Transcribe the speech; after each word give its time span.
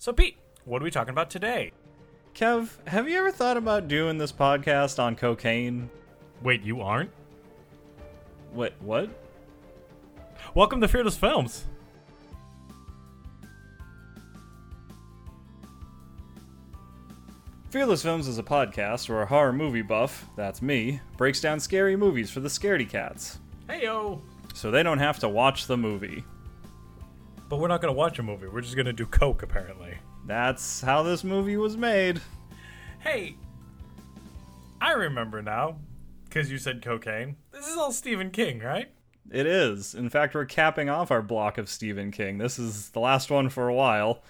So, 0.00 0.14
Pete, 0.14 0.38
what 0.64 0.80
are 0.80 0.84
we 0.84 0.90
talking 0.90 1.12
about 1.12 1.28
today? 1.28 1.72
Kev, 2.34 2.70
have 2.86 3.06
you 3.06 3.18
ever 3.18 3.30
thought 3.30 3.58
about 3.58 3.86
doing 3.86 4.16
this 4.16 4.32
podcast 4.32 4.98
on 4.98 5.14
cocaine? 5.14 5.90
Wait, 6.40 6.62
you 6.62 6.80
aren't? 6.80 7.10
What? 8.54 8.72
What? 8.80 9.10
Welcome 10.54 10.80
to 10.80 10.88
Fearless 10.88 11.18
Films. 11.18 11.66
Fearless 17.68 18.02
Films 18.02 18.26
is 18.26 18.38
a 18.38 18.42
podcast 18.42 19.06
where 19.10 19.20
a 19.20 19.26
horror 19.26 19.52
movie 19.52 19.82
buff, 19.82 20.24
that's 20.34 20.62
me, 20.62 21.02
breaks 21.18 21.42
down 21.42 21.60
scary 21.60 21.94
movies 21.94 22.30
for 22.30 22.40
the 22.40 22.48
scaredy 22.48 22.88
cats. 22.88 23.38
Hey, 23.68 23.82
yo. 23.82 24.22
So 24.54 24.70
they 24.70 24.82
don't 24.82 24.96
have 24.96 25.18
to 25.18 25.28
watch 25.28 25.66
the 25.66 25.76
movie. 25.76 26.24
But 27.50 27.58
we're 27.58 27.66
not 27.66 27.80
going 27.82 27.92
to 27.92 27.98
watch 27.98 28.16
a 28.20 28.22
movie. 28.22 28.46
We're 28.46 28.60
just 28.60 28.76
going 28.76 28.86
to 28.86 28.92
do 28.92 29.06
Coke, 29.06 29.42
apparently. 29.42 29.98
That's 30.24 30.80
how 30.80 31.02
this 31.02 31.24
movie 31.24 31.56
was 31.56 31.76
made. 31.76 32.20
Hey, 33.00 33.34
I 34.80 34.92
remember 34.92 35.42
now, 35.42 35.78
because 36.26 36.48
you 36.48 36.58
said 36.58 36.80
cocaine. 36.80 37.34
This 37.50 37.66
is 37.66 37.76
all 37.76 37.90
Stephen 37.90 38.30
King, 38.30 38.60
right? 38.60 38.92
It 39.32 39.46
is. 39.46 39.96
In 39.96 40.08
fact, 40.10 40.36
we're 40.36 40.44
capping 40.44 40.88
off 40.88 41.10
our 41.10 41.22
block 41.22 41.58
of 41.58 41.68
Stephen 41.68 42.12
King. 42.12 42.38
This 42.38 42.56
is 42.56 42.90
the 42.90 43.00
last 43.00 43.32
one 43.32 43.48
for 43.48 43.68
a 43.68 43.74
while, 43.74 44.22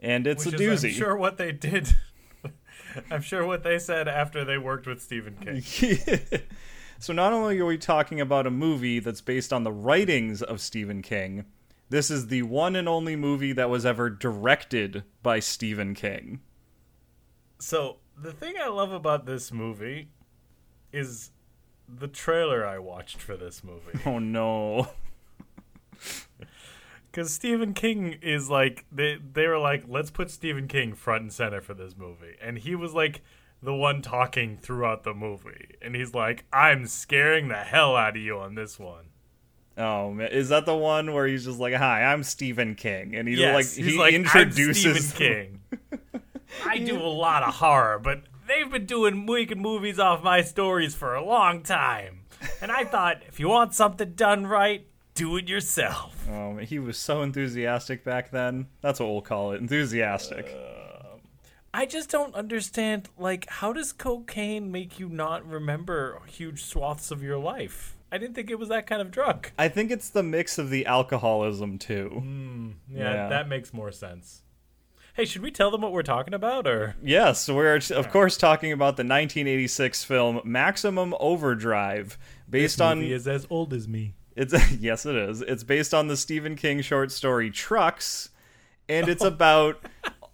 and 0.00 0.26
it's 0.26 0.46
Which 0.46 0.54
a 0.54 0.70
is, 0.72 0.82
doozy. 0.82 0.88
I'm 0.88 0.94
sure 0.94 1.16
what 1.18 1.36
they 1.36 1.52
did. 1.52 1.94
I'm 3.10 3.20
sure 3.20 3.44
what 3.44 3.62
they 3.62 3.78
said 3.78 4.08
after 4.08 4.42
they 4.42 4.56
worked 4.56 4.86
with 4.86 5.02
Stephen 5.02 5.36
King. 5.36 5.62
so 6.98 7.12
not 7.12 7.34
only 7.34 7.60
are 7.60 7.66
we 7.66 7.76
talking 7.76 8.22
about 8.22 8.46
a 8.46 8.50
movie 8.50 9.00
that's 9.00 9.20
based 9.20 9.52
on 9.52 9.64
the 9.64 9.72
writings 9.72 10.42
of 10.42 10.62
Stephen 10.62 11.02
King, 11.02 11.44
this 11.90 12.10
is 12.10 12.28
the 12.28 12.42
one 12.42 12.76
and 12.76 12.88
only 12.88 13.16
movie 13.16 13.52
that 13.52 13.70
was 13.70 13.84
ever 13.86 14.10
directed 14.10 15.04
by 15.22 15.40
Stephen 15.40 15.94
King. 15.94 16.40
So 17.58 17.98
the 18.20 18.32
thing 18.32 18.54
I 18.60 18.68
love 18.68 18.92
about 18.92 19.26
this 19.26 19.52
movie 19.52 20.08
is 20.92 21.30
the 21.88 22.08
trailer 22.08 22.66
I 22.66 22.78
watched 22.78 23.20
for 23.20 23.36
this 23.36 23.62
movie. 23.62 23.98
Oh 24.06 24.18
no. 24.18 24.88
Because 27.14 27.32
Stephen 27.32 27.74
King 27.74 28.18
is 28.22 28.50
like 28.50 28.86
they 28.90 29.18
they 29.32 29.46
were 29.46 29.60
like, 29.60 29.84
let's 29.86 30.10
put 30.10 30.32
Stephen 30.32 30.66
King 30.66 30.94
front 30.94 31.22
and 31.22 31.32
center 31.32 31.60
for 31.60 31.72
this 31.72 31.96
movie, 31.96 32.34
and 32.42 32.58
he 32.58 32.74
was 32.74 32.92
like 32.92 33.22
the 33.62 33.72
one 33.72 34.02
talking 34.02 34.56
throughout 34.56 35.04
the 35.04 35.14
movie, 35.14 35.76
and 35.80 35.94
he's 35.94 36.12
like, 36.12 36.44
I'm 36.52 36.88
scaring 36.88 37.46
the 37.46 37.54
hell 37.54 37.94
out 37.94 38.16
of 38.16 38.22
you 38.22 38.40
on 38.40 38.56
this 38.56 38.80
one. 38.80 39.10
Oh 39.76 40.12
man, 40.12 40.28
is 40.30 40.50
that 40.50 40.66
the 40.66 40.76
one 40.76 41.12
where 41.12 41.26
he's 41.26 41.44
just 41.44 41.58
like, 41.58 41.74
"Hi, 41.74 42.04
I'm 42.04 42.22
Stephen 42.22 42.74
King," 42.74 43.14
and 43.16 43.26
he 43.26 43.34
Yes, 43.34 43.54
like 43.54 43.66
he's 43.84 43.94
he 43.94 43.98
like, 43.98 44.14
introduces 44.14 45.08
Stephen 45.08 45.60
King. 45.70 46.20
I 46.64 46.78
do 46.78 46.96
a 47.00 47.02
lot 47.02 47.42
of 47.42 47.54
horror, 47.54 47.98
but 47.98 48.22
they've 48.46 48.70
been 48.70 48.86
doing 48.86 49.26
making 49.26 49.60
movies 49.60 49.98
off 49.98 50.22
my 50.22 50.42
stories 50.42 50.94
for 50.94 51.14
a 51.14 51.24
long 51.24 51.62
time, 51.62 52.20
and 52.60 52.70
I 52.70 52.84
thought 52.84 53.22
if 53.26 53.40
you 53.40 53.48
want 53.48 53.74
something 53.74 54.12
done 54.12 54.46
right, 54.46 54.86
do 55.14 55.36
it 55.36 55.48
yourself. 55.48 56.26
Oh, 56.28 56.52
man, 56.52 56.66
he 56.66 56.78
was 56.78 56.96
so 56.98 57.22
enthusiastic 57.22 58.04
back 58.04 58.30
then. 58.30 58.66
That's 58.80 59.00
what 59.00 59.08
we'll 59.10 59.22
call 59.22 59.52
it, 59.52 59.60
enthusiastic. 59.60 60.54
Uh, 60.54 61.18
I 61.72 61.86
just 61.86 62.10
don't 62.10 62.34
understand. 62.34 63.08
Like, 63.18 63.48
how 63.48 63.72
does 63.72 63.92
cocaine 63.92 64.70
make 64.70 64.98
you 64.98 65.08
not 65.08 65.46
remember 65.46 66.20
huge 66.26 66.62
swaths 66.62 67.10
of 67.10 67.22
your 67.22 67.38
life? 67.38 67.96
I 68.14 68.18
didn't 68.18 68.34
think 68.36 68.48
it 68.48 68.58
was 68.60 68.68
that 68.68 68.86
kind 68.86 69.02
of 69.02 69.10
drug. 69.10 69.48
I 69.58 69.66
think 69.68 69.90
it's 69.90 70.08
the 70.08 70.22
mix 70.22 70.56
of 70.56 70.70
the 70.70 70.86
alcoholism 70.86 71.78
too. 71.78 72.10
Hmm. 72.20 72.70
Yeah, 72.88 73.12
Yeah. 73.12 73.28
that 73.28 73.48
makes 73.48 73.74
more 73.74 73.90
sense. 73.90 74.42
Hey, 75.14 75.24
should 75.24 75.42
we 75.42 75.50
tell 75.50 75.70
them 75.72 75.80
what 75.80 75.90
we're 75.92 76.02
talking 76.02 76.32
about, 76.32 76.66
or 76.68 76.94
Yes, 77.02 77.48
we're 77.48 77.80
of 77.90 78.10
course 78.10 78.36
talking 78.36 78.70
about 78.70 78.96
the 78.96 79.02
1986 79.02 80.04
film 80.04 80.40
Maximum 80.44 81.12
Overdrive, 81.18 82.16
based 82.48 82.80
on 82.80 83.02
is 83.02 83.26
as 83.26 83.46
old 83.50 83.72
as 83.72 83.88
me? 83.88 84.14
it's 84.36 84.54
yes 84.80 85.06
it 85.06 85.16
is. 85.16 85.40
It's 85.42 85.64
based 85.64 85.92
on 85.92 86.06
the 86.06 86.16
Stephen 86.16 86.54
King 86.54 86.82
short 86.82 87.10
story 87.10 87.50
Trucks, 87.50 88.30
and 88.88 89.08
it's 89.08 89.24
about 89.34 89.80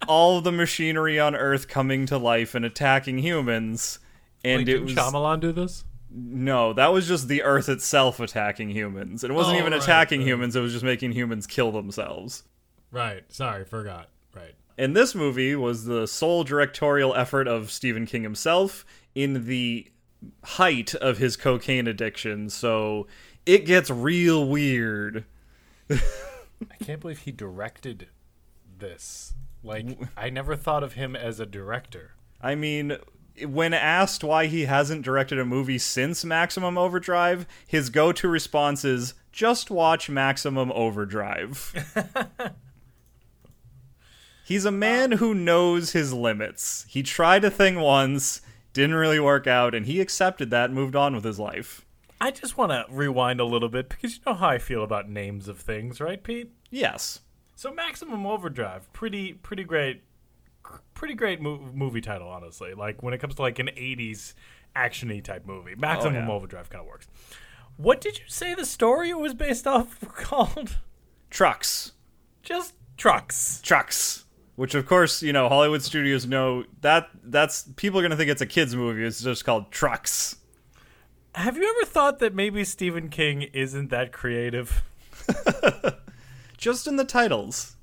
all 0.07 0.39
the 0.41 0.51
machinery 0.51 1.19
on 1.19 1.35
Earth 1.35 1.67
coming 1.67 2.05
to 2.07 2.17
life 2.19 2.53
and 2.53 2.63
attacking 2.63 3.19
humans. 3.19 3.97
And 4.43 4.61
it 4.61 4.65
didn't 4.65 4.85
was 4.85 4.93
Shyamalan 4.95 5.39
do 5.39 5.51
this? 5.51 5.83
No, 6.13 6.73
that 6.73 6.91
was 6.93 7.07
just 7.07 7.27
the 7.27 7.43
Earth 7.43 7.69
itself 7.69 8.19
attacking 8.19 8.69
humans. 8.69 9.23
It 9.23 9.31
wasn't 9.31 9.57
Oh, 9.57 9.59
even 9.59 9.73
right, 9.73 9.81
attacking 9.81 10.19
right. 10.21 10.27
humans; 10.27 10.55
it 10.55 10.61
was 10.61 10.73
just 10.73 10.83
making 10.85 11.13
humans 11.13 11.47
kill 11.47 11.71
themselves. 11.71 12.43
Right. 12.91 13.23
Sorry, 13.31 13.63
forgot. 13.65 14.09
Right. 14.35 14.55
And 14.77 14.95
this 14.95 15.15
movie 15.15 15.55
was 15.55 15.85
the 15.85 16.07
sole 16.07 16.43
directorial 16.43 17.15
effort 17.15 17.47
of 17.47 17.71
Stephen 17.71 18.05
King 18.05 18.23
himself 18.23 18.85
in 19.15 19.45
the 19.45 19.87
height 20.43 20.93
of 20.95 21.17
his 21.17 21.35
cocaine 21.37 21.87
addiction, 21.87 22.49
so 22.49 23.07
it 23.45 23.65
gets 23.65 23.89
real 23.89 24.45
weird. 24.47 25.25
I 25.89 26.75
can't 26.83 26.99
believe 27.01 27.19
he 27.19 27.31
directed 27.31 28.07
this. 28.77 29.33
Like, 29.63 29.97
I 30.17 30.29
never 30.29 30.55
thought 30.55 30.83
of 30.83 30.93
him 30.93 31.15
as 31.15 31.39
a 31.39 31.45
director. 31.45 32.11
I 32.41 32.55
mean, 32.55 32.97
when 33.45 33.73
asked 33.73 34.23
why 34.23 34.47
he 34.47 34.65
hasn't 34.65 35.03
directed 35.03 35.39
a 35.39 35.45
movie 35.45 35.77
since 35.77 36.25
Maximum 36.25 36.77
Overdrive, 36.77 37.45
his 37.67 37.89
go 37.89 38.11
to 38.11 38.27
response 38.27 38.83
is 38.85 39.13
just 39.31 39.71
watch 39.71 40.09
Maximum 40.09 40.71
Overdrive. 40.71 41.73
He's 44.45 44.65
a 44.65 44.71
man 44.71 45.13
who 45.13 45.33
knows 45.33 45.93
his 45.93 46.11
limits. 46.11 46.85
He 46.89 47.03
tried 47.03 47.45
a 47.45 47.51
thing 47.51 47.79
once, 47.79 48.41
didn't 48.73 48.95
really 48.95 49.19
work 49.19 49.47
out, 49.47 49.73
and 49.73 49.85
he 49.85 50.01
accepted 50.01 50.49
that 50.49 50.65
and 50.65 50.75
moved 50.75 50.95
on 50.95 51.15
with 51.15 51.23
his 51.23 51.39
life. 51.39 51.85
I 52.19 52.31
just 52.31 52.57
want 52.57 52.71
to 52.71 52.85
rewind 52.89 53.39
a 53.39 53.45
little 53.45 53.69
bit 53.69 53.89
because 53.89 54.15
you 54.17 54.21
know 54.25 54.33
how 54.33 54.49
I 54.49 54.57
feel 54.57 54.83
about 54.83 55.09
names 55.09 55.47
of 55.47 55.57
things, 55.59 55.99
right, 55.99 56.21
Pete? 56.21 56.51
Yes. 56.69 57.21
So 57.55 57.73
Maximum 57.73 58.25
Overdrive, 58.25 58.91
pretty 58.93 59.33
pretty 59.33 59.63
great, 59.63 60.03
pretty 60.93 61.13
great 61.13 61.41
mo- 61.41 61.69
movie 61.73 62.01
title, 62.01 62.27
honestly. 62.27 62.73
Like 62.73 63.01
when 63.03 63.13
it 63.13 63.19
comes 63.19 63.35
to 63.35 63.41
like 63.41 63.59
an 63.59 63.67
'80s 63.67 64.33
actiony 64.75 65.23
type 65.23 65.45
movie, 65.45 65.75
Maximum 65.75 66.15
oh, 66.15 66.19
yeah. 66.19 66.31
Overdrive 66.31 66.69
kind 66.69 66.81
of 66.81 66.87
works. 66.87 67.07
What 67.77 68.01
did 68.01 68.19
you 68.19 68.25
say 68.27 68.53
the 68.53 68.65
story 68.65 69.13
was 69.13 69.33
based 69.33 69.67
off 69.67 69.99
called? 70.15 70.77
Trucks. 71.29 71.93
Just 72.43 72.73
trucks. 72.97 73.61
Trucks. 73.61 74.25
Which 74.55 74.75
of 74.75 74.85
course, 74.85 75.23
you 75.23 75.33
know, 75.33 75.49
Hollywood 75.49 75.81
studios 75.81 76.27
know 76.27 76.65
that 76.81 77.09
that's 77.23 77.63
people 77.75 77.99
are 77.99 78.03
gonna 78.03 78.17
think 78.17 78.29
it's 78.29 78.41
a 78.41 78.45
kids 78.45 78.75
movie. 78.75 79.03
It's 79.03 79.21
just 79.21 79.45
called 79.45 79.71
Trucks. 79.71 80.37
Have 81.33 81.55
you 81.55 81.63
ever 81.63 81.89
thought 81.89 82.19
that 82.19 82.35
maybe 82.35 82.65
Stephen 82.65 83.07
King 83.07 83.43
isn't 83.43 83.89
that 83.89 84.11
creative? 84.11 84.83
Just 86.57 86.87
in 86.87 86.97
the 86.97 87.05
titles. 87.05 87.77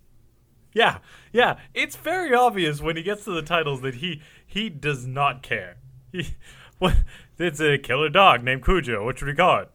Yeah, 0.72 0.98
yeah. 1.32 1.58
It's 1.74 1.96
very 1.96 2.34
obvious 2.34 2.80
when 2.80 2.96
he 2.96 3.02
gets 3.02 3.24
to 3.24 3.32
the 3.32 3.42
titles 3.42 3.80
that 3.82 3.96
he 3.96 4.22
he 4.46 4.68
does 4.68 5.06
not 5.06 5.42
care. 5.42 5.76
He, 6.12 6.34
what? 6.78 6.96
It's 7.38 7.60
a 7.60 7.78
killer 7.78 8.08
dog 8.08 8.42
named 8.42 8.64
Cujo. 8.64 9.04
What 9.04 9.18
should 9.18 9.28
we 9.28 9.34
call 9.34 9.60
it? 9.60 9.70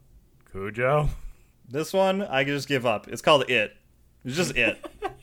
Cujo. 0.52 1.08
This 1.68 1.92
one, 1.92 2.22
I 2.22 2.44
can 2.44 2.54
just 2.54 2.68
give 2.68 2.84
up. 2.84 3.08
It's 3.08 3.22
called 3.22 3.48
It. 3.50 3.76
It's 4.24 4.36
just 4.36 4.56
It. 4.56 4.84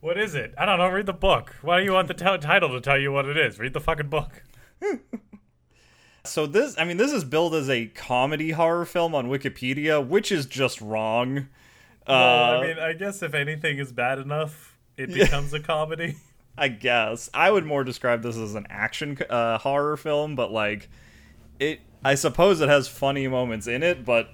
What 0.00 0.18
is 0.18 0.34
it? 0.34 0.54
I 0.56 0.64
don't 0.64 0.78
know. 0.78 0.88
Read 0.88 1.04
the 1.04 1.12
book. 1.12 1.56
Why 1.60 1.78
do 1.78 1.84
you 1.84 1.92
want 1.92 2.08
the 2.08 2.14
t- 2.14 2.24
title 2.38 2.70
to 2.70 2.80
tell 2.80 2.98
you 2.98 3.12
what 3.12 3.26
it 3.26 3.36
is? 3.36 3.58
Read 3.58 3.74
the 3.74 3.80
fucking 3.80 4.08
book. 4.08 4.42
so 6.24 6.46
this, 6.46 6.74
I 6.78 6.84
mean, 6.84 6.96
this 6.96 7.12
is 7.12 7.22
billed 7.22 7.54
as 7.54 7.68
a 7.68 7.86
comedy 7.88 8.52
horror 8.52 8.86
film 8.86 9.14
on 9.14 9.28
Wikipedia, 9.28 10.04
which 10.04 10.32
is 10.32 10.46
just 10.46 10.80
wrong. 10.80 11.48
Well, 12.10 12.54
Uh, 12.54 12.58
I 12.58 12.66
mean, 12.66 12.78
I 12.78 12.92
guess 12.92 13.22
if 13.22 13.34
anything 13.34 13.78
is 13.78 13.92
bad 13.92 14.18
enough, 14.18 14.76
it 14.96 15.12
becomes 15.12 15.52
a 15.52 15.60
comedy. 15.60 16.16
I 16.58 16.68
guess 16.68 17.30
I 17.32 17.50
would 17.50 17.64
more 17.64 17.84
describe 17.84 18.22
this 18.22 18.36
as 18.36 18.54
an 18.54 18.66
action 18.68 19.16
uh, 19.30 19.58
horror 19.58 19.96
film, 19.96 20.34
but 20.36 20.52
like 20.52 20.88
it, 21.58 21.80
I 22.04 22.14
suppose 22.16 22.60
it 22.60 22.68
has 22.68 22.88
funny 22.88 23.28
moments 23.28 23.66
in 23.66 23.82
it, 23.82 24.04
but 24.04 24.30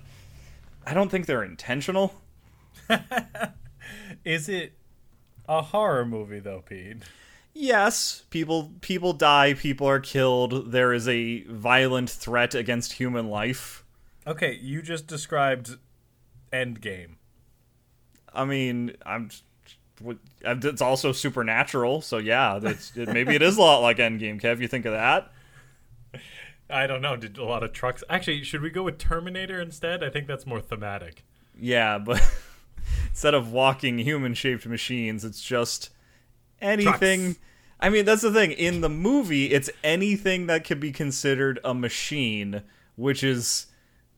I 0.84 0.94
don't 0.94 1.08
think 1.10 1.26
they're 1.26 1.44
intentional. 1.44 2.14
Is 4.24 4.48
it 4.48 4.72
a 5.48 5.62
horror 5.62 6.04
movie 6.04 6.40
though, 6.40 6.62
Pete? 6.66 6.98
Yes, 7.54 8.24
people 8.30 8.72
people 8.80 9.12
die, 9.12 9.54
people 9.54 9.88
are 9.88 10.00
killed. 10.00 10.72
There 10.72 10.92
is 10.92 11.08
a 11.08 11.42
violent 11.44 12.10
threat 12.10 12.54
against 12.54 12.94
human 12.94 13.28
life. 13.28 13.84
Okay, 14.26 14.54
you 14.60 14.82
just 14.82 15.06
described 15.06 15.76
Endgame. 16.52 17.15
I 18.36 18.44
mean, 18.44 18.96
I'm. 19.04 19.30
It's 20.42 20.82
also 20.82 21.12
supernatural, 21.12 22.02
so 22.02 22.18
yeah, 22.18 22.60
it, 22.62 23.08
maybe 23.08 23.34
it 23.34 23.40
is 23.40 23.56
a 23.56 23.60
lot 23.60 23.78
like 23.78 23.96
Endgame. 23.96 24.40
Kev, 24.40 24.60
you 24.60 24.68
think 24.68 24.84
of 24.84 24.92
that? 24.92 25.32
I 26.68 26.86
don't 26.86 27.00
know. 27.00 27.16
Did 27.16 27.38
a 27.38 27.44
lot 27.44 27.62
of 27.62 27.72
trucks 27.72 28.04
actually? 28.10 28.42
Should 28.44 28.60
we 28.60 28.70
go 28.70 28.82
with 28.82 28.98
Terminator 28.98 29.60
instead? 29.60 30.04
I 30.04 30.10
think 30.10 30.26
that's 30.26 30.46
more 30.46 30.60
thematic. 30.60 31.24
Yeah, 31.58 31.98
but 31.98 32.22
instead 33.08 33.34
of 33.34 33.52
walking 33.52 33.98
human-shaped 33.98 34.66
machines, 34.66 35.24
it's 35.24 35.42
just 35.42 35.90
anything. 36.60 37.22
Trucks. 37.22 37.40
I 37.80 37.88
mean, 37.88 38.04
that's 38.04 38.22
the 38.22 38.32
thing. 38.32 38.52
In 38.52 38.80
the 38.82 38.88
movie, 38.88 39.46
it's 39.46 39.70
anything 39.84 40.46
that 40.46 40.64
could 40.64 40.80
be 40.80 40.92
considered 40.92 41.58
a 41.64 41.72
machine, 41.74 42.62
which 42.96 43.22
is 43.22 43.66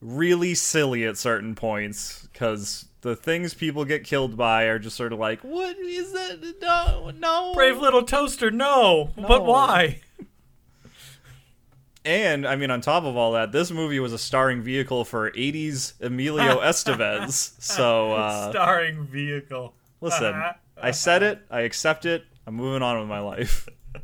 really 0.01 0.55
silly 0.55 1.05
at 1.05 1.17
certain 1.17 1.55
points 1.55 2.27
because 2.31 2.85
the 3.01 3.15
things 3.15 3.53
people 3.53 3.85
get 3.85 4.03
killed 4.03 4.35
by 4.35 4.63
are 4.63 4.79
just 4.79 4.97
sort 4.97 5.13
of 5.13 5.19
like, 5.19 5.41
what 5.41 5.77
is 5.77 6.11
that? 6.13 6.55
No, 6.61 7.11
no. 7.11 7.53
Brave 7.53 7.77
little 7.79 8.03
toaster, 8.03 8.51
no. 8.51 9.11
No. 9.15 9.27
But 9.27 9.45
why? 9.45 10.01
And 12.05 12.47
I 12.47 12.55
mean, 12.55 12.71
on 12.71 12.81
top 12.81 13.03
of 13.03 13.15
all 13.17 13.33
that, 13.33 13.51
this 13.51 13.71
movie 13.71 13.99
was 13.99 14.13
a 14.13 14.17
starring 14.17 14.61
vehicle 14.61 15.05
for 15.05 15.31
'80s 15.31 15.93
Emilio 16.01 16.59
Estevez. 16.61 17.61
So 17.61 18.13
uh, 18.13 18.51
Starring 18.51 19.05
vehicle. 19.05 19.73
listen, 20.01 20.41
I 20.81 20.91
said 20.91 21.23
it. 21.23 21.41
I 21.51 21.61
accept 21.61 22.05
it. 22.05 22.25
I'm 22.47 22.55
moving 22.55 22.81
on 22.81 22.99
with 22.99 23.07
my 23.07 23.19
life. 23.19 23.67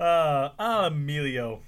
Uh, 0.00 0.50
ah, 0.58 0.86
Emilio. 0.86 1.60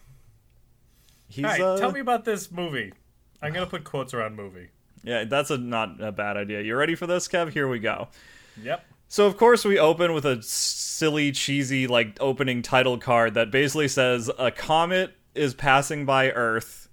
He's 1.28 1.44
All 1.44 1.50
right, 1.52 1.60
uh, 1.60 1.78
tell 1.78 1.92
me 1.92 2.00
about 2.00 2.24
this 2.24 2.50
movie. 2.50 2.92
I'm 3.40 3.52
gonna 3.52 3.66
put 3.66 3.84
quotes 3.84 4.12
around 4.12 4.34
movie. 4.34 4.70
Yeah, 5.04 5.24
that's 5.24 5.50
a 5.50 5.58
not 5.58 6.00
a 6.00 6.12
bad 6.12 6.36
idea. 6.36 6.60
You 6.62 6.76
ready 6.76 6.94
for 6.94 7.06
this, 7.06 7.28
Kev? 7.28 7.52
Here 7.52 7.68
we 7.68 7.78
go. 7.78 8.08
Yep. 8.62 8.84
So 9.08 9.26
of 9.26 9.36
course 9.36 9.64
we 9.64 9.78
open 9.78 10.12
with 10.12 10.24
a 10.24 10.42
silly, 10.42 11.30
cheesy 11.32 11.86
like 11.86 12.16
opening 12.20 12.62
title 12.62 12.98
card 12.98 13.34
that 13.34 13.50
basically 13.50 13.88
says 13.88 14.30
a 14.38 14.50
comet 14.50 15.14
is 15.34 15.54
passing 15.54 16.04
by 16.04 16.30
Earth, 16.30 16.88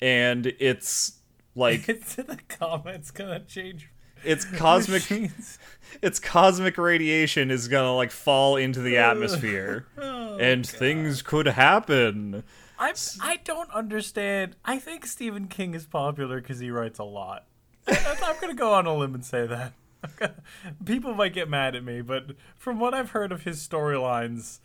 and 0.00 0.46
it's 0.58 1.18
like 1.54 1.88
It's 1.88 2.14
the 2.16 2.38
comments 2.48 3.10
gonna 3.10 3.40
change. 3.40 3.90
it's 4.24 4.44
cosmic. 4.56 5.02
machines. 5.10 5.58
its 6.02 6.18
cosmic 6.18 6.78
radiation 6.78 7.50
is 7.50 7.68
gonna 7.68 7.94
like 7.94 8.10
fall 8.10 8.56
into 8.56 8.80
the 8.80 8.96
oh, 8.98 9.10
atmosphere, 9.10 9.86
Oh, 9.98 10.38
and 10.38 10.66
things 10.66 11.22
could 11.22 11.46
happen. 11.46 12.42
I'm, 12.82 12.94
I 13.20 13.36
don't 13.44 13.70
understand. 13.70 14.56
I 14.64 14.78
think 14.78 15.06
Stephen 15.06 15.46
King 15.48 15.74
is 15.74 15.86
popular 15.86 16.40
because 16.40 16.58
he 16.58 16.70
writes 16.70 16.98
a 16.98 17.04
lot. 17.04 17.46
I'm 17.86 18.36
going 18.40 18.48
to 18.48 18.58
go 18.58 18.74
on 18.74 18.86
a 18.86 18.96
limb 18.96 19.14
and 19.14 19.24
say 19.24 19.46
that. 19.46 19.72
Gonna- 20.16 20.34
People 20.84 21.14
might 21.14 21.32
get 21.32 21.48
mad 21.48 21.76
at 21.76 21.84
me, 21.84 22.00
but 22.00 22.32
from 22.56 22.80
what 22.80 22.92
I've 22.94 23.10
heard 23.10 23.30
of 23.32 23.44
his 23.44 23.66
storylines, 23.66 24.58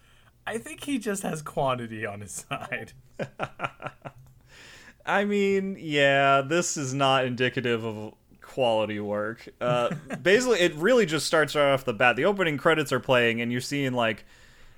I 0.45 0.57
think 0.57 0.83
he 0.85 0.97
just 0.97 1.23
has 1.23 1.41
quantity 1.41 2.05
on 2.05 2.21
his 2.21 2.45
side. 2.49 2.93
I 5.05 5.23
mean, 5.25 5.77
yeah, 5.79 6.41
this 6.41 6.75
is 6.75 6.93
not 6.93 7.25
indicative 7.25 7.85
of 7.85 8.13
quality 8.41 8.99
work. 8.99 9.47
Uh, 9.61 9.93
basically, 10.21 10.59
it 10.59 10.73
really 10.75 11.05
just 11.05 11.25
starts 11.27 11.55
right 11.55 11.71
off 11.71 11.85
the 11.85 11.93
bat. 11.93 12.15
The 12.15 12.25
opening 12.25 12.57
credits 12.57 12.91
are 12.91 12.99
playing, 12.99 13.41
and 13.41 13.51
you're 13.51 13.61
seeing 13.61 13.93
like 13.93 14.25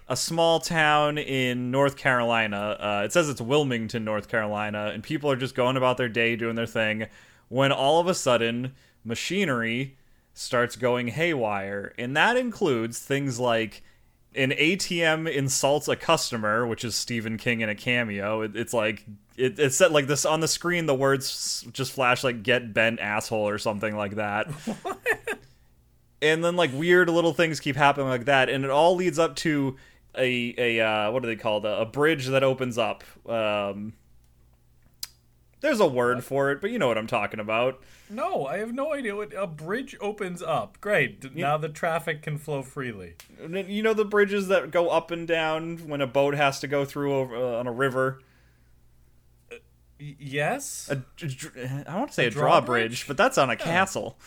a 0.09 0.17
small 0.17 0.59
town 0.59 1.19
in 1.19 1.69
North 1.69 1.95
Carolina. 1.95 2.75
Uh, 2.79 3.03
it 3.05 3.13
says 3.13 3.29
it's 3.29 3.39
Wilmington, 3.39 4.03
North 4.03 4.27
Carolina, 4.27 4.89
and 4.91 5.03
people 5.03 5.29
are 5.29 5.35
just 5.35 5.53
going 5.53 5.77
about 5.77 5.97
their 5.97 6.09
day 6.09 6.35
doing 6.35 6.55
their 6.55 6.65
thing. 6.65 7.05
When 7.47 7.71
all 7.71 7.99
of 7.99 8.07
a 8.07 8.15
sudden, 8.15 8.73
machinery 9.05 9.97
starts 10.33 10.75
going 10.75 11.09
haywire, 11.09 11.93
and 11.99 12.17
that 12.17 12.37
includes 12.37 12.97
things 12.97 13.39
like 13.39 13.83
an 14.33 14.49
ATM 14.51 15.31
insults 15.31 15.87
a 15.87 15.95
customer, 15.95 16.65
which 16.65 16.83
is 16.83 16.95
Stephen 16.95 17.37
King 17.37 17.61
in 17.61 17.69
a 17.69 17.75
cameo. 17.75 18.41
It, 18.41 18.55
it's 18.55 18.73
like 18.73 19.05
it, 19.37 19.59
it's 19.59 19.75
set 19.75 19.91
like 19.91 20.07
this 20.07 20.25
on 20.25 20.39
the 20.39 20.47
screen. 20.47 20.87
The 20.87 20.95
words 20.95 21.67
just 21.71 21.91
flash 21.91 22.23
like 22.23 22.41
"get 22.41 22.73
bent 22.73 22.99
asshole" 22.99 23.47
or 23.47 23.59
something 23.59 23.95
like 23.95 24.15
that. 24.15 24.49
and 26.21 26.43
then 26.43 26.55
like 26.55 26.71
weird 26.73 27.09
little 27.11 27.33
things 27.33 27.59
keep 27.59 27.75
happening 27.75 28.07
like 28.07 28.25
that, 28.25 28.49
and 28.49 28.63
it 28.65 28.71
all 28.71 28.95
leads 28.95 29.19
up 29.19 29.35
to 29.37 29.77
a 30.17 30.53
a 30.57 30.79
uh, 30.79 31.11
what 31.11 31.23
are 31.23 31.27
they 31.27 31.35
called? 31.35 31.65
A, 31.65 31.81
a 31.81 31.85
bridge 31.85 32.27
that 32.27 32.43
opens 32.43 32.77
up. 32.77 33.03
Um, 33.27 33.93
there's 35.61 35.79
a 35.81 35.87
word 35.87 36.23
for 36.23 36.51
it, 36.51 36.61
but 36.61 36.71
you 36.71 36.79
know 36.79 36.87
what 36.87 36.97
I'm 36.97 37.07
talking 37.07 37.39
about. 37.39 37.81
No, 38.09 38.45
I 38.45 38.57
have 38.59 38.73
no 38.73 38.93
idea 38.93 39.15
what 39.15 39.33
a 39.37 39.45
bridge 39.45 39.95
opens 39.99 40.41
up. 40.41 40.79
Great. 40.79 41.19
d- 41.19 41.31
Now 41.35 41.57
the 41.57 41.67
traffic 41.69 42.21
can 42.21 42.37
flow 42.37 42.61
freely. 42.63 43.15
You 43.47 43.83
know 43.83 43.93
the 43.93 44.05
bridges 44.05 44.47
that 44.47 44.71
go 44.71 44.89
up 44.89 45.11
and 45.11 45.27
down 45.27 45.79
when 45.89 45.99
a 46.01 46.07
boat 46.07 46.33
has 46.35 46.59
to 46.61 46.67
go 46.67 46.85
through 46.85 47.13
over, 47.13 47.35
uh, 47.35 47.59
on 47.59 47.67
a 47.67 47.71
river. 47.73 48.21
Yes? 49.99 50.89
a 50.89 51.03
I 51.89 51.97
want 51.97 52.07
to 52.09 52.13
say 52.13 52.27
a, 52.27 52.29
drawbridge? 52.29 52.31
drawbridge, 52.31 53.07
but 53.07 53.17
that's 53.17 53.37
on 53.37 53.49
a 53.49 53.57
castle. 53.57 54.17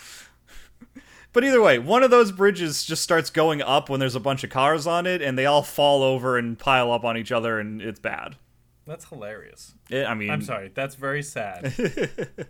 But 1.32 1.44
either 1.44 1.60
way, 1.62 1.78
one 1.78 2.02
of 2.02 2.10
those 2.10 2.32
bridges 2.32 2.84
just 2.84 3.02
starts 3.02 3.30
going 3.30 3.62
up 3.62 3.88
when 3.88 4.00
there's 4.00 4.14
a 4.14 4.20
bunch 4.20 4.44
of 4.44 4.50
cars 4.50 4.86
on 4.86 5.06
it, 5.06 5.22
and 5.22 5.38
they 5.38 5.46
all 5.46 5.62
fall 5.62 6.02
over 6.02 6.36
and 6.38 6.58
pile 6.58 6.90
up 6.92 7.04
on 7.04 7.16
each 7.16 7.32
other, 7.32 7.58
and 7.58 7.80
it's 7.82 8.00
bad. 8.00 8.36
That's 8.86 9.04
hilarious. 9.06 9.74
It- 9.90 10.06
I 10.06 10.14
mean, 10.14 10.30
I'm 10.30 10.42
sorry. 10.42 10.70
That's 10.74 10.94
very 10.96 11.22
sad. 11.22 11.72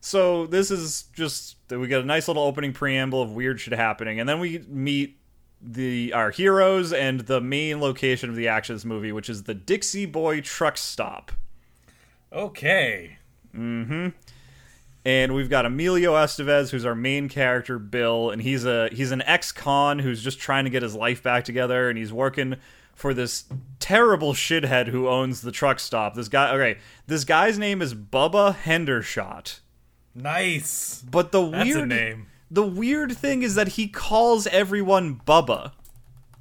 so 0.00 0.46
this 0.46 0.70
is 0.70 1.04
just 1.14 1.56
we 1.70 1.86
get 1.88 2.00
a 2.02 2.04
nice 2.04 2.28
little 2.28 2.42
opening 2.44 2.72
preamble 2.72 3.22
of 3.22 3.32
weird 3.32 3.60
shit 3.60 3.72
happening, 3.74 4.20
and 4.20 4.28
then 4.28 4.38
we 4.40 4.58
meet 4.68 5.18
the 5.66 6.12
our 6.12 6.30
heroes 6.30 6.92
and 6.92 7.20
the 7.20 7.40
main 7.40 7.80
location 7.80 8.28
of 8.28 8.36
the 8.36 8.48
action 8.48 8.74
of 8.74 8.80
this 8.80 8.84
movie, 8.84 9.12
which 9.12 9.30
is 9.30 9.44
the 9.44 9.54
Dixie 9.54 10.04
Boy 10.06 10.40
truck 10.42 10.76
stop. 10.76 11.32
okay. 12.32 13.18
Mm-hmm. 13.56 14.08
And 15.04 15.34
we've 15.34 15.50
got 15.50 15.66
Emilio 15.66 16.14
Estevez, 16.14 16.70
who's 16.70 16.84
our 16.84 16.94
main 16.94 17.28
character, 17.28 17.78
Bill, 17.78 18.30
and 18.30 18.40
he's 18.42 18.64
a 18.64 18.88
he's 18.92 19.10
an 19.10 19.22
ex-con 19.22 19.98
who's 19.98 20.22
just 20.22 20.38
trying 20.38 20.64
to 20.64 20.70
get 20.70 20.82
his 20.82 20.94
life 20.94 21.22
back 21.22 21.44
together, 21.44 21.88
and 21.88 21.98
he's 21.98 22.12
working 22.12 22.56
for 22.94 23.12
this 23.12 23.44
terrible 23.80 24.32
shithead 24.34 24.86
who 24.88 25.08
owns 25.08 25.40
the 25.42 25.50
truck 25.52 25.80
stop. 25.80 26.14
This 26.14 26.28
guy, 26.28 26.54
okay, 26.54 26.78
this 27.06 27.24
guy's 27.24 27.58
name 27.58 27.82
is 27.82 27.92
Bubba 27.94 28.54
Hendershot, 28.54 29.58
Nice. 30.14 31.02
but 31.10 31.32
the 31.32 31.44
That's 31.44 31.64
weird 31.64 31.82
a 31.82 31.86
name. 31.86 32.26
the 32.50 32.62
weird 32.64 33.16
thing 33.16 33.42
is 33.42 33.56
that 33.56 33.68
he 33.68 33.88
calls 33.88 34.46
everyone 34.46 35.20
Bubba 35.26 35.72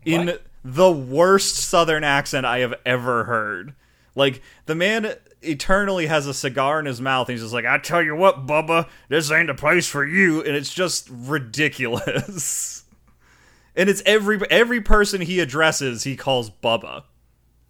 in 0.05 0.27
What? 0.27 0.43
the 0.63 0.91
worst 0.91 1.55
Southern 1.55 2.03
accent 2.03 2.45
I 2.45 2.59
have 2.59 2.75
ever 2.85 3.23
heard. 3.25 3.73
Like 4.15 4.41
the 4.67 4.75
man 4.75 5.15
eternally 5.43 6.07
has 6.07 6.27
a 6.27 6.33
cigar 6.33 6.79
in 6.79 6.85
his 6.85 6.99
mouth. 7.01 7.27
And 7.29 7.33
he's 7.35 7.41
just 7.43 7.53
like, 7.53 7.65
"I 7.65 7.77
tell 7.77 8.01
you 8.01 8.15
what, 8.15 8.45
Bubba, 8.47 8.87
this 9.09 9.31
ain't 9.31 9.47
the 9.47 9.53
place 9.53 9.87
for 9.87 10.05
you," 10.05 10.39
and 10.43 10.55
it's 10.55 10.73
just 10.73 11.09
ridiculous. 11.11 12.83
and 13.75 13.89
it's 13.89 14.01
every 14.05 14.39
every 14.49 14.81
person 14.81 15.21
he 15.21 15.39
addresses, 15.39 16.03
he 16.03 16.15
calls 16.15 16.49
Bubba. 16.49 17.03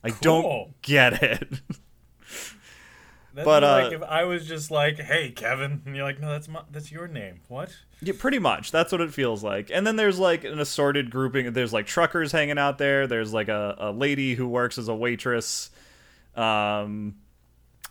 I 0.04 0.10
Cool. 0.12 0.20
don't 0.22 0.82
get 0.82 1.22
it. 1.24 1.48
That'd 3.36 3.46
But, 3.46 3.64
uh, 3.64 3.68
like 3.86 3.94
if 3.94 4.04
I 4.04 4.26
was 4.26 4.46
just 4.48 4.70
like, 4.70 4.98
"Hey, 5.00 5.32
Kevin," 5.32 5.82
and 5.88 5.96
you're 5.96 6.06
like, 6.06 6.20
"No, 6.20 6.30
that's 6.30 6.48
my, 6.48 6.62
that's 6.72 6.92
your 6.92 7.08
name." 7.08 7.40
What? 7.48 7.76
Yeah, 8.00 8.14
pretty 8.16 8.38
much. 8.38 8.72
That's 8.72 8.92
what 8.92 9.02
it 9.02 9.12
feels 9.12 9.44
like. 9.44 9.72
And 9.74 9.88
then 9.88 9.96
there's 9.96 10.20
like 10.20 10.44
an 10.44 10.60
assorted 10.60 11.10
grouping. 11.10 11.52
There's 11.54 11.74
like 11.74 11.88
truckers 11.88 12.32
hanging 12.32 12.60
out 12.60 12.78
there. 12.78 13.08
There's 13.08 13.34
like 13.34 13.48
a, 13.48 13.76
a 13.80 13.92
lady 13.92 14.36
who 14.36 14.48
works 14.48 14.78
as 14.78 14.88
a 14.88 14.94
waitress. 14.94 15.72
Um, 16.36 17.16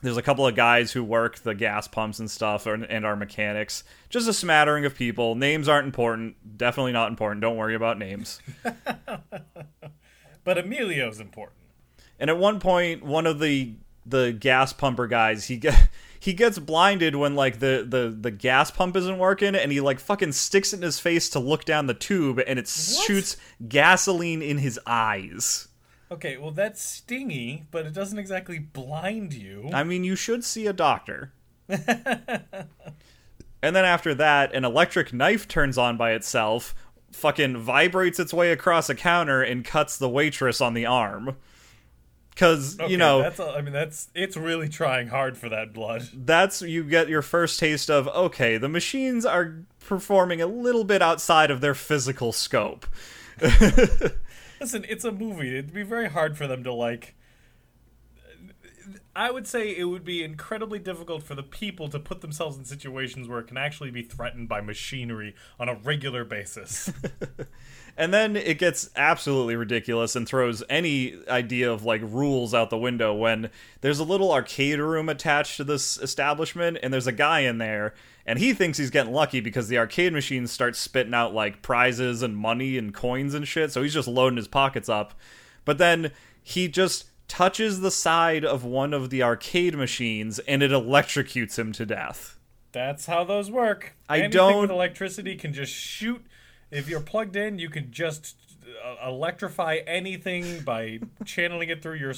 there's 0.02 0.16
a 0.16 0.22
couple 0.22 0.46
of 0.46 0.54
guys 0.54 0.92
who 0.92 1.02
work 1.02 1.38
the 1.38 1.54
gas 1.54 1.88
pumps 1.88 2.18
and 2.18 2.30
stuff 2.30 2.66
and, 2.66 2.84
and 2.84 3.06
are 3.06 3.16
mechanics. 3.16 3.84
Just 4.10 4.28
a 4.28 4.32
smattering 4.32 4.84
of 4.84 4.94
people. 4.94 5.34
Names 5.34 5.68
aren't 5.68 5.86
important. 5.86 6.58
Definitely 6.58 6.92
not 6.92 7.08
important. 7.08 7.40
Don't 7.40 7.56
worry 7.56 7.74
about 7.74 7.98
names. 7.98 8.40
But 10.44 10.58
Emilio's 10.58 11.20
important. 11.20 11.58
And 12.18 12.30
at 12.30 12.38
one 12.38 12.60
point, 12.60 13.04
one 13.04 13.26
of 13.26 13.38
the 13.38 13.74
the 14.04 14.32
gas 14.32 14.72
pumper 14.72 15.06
guys, 15.06 15.46
he 15.46 15.56
get 15.56 15.88
he 16.20 16.32
gets 16.32 16.58
blinded 16.58 17.16
when 17.16 17.34
like 17.34 17.58
the 17.58 17.86
the 17.88 18.16
the 18.18 18.30
gas 18.30 18.70
pump 18.70 18.96
isn't 18.96 19.18
working, 19.18 19.54
and 19.54 19.72
he 19.72 19.80
like 19.80 20.00
fucking 20.00 20.32
sticks 20.32 20.72
it 20.72 20.76
in 20.76 20.82
his 20.82 20.98
face 20.98 21.28
to 21.30 21.38
look 21.38 21.64
down 21.64 21.86
the 21.86 21.94
tube, 21.94 22.40
and 22.46 22.58
it 22.58 22.68
shoots 22.68 23.36
gasoline 23.68 24.42
in 24.42 24.58
his 24.58 24.78
eyes. 24.86 25.68
Okay, 26.12 26.36
well 26.36 26.50
that's 26.50 26.82
stingy, 26.82 27.64
but 27.70 27.86
it 27.86 27.94
doesn't 27.94 28.18
exactly 28.18 28.58
blind 28.58 29.32
you. 29.32 29.70
I 29.72 29.82
mean, 29.82 30.04
you 30.04 30.14
should 30.14 30.44
see 30.44 30.66
a 30.66 30.72
doctor. 30.74 31.32
and 31.68 31.80
then 33.62 33.84
after 33.84 34.14
that, 34.16 34.54
an 34.54 34.64
electric 34.66 35.14
knife 35.14 35.48
turns 35.48 35.78
on 35.78 35.96
by 35.96 36.12
itself, 36.12 36.74
fucking 37.12 37.56
vibrates 37.56 38.20
its 38.20 38.34
way 38.34 38.52
across 38.52 38.90
a 38.90 38.94
counter, 38.94 39.40
and 39.42 39.64
cuts 39.64 39.96
the 39.96 40.08
waitress 40.08 40.60
on 40.60 40.74
the 40.74 40.84
arm. 40.84 41.36
Because 42.28 42.78
Okay, 42.78 42.90
you 42.90 42.98
know 42.98 43.22
that's 43.22 43.38
a, 43.38 43.44
I 43.44 43.62
mean 43.62 43.72
that's 43.72 44.08
it's 44.14 44.36
really 44.36 44.68
trying 44.68 45.08
hard 45.08 45.38
for 45.38 45.48
that 45.48 45.72
blood. 45.72 46.08
that's 46.14 46.60
you 46.60 46.84
get 46.84 47.08
your 47.08 47.20
first 47.22 47.60
taste 47.60 47.90
of 47.90 48.08
okay 48.08 48.56
the 48.56 48.70
machines 48.70 49.26
are 49.26 49.64
performing 49.80 50.40
a 50.40 50.46
little 50.46 50.84
bit 50.84 51.02
outside 51.02 51.50
of 51.50 51.60
their 51.60 51.74
physical 51.74 52.32
scope 52.32 52.86
Listen, 54.62 54.86
it's 54.88 55.04
a 55.04 55.10
movie. 55.10 55.58
It'd 55.58 55.74
be 55.74 55.82
very 55.82 56.08
hard 56.08 56.38
for 56.38 56.46
them 56.46 56.62
to 56.62 56.72
like. 56.72 57.16
I 59.14 59.28
would 59.32 59.48
say 59.48 59.76
it 59.76 59.86
would 59.86 60.04
be 60.04 60.22
incredibly 60.22 60.78
difficult 60.78 61.24
for 61.24 61.34
the 61.34 61.42
people 61.42 61.88
to 61.88 61.98
put 61.98 62.20
themselves 62.20 62.56
in 62.56 62.64
situations 62.64 63.26
where 63.26 63.40
it 63.40 63.48
can 63.48 63.56
actually 63.56 63.90
be 63.90 64.02
threatened 64.02 64.48
by 64.48 64.60
machinery 64.60 65.34
on 65.58 65.68
a 65.68 65.74
regular 65.74 66.24
basis. 66.24 66.92
And 67.96 68.12
then 68.12 68.36
it 68.36 68.58
gets 68.58 68.88
absolutely 68.96 69.54
ridiculous 69.54 70.16
and 70.16 70.26
throws 70.26 70.62
any 70.70 71.14
idea 71.28 71.70
of 71.70 71.84
like 71.84 72.00
rules 72.02 72.54
out 72.54 72.70
the 72.70 72.78
window 72.78 73.12
when 73.12 73.50
there's 73.82 73.98
a 73.98 74.04
little 74.04 74.32
arcade 74.32 74.78
room 74.78 75.08
attached 75.08 75.58
to 75.58 75.64
this 75.64 75.98
establishment 75.98 76.78
and 76.82 76.92
there's 76.92 77.06
a 77.06 77.12
guy 77.12 77.40
in 77.40 77.58
there 77.58 77.94
and 78.26 78.38
he 78.38 78.52
thinks 78.54 78.78
he's 78.78 78.90
getting 78.90 79.12
lucky 79.12 79.40
because 79.40 79.68
the 79.68 79.78
arcade 79.78 80.12
machines 80.12 80.50
start 80.52 80.76
spitting 80.76 81.14
out 81.14 81.34
like 81.34 81.62
prizes 81.62 82.22
and 82.22 82.36
money 82.36 82.78
and 82.78 82.94
coins 82.94 83.34
and 83.34 83.46
shit. 83.48 83.72
So 83.72 83.82
he's 83.82 83.94
just 83.94 84.08
loading 84.08 84.36
his 84.36 84.48
pockets 84.48 84.88
up. 84.88 85.14
But 85.64 85.78
then 85.78 86.12
he 86.42 86.68
just 86.68 87.06
touches 87.28 87.80
the 87.80 87.90
side 87.90 88.44
of 88.44 88.64
one 88.64 88.92
of 88.92 89.10
the 89.10 89.22
arcade 89.22 89.74
machines 89.76 90.38
and 90.40 90.62
it 90.62 90.70
electrocutes 90.70 91.58
him 91.58 91.72
to 91.72 91.86
death. 91.86 92.38
That's 92.72 93.06
how 93.06 93.24
those 93.24 93.50
work. 93.50 93.94
I 94.08 94.18
Anything 94.18 94.30
don't- 94.32 94.60
with 94.62 94.70
electricity 94.70 95.36
can 95.36 95.52
just 95.52 95.72
shoot. 95.72 96.24
If 96.70 96.88
you're 96.88 97.00
plugged 97.00 97.36
in, 97.36 97.58
you 97.58 97.68
can 97.68 97.90
just 97.90 98.36
electrify 99.04 99.80
anything 99.86 100.60
by 100.60 101.00
channeling 101.24 101.68
it 101.68 101.82
through 101.82 101.94
your 101.96 102.14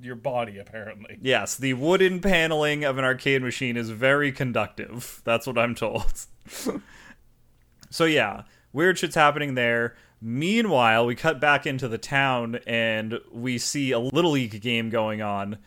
your 0.00 0.16
body. 0.16 0.58
Apparently, 0.58 1.18
Yes, 1.20 1.56
the 1.56 1.74
wooden 1.74 2.20
paneling 2.20 2.84
of 2.84 2.98
an 2.98 3.04
arcade 3.04 3.42
machine 3.42 3.76
is 3.76 3.90
very 3.90 4.32
conductive. 4.32 5.20
That's 5.24 5.46
what 5.46 5.58
I'm 5.58 5.74
told. 5.74 6.26
so 7.90 8.04
yeah, 8.04 8.42
weird 8.72 8.98
shit's 8.98 9.14
happening 9.14 9.54
there. 9.54 9.96
Meanwhile, 10.20 11.06
we 11.06 11.14
cut 11.14 11.40
back 11.40 11.66
into 11.66 11.86
the 11.86 11.98
town 11.98 12.58
and 12.66 13.20
we 13.30 13.56
see 13.58 13.92
a 13.92 13.98
little 14.00 14.32
league 14.32 14.60
game 14.60 14.90
going 14.90 15.22
on. 15.22 15.58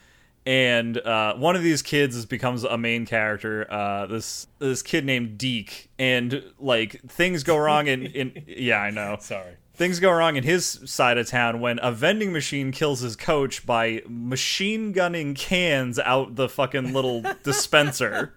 And 0.46 0.98
uh, 0.98 1.36
one 1.36 1.56
of 1.56 1.62
these 1.62 1.82
kids 1.82 2.26
becomes 2.26 2.64
a 2.64 2.78
main 2.78 3.06
character. 3.06 3.72
Uh, 3.72 4.08
this 4.08 4.48
this 4.58 4.82
kid 4.82 5.06
named 5.06 5.38
Deke, 5.38 5.90
and 6.00 6.44
like 6.60 7.00
things 7.08 7.44
go 7.44 7.58
wrong. 7.58 7.86
In, 7.86 8.08
in 8.08 8.44
yeah, 8.48 8.80
I 8.80 8.90
know 8.90 9.18
sorry. 9.20 9.58
Things 9.82 10.00
go 10.00 10.12
wrong 10.12 10.36
in 10.36 10.44
his 10.44 10.80
side 10.86 11.18
of 11.18 11.28
town 11.28 11.60
when 11.60 11.80
a 11.82 11.92
vending 11.92 12.32
machine 12.32 12.72
kills 12.72 13.00
his 13.00 13.16
coach 13.16 13.66
by 13.66 14.04
machine 14.08 14.92
gunning 14.92 15.34
cans 15.34 15.98
out 15.98 16.36
the 16.36 16.48
fucking 16.48 16.94
little 16.94 17.24
dispenser. 17.44 18.32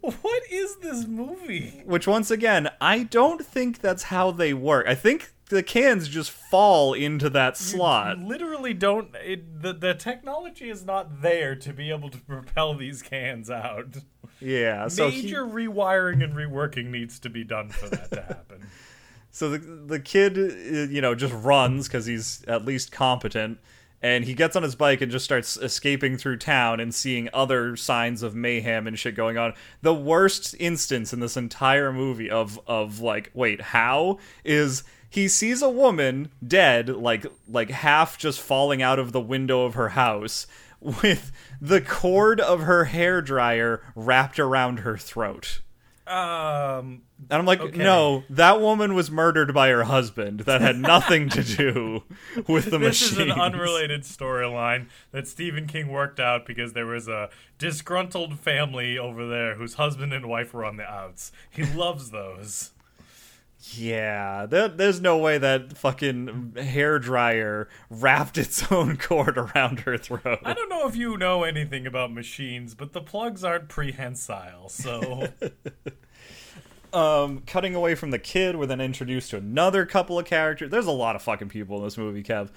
What 0.00 0.42
is 0.50 0.76
this 0.76 1.06
movie? 1.06 1.82
Which, 1.84 2.06
once 2.06 2.30
again, 2.30 2.70
I 2.80 3.02
don't 3.02 3.44
think 3.44 3.80
that's 3.82 4.04
how 4.04 4.30
they 4.30 4.54
work. 4.54 4.86
I 4.88 4.94
think 4.94 5.30
the 5.50 5.62
cans 5.62 6.08
just 6.08 6.30
fall 6.30 6.94
into 6.94 7.28
that 7.28 7.58
slot. 7.58 8.16
You 8.18 8.26
literally 8.26 8.72
don't. 8.72 9.14
It, 9.22 9.60
the 9.60 9.74
the 9.74 9.92
technology 9.92 10.70
is 10.70 10.86
not 10.86 11.20
there 11.20 11.54
to 11.56 11.72
be 11.74 11.90
able 11.90 12.08
to 12.08 12.18
propel 12.18 12.72
these 12.72 13.02
cans 13.02 13.50
out. 13.50 13.98
Yeah, 14.40 14.88
so 14.88 15.10
he- 15.10 15.22
Major 15.22 15.44
rewiring 15.44 16.24
and 16.24 16.32
reworking 16.32 16.86
needs 16.86 17.18
to 17.20 17.28
be 17.28 17.44
done 17.44 17.68
for 17.68 17.90
that 17.90 18.10
to 18.12 18.22
happen. 18.22 18.66
So 19.30 19.50
the 19.50 19.58
the 19.58 20.00
kid, 20.00 20.38
uh, 20.38 20.92
you 20.92 21.00
know, 21.00 21.14
just 21.14 21.34
runs 21.34 21.86
because 21.86 22.06
he's 22.06 22.44
at 22.48 22.64
least 22.64 22.90
competent, 22.90 23.58
and 24.02 24.24
he 24.24 24.34
gets 24.34 24.56
on 24.56 24.62
his 24.62 24.74
bike 24.74 25.00
and 25.00 25.10
just 25.10 25.24
starts 25.24 25.56
escaping 25.56 26.16
through 26.16 26.38
town 26.38 26.80
and 26.80 26.94
seeing 26.94 27.28
other 27.32 27.76
signs 27.76 28.22
of 28.22 28.34
mayhem 28.34 28.86
and 28.86 28.98
shit 28.98 29.14
going 29.14 29.38
on. 29.38 29.54
The 29.82 29.94
worst 29.94 30.54
instance 30.58 31.12
in 31.12 31.20
this 31.20 31.36
entire 31.36 31.92
movie 31.92 32.30
of 32.30 32.58
of 32.66 33.00
like, 33.00 33.30
wait, 33.34 33.60
how 33.60 34.18
is 34.44 34.82
he 35.10 35.26
sees 35.26 35.60
a 35.60 35.68
woman 35.68 36.30
dead, 36.46 36.88
like 36.88 37.26
like 37.48 37.70
half 37.70 38.16
just 38.16 38.40
falling 38.40 38.80
out 38.80 38.98
of 38.98 39.12
the 39.12 39.20
window 39.20 39.64
of 39.64 39.74
her 39.74 39.90
house. 39.90 40.46
With 40.80 41.30
the 41.60 41.82
cord 41.82 42.40
of 42.40 42.62
her 42.62 42.84
hair 42.84 43.20
dryer 43.20 43.82
wrapped 43.94 44.38
around 44.38 44.78
her 44.78 44.96
throat. 44.96 45.60
Um, 46.06 47.02
And 47.28 47.38
I'm 47.38 47.44
like, 47.46 47.60
Okay. 47.60 47.76
no, 47.78 48.24
that 48.30 48.60
woman 48.60 48.94
was 48.94 49.10
murdered 49.10 49.52
by 49.52 49.68
her 49.68 49.84
husband. 49.84 50.40
That 50.40 50.60
had 50.60 50.76
nothing 50.80 51.28
to 51.30 51.42
do 51.42 52.02
with 52.48 52.70
the 52.70 52.78
machine. 52.78 52.80
this 52.80 53.12
machine. 53.12 53.28
is 53.28 53.34
an 53.34 53.40
unrelated 53.40 54.02
storyline 54.02 54.88
that 55.12 55.28
Stephen 55.28 55.66
King 55.66 55.88
worked 55.88 56.18
out 56.18 56.46
because 56.46 56.72
there 56.72 56.86
was 56.86 57.08
a 57.08 57.28
disgruntled 57.58 58.38
family 58.38 58.96
over 58.98 59.28
there 59.28 59.56
whose 59.56 59.74
husband 59.74 60.12
and 60.14 60.26
wife 60.26 60.54
were 60.54 60.64
on 60.64 60.76
the 60.76 60.84
outs. 60.84 61.30
He 61.50 61.64
loves 61.64 62.10
those. 62.10 62.70
Yeah, 63.74 64.46
there, 64.46 64.68
there's 64.68 65.02
no 65.02 65.18
way 65.18 65.36
that 65.36 65.76
fucking 65.76 66.54
hair 66.56 66.98
dryer 66.98 67.68
wrapped 67.90 68.38
its 68.38 68.72
own 68.72 68.96
cord 68.96 69.36
around 69.36 69.80
her 69.80 69.98
throat. 69.98 70.38
I 70.42 70.54
don't 70.54 70.70
know 70.70 70.88
if 70.88 70.96
you 70.96 71.18
know 71.18 71.42
anything 71.44 71.86
about 71.86 72.10
machines, 72.10 72.74
but 72.74 72.94
the 72.94 73.02
plugs 73.02 73.44
aren't 73.44 73.68
prehensile, 73.68 74.70
so 74.70 75.28
Um, 76.92 77.42
cutting 77.46 77.74
away 77.74 77.94
from 77.94 78.10
the 78.10 78.18
kid, 78.18 78.56
we're 78.56 78.66
then 78.66 78.80
introduced 78.80 79.30
to 79.30 79.36
another 79.36 79.86
couple 79.86 80.18
of 80.18 80.24
characters. 80.24 80.70
There's 80.70 80.86
a 80.86 80.92
lot 80.92 81.16
of 81.16 81.22
fucking 81.22 81.48
people 81.48 81.78
in 81.78 81.84
this 81.84 81.96
movie, 81.96 82.22
Kev. 82.22 82.50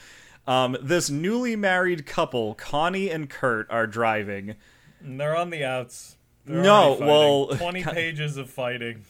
Um, 0.48 0.76
this 0.82 1.10
newly 1.10 1.56
married 1.56 2.06
couple, 2.06 2.56
Connie 2.56 3.10
and 3.10 3.30
Kurt, 3.30 3.70
are 3.70 3.88
driving. 3.88 4.56
And 5.00 5.20
they're 5.20 5.36
on 5.36 5.50
the 5.50 5.64
outs. 5.64 6.18
They're 6.46 6.62
No, 6.62 6.98
well, 7.00 7.48
twenty 7.58 7.84
pages 7.84 8.38
of 8.38 8.50
fighting. 8.50 9.06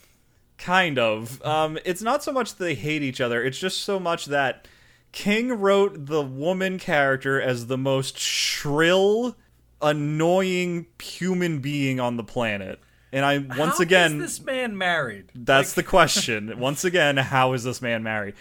Kind 0.58 0.98
of. 0.98 1.42
Um, 1.44 1.78
it's 1.84 2.02
not 2.02 2.22
so 2.22 2.32
much 2.32 2.54
that 2.54 2.64
they 2.64 2.74
hate 2.74 3.02
each 3.02 3.20
other, 3.20 3.42
it's 3.42 3.58
just 3.58 3.82
so 3.82 3.98
much 3.98 4.26
that 4.26 4.68
King 5.10 5.52
wrote 5.52 6.06
the 6.06 6.22
woman 6.22 6.78
character 6.78 7.40
as 7.40 7.66
the 7.66 7.78
most 7.78 8.18
shrill, 8.18 9.36
annoying 9.80 10.86
human 11.02 11.58
being 11.60 11.98
on 11.98 12.16
the 12.16 12.24
planet. 12.24 12.80
And 13.14 13.24
I 13.24 13.38
once 13.38 13.76
How 13.78 13.82
again 13.82 14.14
is 14.20 14.38
this 14.38 14.44
man 14.44 14.76
married? 14.76 15.26
that's 15.36 15.74
the 15.74 15.84
question. 15.84 16.52
Once 16.58 16.84
again, 16.84 17.16
how 17.16 17.52
is 17.52 17.62
this 17.62 17.80
man 17.80 18.02
married? 18.02 18.34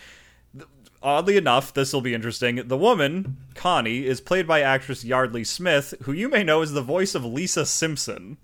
Oddly 1.03 1.37
enough, 1.37 1.71
this 1.73 1.93
will 1.93 2.01
be 2.01 2.15
interesting. 2.15 2.55
The 2.67 2.77
woman, 2.77 3.37
Connie, 3.53 4.03
is 4.07 4.19
played 4.19 4.47
by 4.47 4.61
actress 4.61 5.03
Yeardley 5.03 5.43
Smith, 5.43 5.93
who 6.03 6.11
you 6.11 6.27
may 6.27 6.43
know 6.43 6.63
as 6.63 6.71
the 6.71 6.81
voice 6.81 7.13
of 7.13 7.23
Lisa 7.23 7.67
Simpson. 7.67 8.37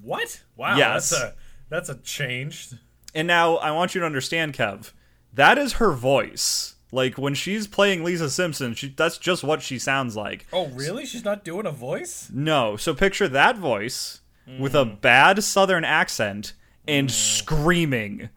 What? 0.00 0.40
Wow, 0.56 0.78
Yes. 0.78 1.10
that's 1.10 1.22
a 1.22 1.34
that's 1.68 1.88
a 1.90 1.96
change. 1.96 2.68
And 3.14 3.28
now 3.28 3.56
I 3.56 3.70
want 3.72 3.94
you 3.94 4.00
to 4.00 4.06
understand, 4.06 4.54
Kev, 4.54 4.92
that 5.34 5.58
is 5.58 5.74
her 5.74 5.92
voice. 5.92 6.76
Like 6.90 7.18
when 7.18 7.34
she's 7.34 7.66
playing 7.66 8.02
Lisa 8.02 8.30
Simpson, 8.30 8.72
she, 8.74 8.88
that's 8.88 9.18
just 9.18 9.44
what 9.44 9.60
she 9.60 9.78
sounds 9.78 10.16
like. 10.16 10.46
Oh, 10.54 10.68
really? 10.68 11.04
She's 11.04 11.24
not 11.24 11.44
doing 11.44 11.66
a 11.66 11.70
voice? 11.70 12.30
No, 12.32 12.76
so 12.78 12.94
picture 12.94 13.28
that 13.28 13.58
voice 13.58 14.19
with 14.58 14.74
a 14.74 14.84
bad 14.84 15.42
southern 15.44 15.84
accent 15.84 16.54
and 16.86 17.10
screaming 17.10 18.30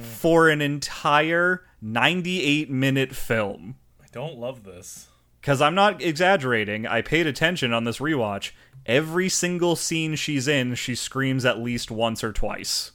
for 0.00 0.48
an 0.48 0.60
entire 0.60 1.64
98 1.80 2.70
minute 2.70 3.14
film. 3.14 3.76
I 4.02 4.06
don't 4.12 4.38
love 4.38 4.64
this. 4.64 5.08
Because 5.40 5.60
I'm 5.60 5.74
not 5.74 6.00
exaggerating, 6.00 6.86
I 6.86 7.02
paid 7.02 7.26
attention 7.26 7.72
on 7.74 7.84
this 7.84 7.98
rewatch. 7.98 8.52
Every 8.86 9.28
single 9.28 9.76
scene 9.76 10.14
she's 10.14 10.48
in, 10.48 10.74
she 10.74 10.94
screams 10.94 11.44
at 11.44 11.58
least 11.58 11.90
once 11.90 12.24
or 12.24 12.32
twice. 12.32 12.92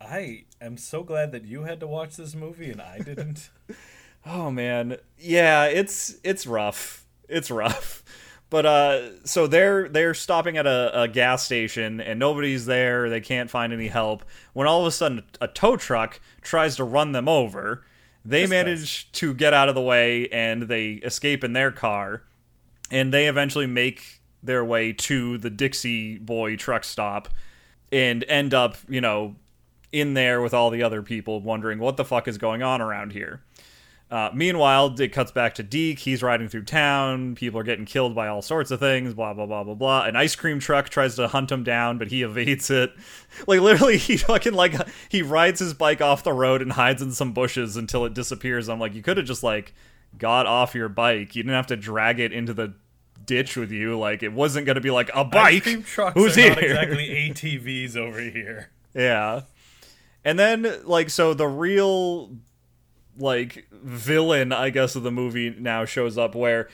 I 0.00 0.44
am 0.60 0.76
so 0.76 1.02
glad 1.02 1.32
that 1.32 1.44
you 1.44 1.62
had 1.62 1.80
to 1.80 1.86
watch 1.86 2.16
this 2.16 2.34
movie 2.34 2.70
and 2.70 2.82
I 2.82 2.98
didn't. 2.98 3.50
Oh 4.26 4.50
man, 4.50 4.98
yeah, 5.18 5.64
it's 5.64 6.16
it's 6.22 6.46
rough. 6.46 7.06
It's 7.26 7.50
rough. 7.50 8.04
But 8.50 8.66
uh, 8.66 9.24
so 9.24 9.46
they're 9.46 9.88
they're 9.88 10.12
stopping 10.12 10.58
at 10.58 10.66
a, 10.66 11.02
a 11.02 11.08
gas 11.08 11.44
station 11.44 12.00
and 12.00 12.18
nobody's 12.18 12.66
there. 12.66 13.08
They 13.08 13.20
can't 13.20 13.48
find 13.48 13.72
any 13.72 13.86
help. 13.86 14.24
When 14.52 14.66
all 14.66 14.80
of 14.80 14.86
a 14.88 14.90
sudden 14.90 15.22
a 15.40 15.46
tow 15.46 15.76
truck 15.76 16.20
tries 16.42 16.74
to 16.76 16.84
run 16.84 17.12
them 17.12 17.28
over, 17.28 17.84
they 18.24 18.46
manage 18.48 19.10
to 19.12 19.32
get 19.34 19.54
out 19.54 19.68
of 19.68 19.76
the 19.76 19.80
way 19.80 20.28
and 20.28 20.62
they 20.64 20.94
escape 20.94 21.44
in 21.44 21.52
their 21.52 21.70
car. 21.70 22.24
And 22.90 23.14
they 23.14 23.28
eventually 23.28 23.66
make 23.66 24.20
their 24.42 24.64
way 24.64 24.92
to 24.92 25.38
the 25.38 25.50
Dixie 25.50 26.18
Boy 26.18 26.56
truck 26.56 26.82
stop 26.82 27.28
and 27.92 28.24
end 28.24 28.52
up, 28.52 28.76
you 28.88 29.00
know, 29.00 29.36
in 29.92 30.14
there 30.14 30.40
with 30.40 30.54
all 30.54 30.70
the 30.70 30.82
other 30.82 31.02
people 31.02 31.40
wondering 31.40 31.78
what 31.78 31.96
the 31.96 32.04
fuck 32.04 32.26
is 32.26 32.36
going 32.36 32.62
on 32.62 32.80
around 32.80 33.12
here. 33.12 33.42
Uh, 34.10 34.28
meanwhile, 34.34 34.92
it 35.00 35.12
cuts 35.12 35.30
back 35.30 35.54
to 35.54 35.62
Deke. 35.62 36.00
He's 36.00 36.20
riding 36.20 36.48
through 36.48 36.64
town. 36.64 37.36
People 37.36 37.60
are 37.60 37.62
getting 37.62 37.84
killed 37.84 38.12
by 38.12 38.26
all 38.26 38.42
sorts 38.42 38.72
of 38.72 38.80
things. 38.80 39.14
Blah 39.14 39.34
blah 39.34 39.46
blah 39.46 39.62
blah 39.62 39.74
blah. 39.74 40.02
An 40.04 40.16
ice 40.16 40.34
cream 40.34 40.58
truck 40.58 40.88
tries 40.88 41.14
to 41.14 41.28
hunt 41.28 41.52
him 41.52 41.62
down, 41.62 41.96
but 41.96 42.08
he 42.08 42.22
evades 42.22 42.70
it. 42.70 42.92
Like 43.46 43.60
literally, 43.60 43.96
he 43.98 44.16
fucking 44.16 44.54
like 44.54 44.74
he 45.08 45.22
rides 45.22 45.60
his 45.60 45.72
bike 45.74 46.00
off 46.00 46.24
the 46.24 46.32
road 46.32 46.60
and 46.62 46.72
hides 46.72 47.00
in 47.00 47.12
some 47.12 47.32
bushes 47.32 47.76
until 47.76 48.04
it 48.04 48.12
disappears. 48.12 48.68
I'm 48.68 48.80
like, 48.80 48.94
you 48.94 49.02
could 49.02 49.16
have 49.18 49.26
just 49.26 49.44
like 49.44 49.72
got 50.18 50.46
off 50.46 50.74
your 50.74 50.88
bike. 50.88 51.36
You 51.36 51.44
didn't 51.44 51.54
have 51.54 51.68
to 51.68 51.76
drag 51.76 52.18
it 52.18 52.32
into 52.32 52.52
the 52.52 52.74
ditch 53.24 53.56
with 53.56 53.70
you. 53.70 53.96
Like 53.96 54.24
it 54.24 54.32
wasn't 54.32 54.66
going 54.66 54.74
to 54.74 54.80
be 54.80 54.90
like 54.90 55.08
a 55.10 55.18
Ice 55.20 55.30
bike. 55.30 55.62
cream 55.62 55.84
Who's 56.14 56.36
are 56.36 56.40
here? 56.40 56.50
not 56.50 56.64
exactly 56.64 57.06
ATVs 57.32 57.96
over 57.96 58.20
here. 58.20 58.70
Yeah. 58.94 59.42
And 60.24 60.36
then 60.36 60.66
like 60.84 61.08
so 61.10 61.32
the 61.32 61.46
real 61.46 62.32
like 63.20 63.66
villain 63.70 64.52
I 64.52 64.70
guess 64.70 64.96
of 64.96 65.02
the 65.02 65.10
movie 65.10 65.54
now 65.58 65.84
shows 65.84 66.18
up 66.18 66.34
where 66.34 66.68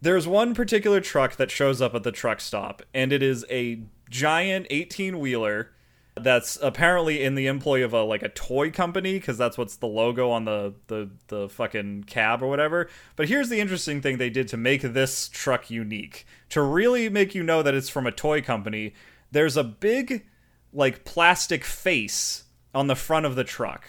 there's 0.00 0.26
one 0.26 0.54
particular 0.54 1.00
truck 1.00 1.36
that 1.36 1.50
shows 1.50 1.82
up 1.82 1.94
at 1.94 2.02
the 2.02 2.12
truck 2.12 2.40
stop 2.40 2.82
and 2.94 3.12
it 3.12 3.22
is 3.22 3.44
a 3.50 3.82
giant 4.08 4.66
18 4.70 5.18
wheeler 5.18 5.70
that's 6.16 6.58
apparently 6.62 7.22
in 7.22 7.34
the 7.34 7.46
employ 7.46 7.84
of 7.84 7.92
a 7.92 8.02
like 8.02 8.22
a 8.22 8.28
toy 8.28 8.70
company 8.70 9.14
because 9.14 9.38
that's 9.38 9.56
what's 9.56 9.76
the 9.76 9.86
logo 9.86 10.30
on 10.30 10.44
the, 10.44 10.74
the 10.88 11.10
the 11.28 11.48
fucking 11.48 12.04
cab 12.04 12.42
or 12.42 12.48
whatever. 12.48 12.88
But 13.16 13.28
here's 13.28 13.48
the 13.48 13.60
interesting 13.60 14.00
thing 14.02 14.18
they 14.18 14.30
did 14.30 14.48
to 14.48 14.56
make 14.56 14.82
this 14.82 15.28
truck 15.28 15.70
unique. 15.70 16.26
To 16.50 16.62
really 16.62 17.08
make 17.08 17.34
you 17.34 17.42
know 17.42 17.62
that 17.62 17.74
it's 17.74 17.88
from 17.88 18.06
a 18.06 18.12
toy 18.12 18.42
company, 18.42 18.94
there's 19.30 19.56
a 19.56 19.64
big 19.64 20.26
like 20.72 21.04
plastic 21.04 21.64
face 21.64 22.44
on 22.74 22.86
the 22.86 22.96
front 22.96 23.26
of 23.26 23.36
the 23.36 23.44
truck. 23.44 23.84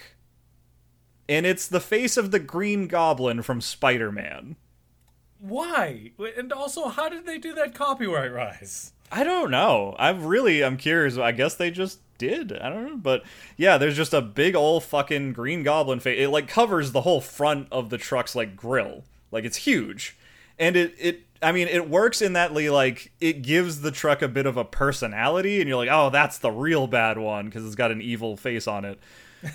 And 1.28 1.46
it's 1.46 1.66
the 1.68 1.80
face 1.80 2.16
of 2.16 2.30
the 2.30 2.38
Green 2.38 2.88
Goblin 2.88 3.42
from 3.42 3.60
Spider-Man. 3.60 4.56
Why? 5.38 6.12
And 6.36 6.52
also, 6.52 6.88
how 6.88 7.08
did 7.08 7.26
they 7.26 7.38
do 7.38 7.54
that 7.54 7.74
copyright 7.74 8.32
rise? 8.32 8.92
I 9.10 9.24
don't 9.24 9.50
know. 9.50 9.94
I'm 9.98 10.24
really 10.24 10.64
I'm 10.64 10.76
curious. 10.76 11.18
I 11.18 11.32
guess 11.32 11.54
they 11.54 11.70
just 11.70 12.00
did. 12.16 12.52
I 12.52 12.70
don't 12.70 12.86
know. 12.86 12.96
But 12.96 13.24
yeah, 13.56 13.76
there's 13.76 13.96
just 13.96 14.14
a 14.14 14.22
big 14.22 14.54
old 14.54 14.84
fucking 14.84 15.34
green 15.34 15.62
goblin 15.62 16.00
face. 16.00 16.18
It 16.18 16.28
like 16.28 16.48
covers 16.48 16.92
the 16.92 17.02
whole 17.02 17.20
front 17.20 17.68
of 17.70 17.90
the 17.90 17.98
truck's 17.98 18.34
like 18.34 18.56
grill. 18.56 19.04
Like 19.30 19.44
it's 19.44 19.58
huge. 19.58 20.16
And 20.58 20.76
it 20.76 20.94
it 20.98 21.22
I 21.42 21.52
mean, 21.52 21.68
it 21.68 21.90
works 21.90 22.22
in 22.22 22.34
that 22.34 22.54
Lee, 22.54 22.70
like 22.70 23.12
it 23.20 23.42
gives 23.42 23.80
the 23.80 23.90
truck 23.90 24.22
a 24.22 24.28
bit 24.28 24.46
of 24.46 24.56
a 24.56 24.64
personality 24.64 25.60
and 25.60 25.68
you're 25.68 25.76
like, 25.76 25.90
"Oh, 25.90 26.08
that's 26.08 26.38
the 26.38 26.52
real 26.52 26.86
bad 26.86 27.18
one 27.18 27.46
because 27.46 27.66
it's 27.66 27.74
got 27.74 27.90
an 27.90 28.00
evil 28.00 28.36
face 28.36 28.68
on 28.68 28.84
it." 28.84 28.98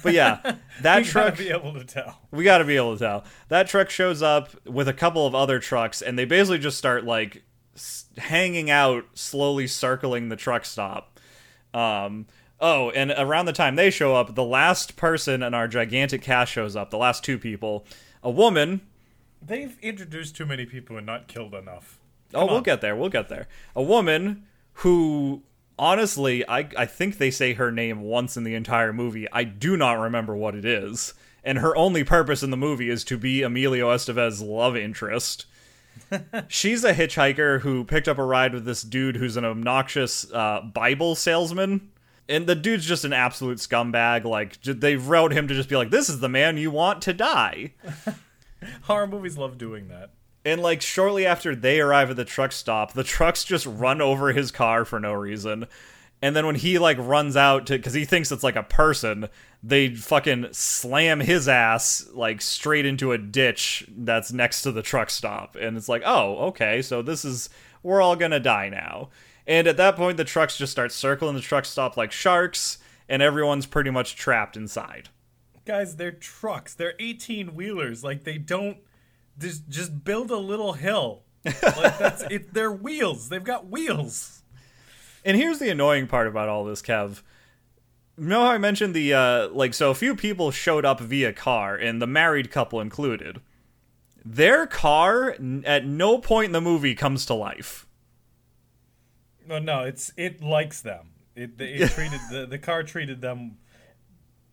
But 0.04 0.14
yeah, 0.14 0.56
that 0.82 0.98
we 1.00 1.04
truck 1.06 1.36
gotta 1.36 1.44
be 1.44 1.50
able 1.50 1.74
to 1.74 1.84
tell. 1.84 2.20
we 2.32 2.44
got 2.44 2.58
to 2.60 2.66
be 2.66 2.76
able 2.76 2.94
to 2.98 3.00
tell. 3.00 3.24
That 3.50 3.68
truck 3.68 3.90
shows 3.90 4.22
up 4.22 4.50
with 4.66 4.88
a 4.88 4.94
couple 4.94 5.26
of 5.26 5.34
other 5.34 5.60
trucks, 5.60 6.02
and 6.02 6.18
they 6.20 6.26
basically 6.26 6.60
just 6.60 6.78
start 6.78 7.06
like 7.06 7.44
s- 7.76 8.06
hanging 8.18 8.70
out, 8.70 9.06
slowly 9.14 9.68
circling 9.68 10.30
the 10.30 10.36
truck 10.36 10.66
stop. 10.66 11.20
Um, 11.74 12.26
oh, 12.60 12.90
and 12.92 13.12
around 13.18 13.46
the 13.46 13.54
time 13.54 13.76
they 13.76 13.90
show 13.90 14.16
up, 14.16 14.36
the 14.36 14.44
last 14.44 14.96
person 14.98 15.42
in 15.44 15.54
our 15.54 15.68
gigantic 15.68 16.22
cast 16.22 16.52
shows 16.52 16.76
up. 16.76 16.90
The 16.90 16.98
last 16.98 17.24
two 17.24 17.38
people, 17.38 17.86
a 18.24 18.30
woman. 18.32 18.82
They've 19.42 19.78
introduced 19.82 20.36
too 20.36 20.46
many 20.46 20.66
people 20.66 20.98
and 20.98 21.06
not 21.06 21.28
killed 21.28 21.54
enough. 21.54 22.00
Oh, 22.34 22.46
we'll 22.46 22.62
get 22.62 22.82
there. 22.82 22.96
We'll 22.96 23.10
get 23.10 23.30
there. 23.30 23.48
A 23.76 23.84
woman 23.84 24.46
who. 24.74 25.44
Honestly, 25.80 26.48
I, 26.48 26.70
I 26.78 26.86
think 26.86 27.18
they 27.18 27.32
say 27.32 27.54
her 27.54 27.72
name 27.72 28.02
once 28.02 28.36
in 28.36 28.44
the 28.44 28.56
entire 28.56 28.92
movie. 28.92 29.28
I 29.32 29.44
do 29.44 29.78
not 29.78 30.00
remember 30.00 30.36
what 30.36 30.56
it 30.56 30.66
is. 30.66 31.14
And 31.44 31.60
her 31.60 31.76
only 31.78 32.04
purpose 32.04 32.44
in 32.44 32.50
the 32.50 32.58
movie 32.58 32.90
is 32.90 33.04
to 33.06 33.18
be 33.18 33.44
Emilio 33.44 33.90
Estevez's 33.90 34.42
love 34.42 34.76
interest. 34.76 35.46
She's 36.48 36.84
a 36.84 36.94
hitchhiker 36.94 37.62
who 37.62 37.84
picked 37.84 38.08
up 38.08 38.18
a 38.18 38.24
ride 38.24 38.54
with 38.54 38.66
this 38.66 38.82
dude 38.82 39.16
who's 39.16 39.38
an 39.38 39.46
obnoxious 39.46 40.30
uh, 40.32 40.62
Bible 40.62 41.16
salesman. 41.16 41.92
And 42.30 42.48
the 42.48 42.56
dude's 42.56 42.86
just 42.86 43.06
an 43.06 43.14
absolute 43.14 43.60
scumbag. 43.60 44.26
Like, 44.26 44.62
they 44.62 44.98
wrote 44.98 45.32
him 45.32 45.48
to 45.48 45.54
just 45.54 45.70
be 45.70 45.78
like, 45.78 45.92
this 45.92 46.10
is 46.10 46.20
the 46.20 46.28
man 46.28 46.58
you 46.58 46.72
want 46.72 47.02
to 47.04 47.14
die. 47.14 47.74
Horror 48.82 49.08
movies 49.08 49.38
love 49.38 49.58
doing 49.58 49.88
that. 49.88 50.12
And 50.48 50.62
like 50.62 50.82
shortly 50.82 51.26
after 51.26 51.58
they 51.58 51.82
arrive 51.82 52.10
at 52.10 52.16
the 52.16 52.24
truck 52.24 52.54
stop, 52.54 52.94
the 52.94 53.04
trucks 53.04 53.44
just 53.44 53.66
run 53.66 54.00
over 54.00 54.32
his 54.32 54.50
car 54.50 54.86
for 54.86 54.98
no 54.98 55.12
reason. 55.12 55.68
And 56.22 56.38
then 56.38 56.46
when 56.46 56.56
he 56.56 56.80
like 56.80 56.96
runs 56.98 57.36
out 57.36 57.68
to 57.68 57.78
cuz 57.78 57.94
he 57.94 58.06
thinks 58.06 58.32
it's 58.32 58.46
like 58.46 58.56
a 58.56 58.64
person, 58.64 59.28
they 59.62 59.94
fucking 59.94 60.48
slam 60.54 61.20
his 61.20 61.50
ass 61.50 62.08
like 62.14 62.42
straight 62.42 62.86
into 62.86 63.12
a 63.12 63.18
ditch 63.18 63.88
that's 63.90 64.32
next 64.32 64.62
to 64.62 64.72
the 64.72 64.82
truck 64.82 65.10
stop. 65.10 65.58
And 65.58 65.76
it's 65.76 65.90
like, 65.90 66.04
"Oh, 66.06 66.38
okay, 66.48 66.82
so 66.82 67.02
this 67.02 67.26
is 67.26 67.50
we're 67.84 68.02
all 68.02 68.16
going 68.16 68.32
to 68.32 68.40
die 68.40 68.70
now." 68.70 69.10
And 69.46 69.68
at 69.68 69.76
that 69.76 69.98
point 69.98 70.16
the 70.16 70.24
trucks 70.24 70.58
just 70.58 70.72
start 70.72 70.94
circling 70.94 71.36
the 71.36 71.42
truck 71.42 71.66
stop 71.66 71.98
like 71.98 72.14
sharks 72.14 72.78
and 73.10 73.22
everyone's 73.22 73.66
pretty 73.66 73.90
much 73.90 74.16
trapped 74.16 74.56
inside. 74.56 75.10
Guys, 75.66 75.98
they're 75.98 76.14
trucks. 76.14 76.74
They're 76.74 76.96
18 77.00 77.54
wheelers. 77.54 78.02
Like 78.02 78.24
they 78.24 78.38
don't 78.38 78.78
just 79.40 79.68
just 79.70 80.04
build 80.04 80.32
a 80.32 80.38
little 80.38 80.74
hill. 80.74 81.24
Like 81.46 81.98
that's 81.98 82.24
it. 82.30 82.54
They're 82.54 82.72
wheels. 82.72 83.30
They've 83.30 83.44
got 83.44 83.68
wheels. 83.68 84.42
And 85.24 85.38
here's 85.38 85.60
the 85.60 85.70
annoying 85.70 86.08
part 86.08 86.28
about 86.28 86.50
all 86.50 86.66
this, 86.66 86.82
Kev. 86.82 87.22
You 88.18 88.26
know 88.26 88.44
how 88.44 88.52
I 88.52 88.58
mentioned 88.58 88.94
the 88.94 89.14
uh 89.14 89.50
like 89.50 89.74
so 89.74 89.92
a 89.92 89.96
few 89.96 90.16
people 90.16 90.52
showed 90.52 90.86
up 90.86 91.00
via 91.00 91.34
car 91.34 91.76
and 91.76 92.02
the 92.02 92.08
married 92.08 92.52
couple 92.52 92.82
included. 92.82 93.42
Their 94.26 94.68
car 94.68 95.34
n- 95.34 95.64
at 95.66 95.86
no 95.86 96.18
point 96.18 96.48
in 96.48 96.52
the 96.52 96.62
movie 96.62 96.96
comes 96.96 97.26
to 97.28 97.34
life. 97.34 97.88
No, 99.48 99.60
no, 99.60 99.84
it's 99.84 100.12
it 100.18 100.42
likes 100.42 100.82
them. 100.82 101.12
It 101.36 101.52
it 101.60 101.92
treated 101.92 102.20
the 102.32 102.46
the 102.46 102.58
car 102.58 102.84
treated 102.84 103.22
them. 103.22 103.58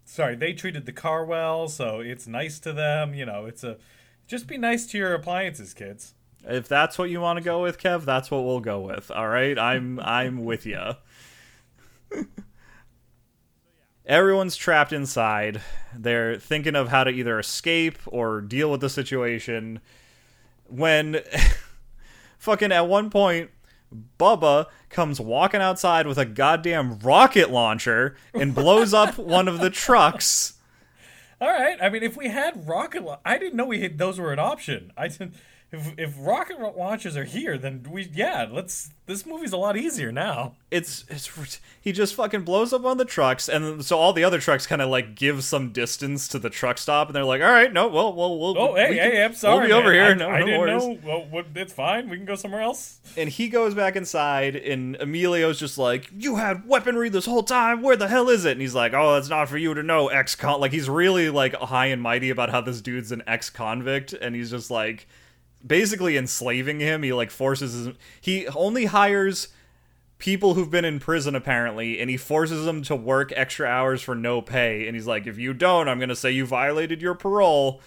Sorry, 0.05 0.37
they 0.37 0.53
treated 0.53 0.85
the 0.85 0.93
car 0.93 1.25
well, 1.25 1.67
so 1.67 2.01
it's 2.01 2.27
nice 2.27 2.59
to 2.61 2.73
them. 2.73 3.15
You 3.15 3.25
know, 3.25 3.47
it's 3.47 3.65
a 3.65 3.79
just 4.27 4.47
be 4.47 4.59
nice 4.59 4.87
to 4.87 4.99
your 4.99 5.15
appliances, 5.15 5.75
kids. 5.75 6.15
If 6.47 6.69
that's 6.69 6.99
what 6.99 7.11
you 7.11 7.21
want 7.21 7.39
to 7.39 7.45
go 7.45 7.63
with, 7.63 7.79
Kev, 7.79 8.05
that's 8.05 8.31
what 8.31 8.45
we'll 8.45 8.61
go 8.61 8.81
with. 8.81 9.11
All 9.11 9.29
right? 9.29 9.59
I'm 9.59 9.99
I'm 10.01 10.45
with 10.45 10.67
you. 10.67 10.93
Everyone's 14.07 14.57
trapped 14.57 14.93
inside. 14.93 15.63
They're 15.97 16.37
thinking 16.39 16.77
of 16.77 16.89
how 16.89 17.05
to 17.05 17.11
either 17.11 17.39
escape 17.39 17.99
or 18.07 18.43
deal 18.43 18.71
with 18.71 18.83
the 18.83 18.91
situation. 18.91 19.81
When 20.67 21.21
fucking 22.39 22.73
at 22.73 22.87
one 22.87 23.09
point 23.09 23.51
Bubba 24.19 24.67
comes 24.91 25.21
walking 25.21 25.61
outside 25.61 26.07
with 26.07 26.19
a 26.19 26.25
goddamn 26.25 26.99
rocket 26.99 27.51
launcher 27.51 28.17
and 28.33 28.55
blows 28.55 28.93
up 28.93 29.17
one 29.19 29.49
of 29.49 29.61
the 29.61 29.71
trucks. 29.71 30.55
All 31.45 31.51
right. 31.51 31.77
I 31.83 31.91
mean, 31.91 32.03
if 32.03 32.17
we 32.17 32.29
had 32.29 32.67
rocket, 32.67 33.05
I 33.23 33.37
didn't 33.37 33.57
know 33.57 33.67
we 33.67 33.81
had 33.83 33.99
those 33.99 34.19
were 34.19 34.33
an 34.33 34.39
option. 34.39 34.95
I 34.97 35.09
didn't. 35.09 35.35
If 35.75 35.95
if 35.99 36.15
rocket 36.19 36.61
la- 36.61 36.71
launches 36.71 37.17
are 37.17 37.25
here, 37.25 37.59
then 37.59 37.87
we 37.91 38.09
yeah. 38.13 38.47
Let's. 38.51 38.91
This 39.07 39.27
movie's 39.27 39.53
a 39.53 39.59
lot 39.59 39.77
easier 39.77 40.11
now. 40.11 40.55
it's 40.71 41.05
it's 41.11 41.61
he 41.83 41.93
just 41.93 42.15
fucking 42.15 42.41
blows 42.41 42.73
up 42.73 42.87
on 42.87 42.97
the 42.97 43.05
trucks 43.05 43.51
and 43.51 43.85
so 43.85 43.99
all 43.99 44.15
the 44.15 44.25
other 44.25 44.41
trucks 44.41 44.67
kind 44.67 44.81
of 44.81 44.89
like 44.89 45.15
give 45.15 45.45
some 45.45 45.73
distance 45.73 46.27
to 46.29 46.39
the 46.39 46.49
truck 46.49 46.79
stop 46.79 47.09
and 47.09 47.15
they're 47.15 47.23
like 47.23 47.43
all 47.43 47.51
right 47.51 47.71
no 47.71 47.87
well 47.87 48.15
well 48.15 48.39
we'll 48.39 48.57
Oh, 48.59 48.75
hey, 48.75 48.89
we 48.89 48.97
can- 48.97 49.11
hey, 49.13 49.23
I'm 49.25 49.35
sorry. 49.35 49.59
we'll 49.59 49.67
be 49.67 49.73
over 49.75 49.93
here 49.93 50.05
I, 50.05 50.15
no, 50.15 50.29
I 50.31 50.41
no 50.41 50.47
didn't 50.47 50.61
worries. 50.61 50.83
know. 50.87 50.99
Well, 51.05 51.27
what, 51.29 51.47
it's 51.55 51.75
fine. 51.75 52.09
We 52.09 52.17
can 52.17 52.25
go 52.25 52.35
somewhere 52.35 52.63
else. 52.63 52.99
and 53.15 53.29
he 53.29 53.51
goes 53.51 53.75
back 53.75 53.95
inside 53.95 54.57
and 54.57 54.97
Emilio's 54.97 55.61
just 55.61 55.77
like 55.77 56.11
you 56.17 56.37
had 56.37 56.67
weaponry 56.67 57.11
this 57.11 57.27
whole 57.27 57.43
time 57.43 57.83
where 57.83 57.97
the 57.97 58.09
hell 58.09 58.31
is 58.31 58.47
it 58.47 58.53
and 58.53 58.63
he's 58.63 58.75
like 58.75 58.95
oh 58.95 59.13
that's 59.17 59.29
not 59.29 59.51
for 59.51 59.59
you 59.59 59.75
to 59.75 59.83
know 59.83 60.09
ex 60.09 60.35
con 60.35 60.61
like 60.61 60.73
he's 60.73 60.89
really 60.89 61.29
like 61.29 61.55
high 61.57 61.87
and 61.89 62.01
mighty 62.01 62.31
about 62.31 62.49
how 62.49 62.63
this 62.63 62.81
dude's 62.81 63.13
an 63.13 63.23
ex 63.27 63.51
convict 63.51 64.15
and 64.15 64.35
he's 64.35 64.51
just 64.51 64.71
like 64.71 65.07
basically 65.67 66.17
enslaving 66.17 66.81
him. 66.81 67.03
He 67.03 67.13
like 67.13 67.31
forces 67.31 67.73
his 67.73 67.97
he 68.21 68.47
only 68.49 68.87
hires 68.87 69.49
people 70.19 70.55
who've 70.55 70.71
been 70.71 70.85
in 70.85 71.01
prison 71.01 71.35
apparently 71.35 72.01
and 72.01 72.09
he 72.09 72.17
forces 72.17 72.65
them 72.65 72.83
to 72.83 72.97
work 72.97 73.33
extra 73.37 73.67
hours 73.67 74.03
for 74.03 74.15
no 74.15 74.41
pay. 74.41 74.87
And 74.87 74.97
he's 74.97 75.07
like 75.07 75.27
if 75.27 75.39
you 75.39 75.55
don't 75.55 75.89
i'm 75.89 75.99
going 75.99 76.09
to 76.09 76.17
say 76.17 76.31
you 76.31 76.47
violated 76.47 77.03
your 77.03 77.15
parole. 77.15 77.81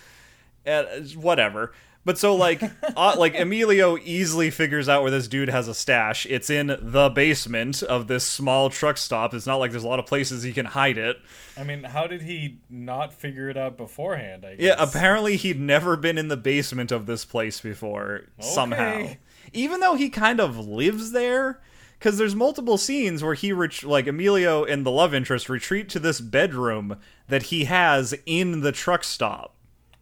And 0.65 1.13
whatever 1.13 1.71
but 2.07 2.17
so 2.17 2.37
like 2.37 2.63
uh, 2.95 3.15
like 3.17 3.37
emilio 3.37 3.97
easily 3.97 4.49
figures 4.49 4.87
out 4.87 5.01
where 5.01 5.11
this 5.11 5.27
dude 5.27 5.49
has 5.49 5.67
a 5.67 5.75
stash. 5.75 6.25
It's 6.27 6.49
in 6.49 6.77
the 6.81 7.09
basement 7.09 7.83
of 7.83 8.07
this 8.07 8.23
small 8.23 8.69
truck 8.69 8.95
stop. 8.95 9.33
It's 9.33 9.45
not 9.45 9.57
like 9.57 9.71
there's 9.71 9.83
a 9.83 9.87
lot 9.89 9.99
of 9.99 10.05
places 10.05 10.41
he 10.41 10.53
can 10.53 10.67
hide 10.67 10.97
it. 10.97 11.17
I 11.57 11.65
mean, 11.65 11.83
how 11.83 12.07
did 12.07 12.21
he 12.21 12.59
not 12.69 13.13
figure 13.13 13.49
it 13.49 13.57
out 13.57 13.75
beforehand? 13.75 14.45
I 14.45 14.55
guess. 14.55 14.65
yeah 14.65 14.75
apparently 14.79 15.35
he'd 15.35 15.59
never 15.59 15.97
been 15.97 16.17
in 16.17 16.29
the 16.29 16.37
basement 16.37 16.93
of 16.93 17.07
this 17.07 17.25
place 17.25 17.59
before 17.59 18.29
somehow. 18.39 19.09
Even 19.51 19.81
though 19.81 19.95
he 19.95 20.09
kind 20.09 20.39
of 20.39 20.57
lives 20.57 21.11
there? 21.11 21.59
Because 21.99 22.17
there's 22.17 22.35
multiple 22.35 22.77
scenes 22.77 23.21
where 23.21 23.33
he 23.33 23.51
ret- 23.51 23.83
like 23.83 24.07
emilio 24.07 24.63
and 24.63 24.85
the 24.85 24.91
love 24.91 25.13
interest 25.13 25.49
retreat 25.49 25.89
to 25.89 25.99
this 25.99 26.21
bedroom 26.21 26.99
that 27.27 27.43
he 27.43 27.65
has 27.65 28.15
in 28.25 28.61
the 28.61 28.71
truck 28.71 29.03
stop 29.03 29.56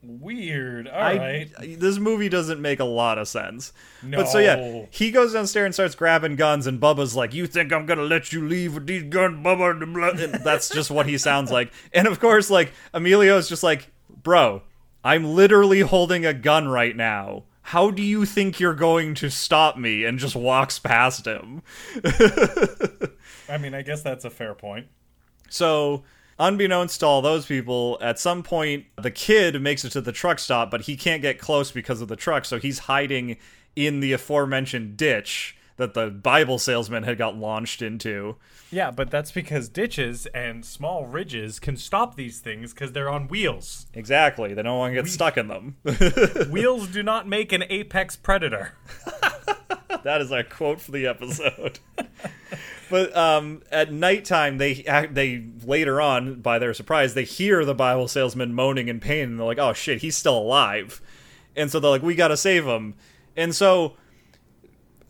Weird. 0.08 0.88
All 0.88 1.02
I- 1.02 1.18
right. 1.18 1.80
this 1.80 1.98
movie 1.98 2.30
doesn't 2.30 2.62
make 2.62 2.80
a 2.80 2.86
lot 2.86 3.18
of 3.18 3.28
sense. 3.28 3.74
No. 4.04 4.18
But 4.20 4.28
so 4.30 4.38
yeah, 4.40 4.86
he 4.92 5.10
goes 5.12 5.34
downstairs 5.34 5.66
and 5.66 5.74
starts 5.74 5.96
grabbing 5.96 6.36
guns, 6.36 6.68
and 6.68 6.80
Bubba's 6.80 7.16
like, 7.16 7.34
"You 7.34 7.48
think 7.48 7.74
I'm 7.74 7.86
gonna 7.88 8.04
let 8.04 8.32
you 8.32 8.48
leave 8.48 8.76
with 8.76 8.86
these 8.88 9.04
guns, 9.04 9.44
Bubba?" 9.46 9.82
And 10.24 10.34
that's 10.44 10.70
just 10.70 10.92
what 10.92 11.08
he 11.08 11.18
sounds 11.18 11.52
like. 11.52 11.72
And 11.94 12.08
of 12.08 12.20
course, 12.20 12.50
like 12.52 12.72
Emilio's 12.94 13.50
just 13.50 13.64
like, 13.64 13.92
"Bro, 14.22 14.62
I'm 15.04 15.24
literally 15.26 15.80
holding 15.82 16.26
a 16.26 16.34
gun 16.34 16.68
right 16.68 16.96
now. 16.96 17.46
How 17.70 17.90
do 17.90 18.04
you 18.04 18.26
think 18.26 18.60
you're 18.60 18.76
going 18.76 19.16
to 19.16 19.32
stop 19.32 19.76
me?" 19.78 20.04
And 20.06 20.20
just 20.20 20.36
walks 20.36 20.78
past 20.78 21.26
him. 21.26 21.64
I 23.50 23.58
mean, 23.60 23.74
I 23.74 23.82
guess 23.82 24.02
that's 24.02 24.26
a 24.26 24.30
fair 24.30 24.54
point. 24.54 24.88
So, 25.50 26.04
unbeknownst 26.40 27.00
to 27.00 27.06
all 27.06 27.22
those 27.22 27.46
people, 27.46 27.98
at 28.02 28.20
some 28.20 28.44
point 28.44 28.86
the 29.02 29.12
kid 29.12 29.62
makes 29.62 29.86
it 29.86 29.92
to 29.92 30.02
the 30.02 30.12
truck 30.12 30.40
stop, 30.40 30.72
but 30.72 30.82
he 30.82 30.96
can't 30.96 31.22
get 31.22 31.40
close 31.40 31.72
because 31.72 32.02
of 32.02 32.08
the 32.08 32.16
truck, 32.16 32.46
so 32.46 32.60
he's 32.60 32.80
hiding 32.80 33.38
in 33.76 34.00
the 34.00 34.14
aforementioned 34.14 34.98
ditch 34.98 35.58
that 35.78 35.94
the 35.94 36.10
Bible 36.10 36.58
salesman 36.58 37.04
had 37.04 37.18
got 37.18 37.36
launched 37.36 37.82
into. 37.82 38.38
Yeah, 38.72 38.92
but 38.92 39.12
that's 39.12 39.32
because 39.32 39.70
ditches 39.70 40.26
and 40.28 40.66
small 40.66 41.06
ridges 41.06 41.60
can 41.60 41.78
stop 41.78 42.16
these 42.16 42.40
things 42.40 42.74
because 42.74 42.94
they're 42.94 43.10
on 43.10 43.28
wheels. 43.28 43.86
Exactly. 43.94 44.54
They 44.54 44.64
don't 44.64 44.78
want 44.78 44.96
to 44.96 45.02
get 45.02 45.10
stuck 45.10 45.38
in 45.38 45.48
them. 45.48 45.76
Wheels 46.50 46.88
do 46.88 47.04
not 47.04 47.28
make 47.28 47.52
an 47.52 47.64
apex 47.70 48.16
predator. 48.16 48.74
that 50.04 50.22
is 50.22 50.32
our 50.32 50.44
quote 50.44 50.82
for 50.82 50.92
the 50.92 51.08
episode. 51.08 51.80
but 52.90 53.16
um, 53.16 53.64
at 53.72 53.92
nighttime, 53.92 54.58
they 54.58 54.74
they 55.12 55.46
later 55.64 56.00
on, 56.02 56.42
by 56.42 56.60
their 56.60 56.74
surprise, 56.74 57.14
they 57.14 57.24
hear 57.24 57.66
the 57.66 57.76
Bible 57.76 58.08
salesman 58.08 58.54
moaning 58.54 58.88
in 58.88 59.00
pain, 59.00 59.30
and 59.30 59.40
they're 59.40 59.46
like, 59.46 59.60
"Oh 59.60 59.74
shit, 59.74 60.02
he's 60.02 60.18
still 60.18 60.38
alive!" 60.38 61.02
And 61.56 61.72
so 61.72 61.80
they're 61.80 61.92
like, 61.92 62.04
"We 62.04 62.16
gotta 62.16 62.38
save 62.38 62.66
him." 62.66 62.96
And 63.36 63.56
so 63.56 63.96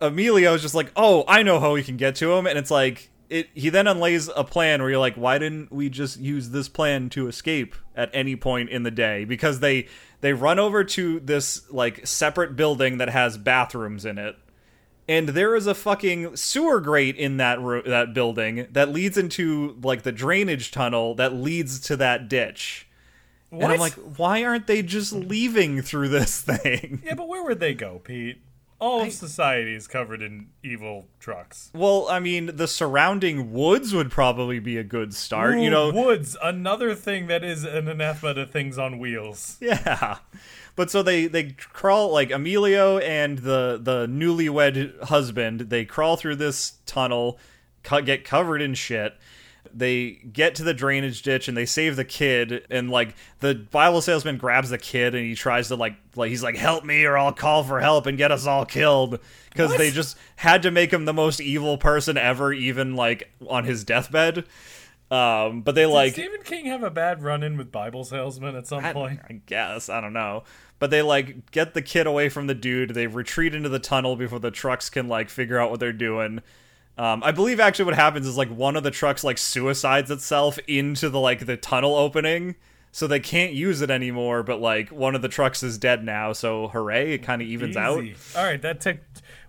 Emilio's 0.02 0.62
just 0.62 0.76
like, 0.76 0.92
"Oh, 0.96 1.24
I 1.28 1.44
know 1.44 1.60
how 1.60 1.74
we 1.74 1.84
can 1.84 1.98
get 1.98 2.16
to 2.16 2.34
him," 2.34 2.48
and 2.48 2.58
it's 2.58 2.72
like. 2.72 3.10
It, 3.28 3.50
he 3.56 3.70
then 3.70 3.88
unlays 3.88 4.30
a 4.36 4.44
plan 4.44 4.82
where 4.82 4.92
you're 4.92 5.00
like, 5.00 5.16
why 5.16 5.40
didn't 5.40 5.72
we 5.72 5.90
just 5.90 6.20
use 6.20 6.52
this 6.52 6.70
plan 6.70 7.10
to 7.10 7.28
escape 7.28 7.74
at 7.96 8.12
any 8.14 8.36
point 8.36 8.70
in 8.70 8.84
the 8.84 8.92
day? 8.92 9.26
Because 9.26 9.62
they 9.62 9.88
they 10.22 10.32
run 10.34 10.60
over 10.60 10.84
to 10.84 11.20
this 11.22 11.64
like 11.72 12.06
separate 12.06 12.56
building 12.56 13.00
that 13.00 13.10
has 13.10 13.40
bathrooms 13.40 14.06
in 14.06 14.20
it, 14.20 14.38
and 15.08 15.30
there 15.30 15.56
is 15.56 15.68
a 15.68 15.76
fucking 15.76 16.36
sewer 16.36 16.80
grate 16.80 17.15
in 17.15 17.38
that 17.38 17.62
ro- 17.62 17.82
that 17.84 18.13
building 18.13 18.68
that 18.72 18.89
leads 18.89 19.18
into 19.18 19.78
like 19.84 20.04
the 20.04 20.12
drainage 20.12 20.72
tunnel 20.72 21.15
that 21.15 21.34
leads 21.34 21.80
to 21.82 21.96
that 21.98 22.28
ditch. 22.28 22.88
And 23.52 23.63
I'm 23.63 23.80
like, 23.80 23.94
why 23.94 24.44
aren't 24.44 24.68
they 24.68 24.82
just 24.82 25.13
leaving 25.13 25.82
through 25.82 26.10
this 26.10 26.41
thing? 26.41 27.02
Yeah, 27.06 27.13
but 27.15 27.28
where 27.28 27.44
would 27.44 27.60
they 27.60 27.74
go, 27.74 28.02
Pete? 28.04 28.41
All 28.80 29.04
of 29.04 29.14
society 29.14 29.74
is 29.74 29.88
covered 29.88 30.22
in 30.22 30.48
evil 30.62 31.08
trucks. 31.20 31.72
Well, 31.74 32.08
I 32.10 32.20
mean, 32.20 32.58
the 32.58 32.68
surrounding 32.68 33.54
woods 33.54 33.94
would 33.94 34.12
probably 34.12 34.60
be 34.60 34.78
a 34.78 34.84
good 34.84 35.14
start. 35.14 35.58
you 35.60 35.70
know, 35.70 35.92
woods, 35.92 36.36
another 36.44 36.94
thing 36.94 37.28
that 37.28 37.44
is 37.44 37.64
an 37.64 37.88
anathema 37.88 38.34
to 38.34 38.46
things 38.46 38.78
on 38.78 39.00
wheels. 39.00 39.58
Yeah. 39.62 40.18
But 40.76 40.92
so 40.92 41.02
they 41.02 41.28
they 41.28 41.52
crawl 41.72 42.12
like 42.12 42.32
Emilio 42.32 42.98
and 42.98 43.40
the 43.40 43.80
the 43.82 44.08
newlywed 44.08 45.04
husband, 45.04 45.62
they 45.62 45.86
crawl 45.86 46.18
through 46.18 46.36
this 46.36 46.74
tunnel, 46.86 47.40
co- 47.84 48.02
get 48.02 48.26
covered 48.26 48.62
in 48.62 48.74
shit. 48.74 49.16
They 49.78 50.12
get 50.32 50.56
to 50.56 50.64
the 50.64 50.74
drainage 50.74 51.22
ditch 51.22 51.50
and 51.50 51.58
they 51.58 51.66
save 51.66 51.98
the 51.98 52.06
kid 52.06 52.66
and 52.70 52.90
like 52.90 53.14
the 53.40 53.56
Bible 53.56 54.02
salesman 54.02 54.38
grabs 54.38 54.70
the 54.70 54.78
kid 54.78 55.14
and 55.14 55.26
he 55.26 55.36
tries 55.36 55.68
to 55.68 55.76
like 55.76 55.96
like 56.16 56.30
he's 56.30 56.42
like 56.42 56.56
help 56.56 56.86
me 56.86 57.04
or 57.04 57.18
I'll 57.18 57.34
call 57.34 57.62
for 57.66 57.82
help 57.82 58.06
and 58.06 58.18
get 58.18 58.32
us 58.32 58.46
all 58.46 58.66
killed 58.66 59.20
because 59.50 59.76
they 59.78 59.92
just 59.92 60.18
had 60.38 60.64
to 60.64 60.72
make 60.72 60.94
him 60.94 61.04
the 61.04 61.14
most 61.14 61.42
evil 61.42 61.78
person 61.78 62.18
ever 62.18 62.54
even 62.54 62.96
like 62.96 63.30
on 63.50 63.66
his 63.66 63.84
deathbed. 63.84 64.46
Um 65.12 65.62
but 65.62 65.76
they 65.76 65.84
Did 65.84 65.90
like 65.90 66.14
Stephen 66.14 66.42
King 66.44 66.68
have 66.68 66.82
a 66.82 66.90
bad 66.90 67.22
run-in 67.22 67.58
with 67.58 67.70
Bible 67.70 68.06
salesmen 68.06 68.56
at 68.56 68.68
some 68.68 68.86
I, 68.86 68.94
point? 68.94 69.20
I 69.30 69.42
guess 69.46 69.90
I 69.90 70.00
don't 70.00 70.14
know, 70.14 70.46
but 70.80 70.90
they 70.90 71.02
like 71.02 71.52
get 71.52 71.74
the 71.74 71.82
kid 71.82 72.08
away 72.08 72.30
from 72.30 72.48
the 72.48 72.56
dude. 72.56 72.92
They 72.92 73.08
retreat 73.08 73.54
into 73.54 73.68
the 73.68 73.80
tunnel 73.80 74.16
before 74.16 74.40
the 74.40 74.52
trucks 74.52 74.90
can 74.90 75.10
like 75.10 75.30
figure 75.30 75.60
out 75.60 75.70
what 75.70 75.82
they're 75.82 75.92
doing. 75.92 76.42
Um, 76.98 77.24
I 77.24 77.32
believe 77.32 77.60
actually 77.60 77.86
what 77.86 77.96
happens 77.96 78.26
is 78.26 78.38
like 78.38 78.50
one 78.50 78.76
of 78.76 78.84
the 78.84 78.92
trucks 78.92 79.24
like 79.24 79.38
suicides 79.38 80.10
itself 80.10 80.58
into 80.68 81.10
the 81.10 81.20
like 81.20 81.46
the 81.46 81.58
tunnel 81.58 81.96
opening, 81.96 82.56
so 82.92 83.06
they 83.06 83.20
can't 83.20 83.54
use 83.54 83.82
it 83.82 83.92
anymore. 83.92 84.44
But 84.44 84.62
like 84.62 84.90
one 84.90 85.14
of 85.16 85.22
the 85.22 85.28
trucks 85.28 85.62
is 85.62 85.78
dead 85.78 86.04
now, 86.04 86.32
so 86.32 86.70
hooray! 86.70 87.14
It 87.14 87.20
kind 87.20 87.42
of 87.42 87.48
evens 87.48 87.76
out. 87.76 88.04
All 88.36 88.44
right, 88.44 88.62
that 88.62 88.80
took. 88.80 89.00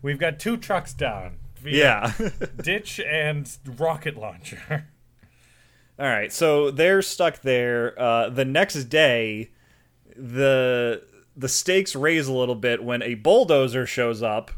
We've 0.02 0.18
got 0.18 0.40
two 0.40 0.56
trucks 0.56 0.92
down. 0.92 1.36
Yeah. 1.64 2.12
ditch 2.62 3.00
and 3.00 3.48
rocket 3.64 4.16
launcher. 4.16 4.88
All 5.98 6.06
right, 6.06 6.32
so 6.32 6.70
they're 6.70 7.00
stuck 7.00 7.40
there. 7.40 7.98
Uh, 7.98 8.28
the 8.28 8.44
next 8.44 8.84
day, 8.84 9.50
the 10.16 11.02
the 11.36 11.48
stakes 11.48 11.94
raise 11.94 12.28
a 12.28 12.32
little 12.32 12.54
bit 12.54 12.82
when 12.82 13.02
a 13.02 13.14
bulldozer 13.14 13.86
shows 13.86 14.22
up 14.22 14.50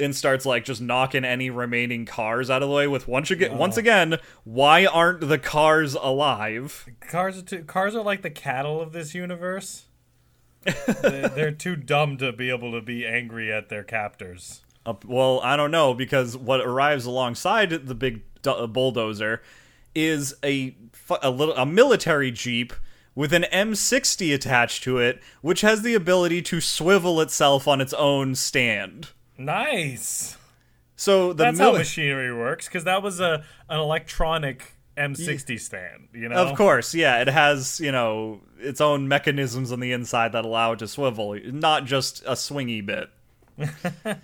and 0.00 0.14
starts 0.14 0.44
like 0.46 0.64
just 0.64 0.80
knocking 0.80 1.24
any 1.24 1.50
remaining 1.50 2.04
cars 2.04 2.50
out 2.50 2.62
of 2.62 2.68
the 2.68 2.74
way. 2.74 2.86
With 2.86 3.08
once 3.08 3.30
again, 3.30 3.56
once 3.58 3.76
again, 3.76 4.18
why 4.44 4.86
aren't 4.86 5.20
the 5.20 5.38
cars 5.38 5.94
alive? 5.94 6.86
Cars 7.00 7.38
are 7.38 7.42
too, 7.42 7.64
cars 7.64 7.94
are 7.94 8.02
like 8.02 8.22
the 8.22 8.30
cattle 8.30 8.80
of 8.80 8.92
this 8.92 9.14
universe. 9.14 9.84
they're, 11.02 11.28
they're 11.28 11.52
too 11.52 11.76
dumb 11.76 12.16
to 12.18 12.32
be 12.32 12.50
able 12.50 12.72
to 12.72 12.80
be 12.80 13.06
angry 13.06 13.52
at 13.52 13.68
their 13.68 13.84
captors. 13.84 14.62
Uh, 14.84 14.94
well, 15.04 15.40
I 15.42 15.56
don't 15.56 15.70
know 15.70 15.94
because 15.94 16.36
what 16.36 16.60
arrives 16.60 17.06
alongside 17.06 17.70
the 17.70 17.94
big 17.94 18.22
du- 18.42 18.66
bulldozer 18.66 19.42
is 19.94 20.34
a 20.44 20.76
a 21.22 21.30
little 21.30 21.56
a 21.56 21.64
military 21.64 22.30
jeep 22.30 22.72
with 23.14 23.32
an 23.32 23.46
M60 23.50 24.34
attached 24.34 24.82
to 24.84 24.98
it, 24.98 25.20
which 25.40 25.62
has 25.62 25.82
the 25.82 25.94
ability 25.94 26.42
to 26.42 26.60
swivel 26.60 27.20
itself 27.20 27.66
on 27.66 27.80
its 27.80 27.94
own 27.94 28.34
stand. 28.34 29.08
Nice. 29.38 30.36
So 30.96 31.32
the 31.32 31.44
That's 31.44 31.58
how 31.58 31.72
machinery 31.72 32.34
works, 32.34 32.66
because 32.66 32.84
that 32.84 33.02
was 33.02 33.20
a 33.20 33.44
an 33.68 33.78
electronic 33.80 34.76
M60 34.96 35.60
stand. 35.60 36.08
You 36.12 36.28
know, 36.28 36.36
Of 36.36 36.56
course, 36.56 36.94
yeah, 36.94 37.20
it 37.20 37.28
has, 37.28 37.80
you 37.80 37.92
know, 37.92 38.40
its 38.58 38.80
own 38.80 39.08
mechanisms 39.08 39.72
on 39.72 39.80
the 39.80 39.92
inside 39.92 40.32
that 40.32 40.44
allow 40.44 40.72
it 40.72 40.78
to 40.80 40.88
swivel, 40.88 41.38
not 41.44 41.84
just 41.84 42.22
a 42.22 42.32
swingy 42.32 42.84
bit. 42.84 43.10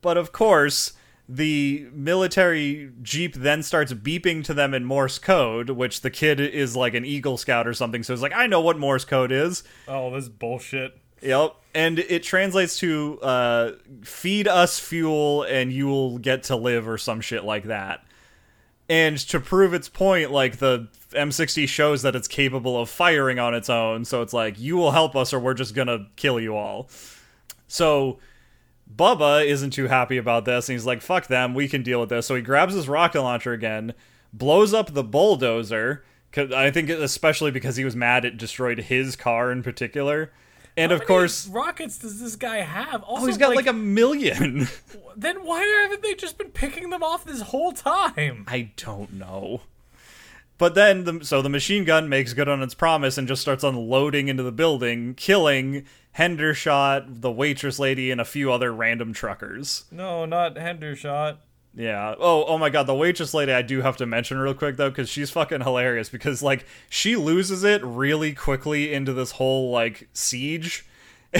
but 0.00 0.16
of 0.16 0.32
course, 0.32 0.94
the 1.28 1.86
military 1.92 2.92
jeep 3.02 3.34
then 3.34 3.62
starts 3.62 3.92
beeping 3.92 4.42
to 4.44 4.54
them 4.54 4.72
in 4.72 4.84
Morse 4.84 5.18
code, 5.18 5.70
which 5.70 6.00
the 6.00 6.10
kid 6.10 6.40
is 6.40 6.74
like 6.76 6.94
an 6.94 7.04
Eagle 7.04 7.36
Scout 7.36 7.66
or 7.66 7.74
something, 7.74 8.02
so 8.02 8.14
he's 8.14 8.22
like, 8.22 8.34
I 8.34 8.46
know 8.46 8.60
what 8.60 8.78
Morse 8.78 9.04
code 9.04 9.32
is. 9.32 9.64
Oh, 9.86 10.10
this 10.14 10.28
bullshit. 10.28 10.98
Yep. 11.20 11.56
And 11.76 11.98
it 11.98 12.22
translates 12.22 12.78
to 12.78 13.20
uh, 13.20 13.72
feed 14.02 14.48
us 14.48 14.78
fuel 14.78 15.42
and 15.42 15.70
you 15.70 15.86
will 15.88 16.16
get 16.16 16.44
to 16.44 16.56
live 16.56 16.88
or 16.88 16.96
some 16.96 17.20
shit 17.20 17.44
like 17.44 17.64
that. 17.64 18.02
And 18.88 19.18
to 19.28 19.40
prove 19.40 19.74
its 19.74 19.86
point, 19.86 20.30
like 20.30 20.56
the 20.56 20.88
M60 21.10 21.68
shows 21.68 22.00
that 22.00 22.16
it's 22.16 22.28
capable 22.28 22.80
of 22.80 22.88
firing 22.88 23.38
on 23.38 23.54
its 23.54 23.68
own, 23.68 24.06
so 24.06 24.22
it's 24.22 24.32
like, 24.32 24.58
you 24.58 24.78
will 24.78 24.92
help 24.92 25.14
us 25.14 25.34
or 25.34 25.38
we're 25.38 25.52
just 25.52 25.74
gonna 25.74 26.06
kill 26.16 26.40
you 26.40 26.56
all. 26.56 26.88
So 27.68 28.20
Bubba 28.90 29.44
isn't 29.44 29.72
too 29.72 29.88
happy 29.88 30.16
about 30.16 30.46
this, 30.46 30.70
and 30.70 30.74
he's 30.74 30.86
like, 30.86 31.02
fuck 31.02 31.26
them, 31.26 31.52
we 31.52 31.68
can 31.68 31.82
deal 31.82 32.00
with 32.00 32.08
this. 32.08 32.26
So 32.26 32.36
he 32.36 32.40
grabs 32.40 32.72
his 32.72 32.88
rocket 32.88 33.20
launcher 33.20 33.52
again, 33.52 33.92
blows 34.32 34.72
up 34.72 34.94
the 34.94 35.04
bulldozer. 35.04 36.06
I 36.34 36.70
think 36.70 36.88
especially 36.88 37.50
because 37.50 37.76
he 37.76 37.84
was 37.84 37.94
mad 37.94 38.24
it 38.24 38.38
destroyed 38.38 38.78
his 38.78 39.14
car 39.14 39.52
in 39.52 39.62
particular. 39.62 40.32
And 40.76 40.90
How 40.90 40.96
of 40.96 41.00
many 41.00 41.06
course, 41.06 41.46
rockets 41.46 41.98
does 41.98 42.20
this 42.20 42.36
guy 42.36 42.58
have? 42.58 43.02
Oh, 43.02 43.12
also, 43.12 43.24
oh, 43.24 43.26
he's 43.26 43.38
got 43.38 43.54
like, 43.56 43.66
a 43.66 43.72
million. 43.72 44.68
Then 45.18 45.46
why 45.46 45.62
haven't 45.62 46.02
they 46.02 46.14
just 46.14 46.36
been 46.36 46.50
picking 46.50 46.90
them 46.90 47.02
off 47.02 47.24
this 47.24 47.40
whole 47.40 47.72
time? 47.72 48.44
I 48.46 48.72
don't 48.76 49.14
know. 49.14 49.62
But 50.58 50.74
then, 50.74 51.04
the, 51.04 51.24
so 51.24 51.40
the 51.40 51.48
machine 51.48 51.84
gun 51.84 52.10
makes 52.10 52.34
good 52.34 52.50
on 52.50 52.62
its 52.62 52.74
promise 52.74 53.16
and 53.16 53.26
just 53.26 53.40
starts 53.40 53.64
unloading 53.64 54.28
into 54.28 54.42
the 54.42 54.52
building, 54.52 55.14
killing 55.14 55.86
Hendershot, 56.18 57.22
the 57.22 57.30
waitress 57.30 57.78
lady, 57.78 58.10
and 58.10 58.20
a 58.20 58.26
few 58.26 58.52
other 58.52 58.74
random 58.74 59.14
truckers. 59.14 59.84
No, 59.90 60.26
not 60.26 60.56
Hendershot. 60.56 61.38
Yeah. 61.76 62.14
Oh, 62.18 62.44
oh 62.46 62.56
my 62.56 62.70
god, 62.70 62.86
the 62.86 62.94
waitress 62.94 63.34
lady 63.34 63.52
I 63.52 63.60
do 63.60 63.82
have 63.82 63.98
to 63.98 64.06
mention 64.06 64.38
real 64.38 64.54
quick 64.54 64.76
though, 64.76 64.88
because 64.88 65.10
she's 65.10 65.30
fucking 65.30 65.60
hilarious. 65.60 66.08
Because 66.08 66.42
like 66.42 66.64
she 66.88 67.16
loses 67.16 67.64
it 67.64 67.84
really 67.84 68.32
quickly 68.32 68.92
into 68.92 69.12
this 69.12 69.32
whole 69.32 69.70
like 69.70 70.08
siege, 70.14 70.86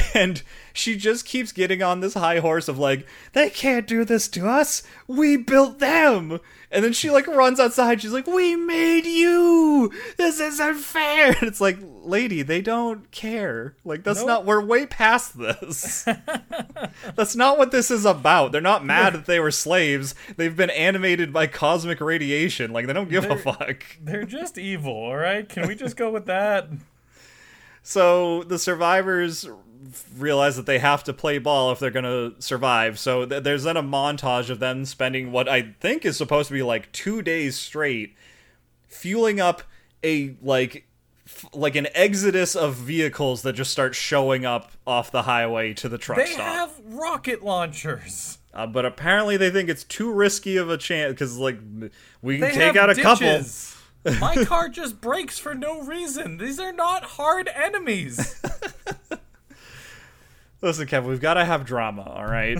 and 0.14 0.42
she 0.72 0.96
just 0.96 1.24
keeps 1.24 1.52
getting 1.52 1.82
on 1.82 2.00
this 2.00 2.14
high 2.14 2.38
horse 2.40 2.68
of 2.68 2.78
like 2.78 3.06
they 3.32 3.48
can't 3.50 3.86
do 3.86 4.04
this 4.04 4.28
to 4.28 4.48
us. 4.48 4.82
We 5.06 5.36
built 5.36 5.78
them. 5.78 6.40
And 6.70 6.84
then 6.84 6.92
she 6.92 7.10
like 7.10 7.26
runs 7.28 7.60
outside. 7.60 8.02
She's 8.02 8.12
like, 8.12 8.26
"We 8.26 8.56
made 8.56 9.06
you. 9.06 9.92
This 10.16 10.40
is 10.40 10.58
unfair. 10.60 11.28
And 11.38 11.44
it's 11.48 11.60
like, 11.60 11.78
lady, 11.80 12.42
they 12.42 12.60
don't 12.60 13.10
care. 13.12 13.74
Like 13.84 14.02
that's 14.02 14.18
Nope. 14.18 14.26
not. 14.28 14.44
We're 14.46 14.60
way 14.64 14.84
past 14.86 15.38
this. 15.38 16.04
That's 17.16 17.36
not 17.36 17.56
what 17.58 17.70
this 17.70 17.90
is 17.90 18.04
about. 18.04 18.52
They're 18.52 18.60
not 18.60 18.84
mad 18.84 19.14
that 19.14 19.26
they 19.26 19.38
were 19.40 19.50
slaves. 19.50 20.14
They've 20.36 20.54
been 20.56 20.70
animated 20.70 21.32
by 21.32 21.46
cosmic 21.46 22.00
radiation. 22.00 22.72
Like 22.72 22.86
they 22.86 22.92
don't 22.92 23.08
give 23.08 23.24
a 23.24 23.28
They're- 23.28 23.38
fuck. 23.38 23.84
They're 24.02 24.24
just 24.24 24.58
evil, 24.58 24.92
all 24.92 25.16
right? 25.16 25.48
Can 25.48 25.66
we 25.68 25.74
just 25.74 25.96
go 25.96 26.10
with 26.10 26.26
that? 26.26 26.68
So 27.82 28.42
the 28.44 28.58
survivors 28.58 29.48
realize 30.16 30.56
that 30.56 30.66
they 30.66 30.78
have 30.78 31.04
to 31.04 31.12
play 31.12 31.38
ball 31.38 31.72
if 31.72 31.78
they're 31.78 31.90
going 31.90 32.04
to 32.04 32.40
survive. 32.42 32.98
So 32.98 33.26
th- 33.26 33.42
there's 33.42 33.64
then 33.64 33.76
a 33.76 33.82
montage 33.82 34.50
of 34.50 34.58
them 34.58 34.84
spending 34.84 35.32
what 35.32 35.48
I 35.48 35.74
think 35.80 36.04
is 36.04 36.16
supposed 36.16 36.48
to 36.48 36.54
be 36.54 36.62
like 36.62 36.90
2 36.92 37.22
days 37.22 37.56
straight 37.56 38.14
fueling 38.88 39.40
up 39.40 39.62
a 40.04 40.34
like 40.42 40.86
f- 41.26 41.46
like 41.52 41.74
an 41.76 41.88
exodus 41.94 42.54
of 42.54 42.74
vehicles 42.76 43.42
that 43.42 43.54
just 43.54 43.70
start 43.72 43.94
showing 43.94 44.44
up 44.46 44.72
off 44.86 45.10
the 45.10 45.22
highway 45.22 45.74
to 45.74 45.88
the 45.88 45.98
truck 45.98 46.18
They 46.18 46.26
stop. 46.26 46.44
have 46.46 46.72
rocket 46.86 47.42
launchers. 47.42 48.38
Uh, 48.54 48.66
but 48.66 48.86
apparently 48.86 49.36
they 49.36 49.50
think 49.50 49.68
it's 49.68 49.84
too 49.84 50.10
risky 50.10 50.56
of 50.56 50.70
a 50.70 50.78
chance 50.78 51.12
because 51.12 51.36
like 51.36 51.58
we 52.22 52.38
can 52.38 52.48
They 52.48 52.54
take 52.54 52.76
out 52.76 52.88
a 52.90 52.94
couple. 52.94 53.42
My 54.20 54.44
car 54.44 54.68
just 54.68 55.00
breaks 55.00 55.36
for 55.38 55.52
no 55.54 55.82
reason. 55.82 56.38
These 56.38 56.60
are 56.60 56.72
not 56.72 57.02
hard 57.02 57.48
enemies. 57.48 58.40
Listen, 60.62 60.86
Kev, 60.86 61.04
we've 61.04 61.20
got 61.20 61.34
to 61.34 61.44
have 61.44 61.64
drama, 61.64 62.02
all 62.02 62.24
right? 62.26 62.58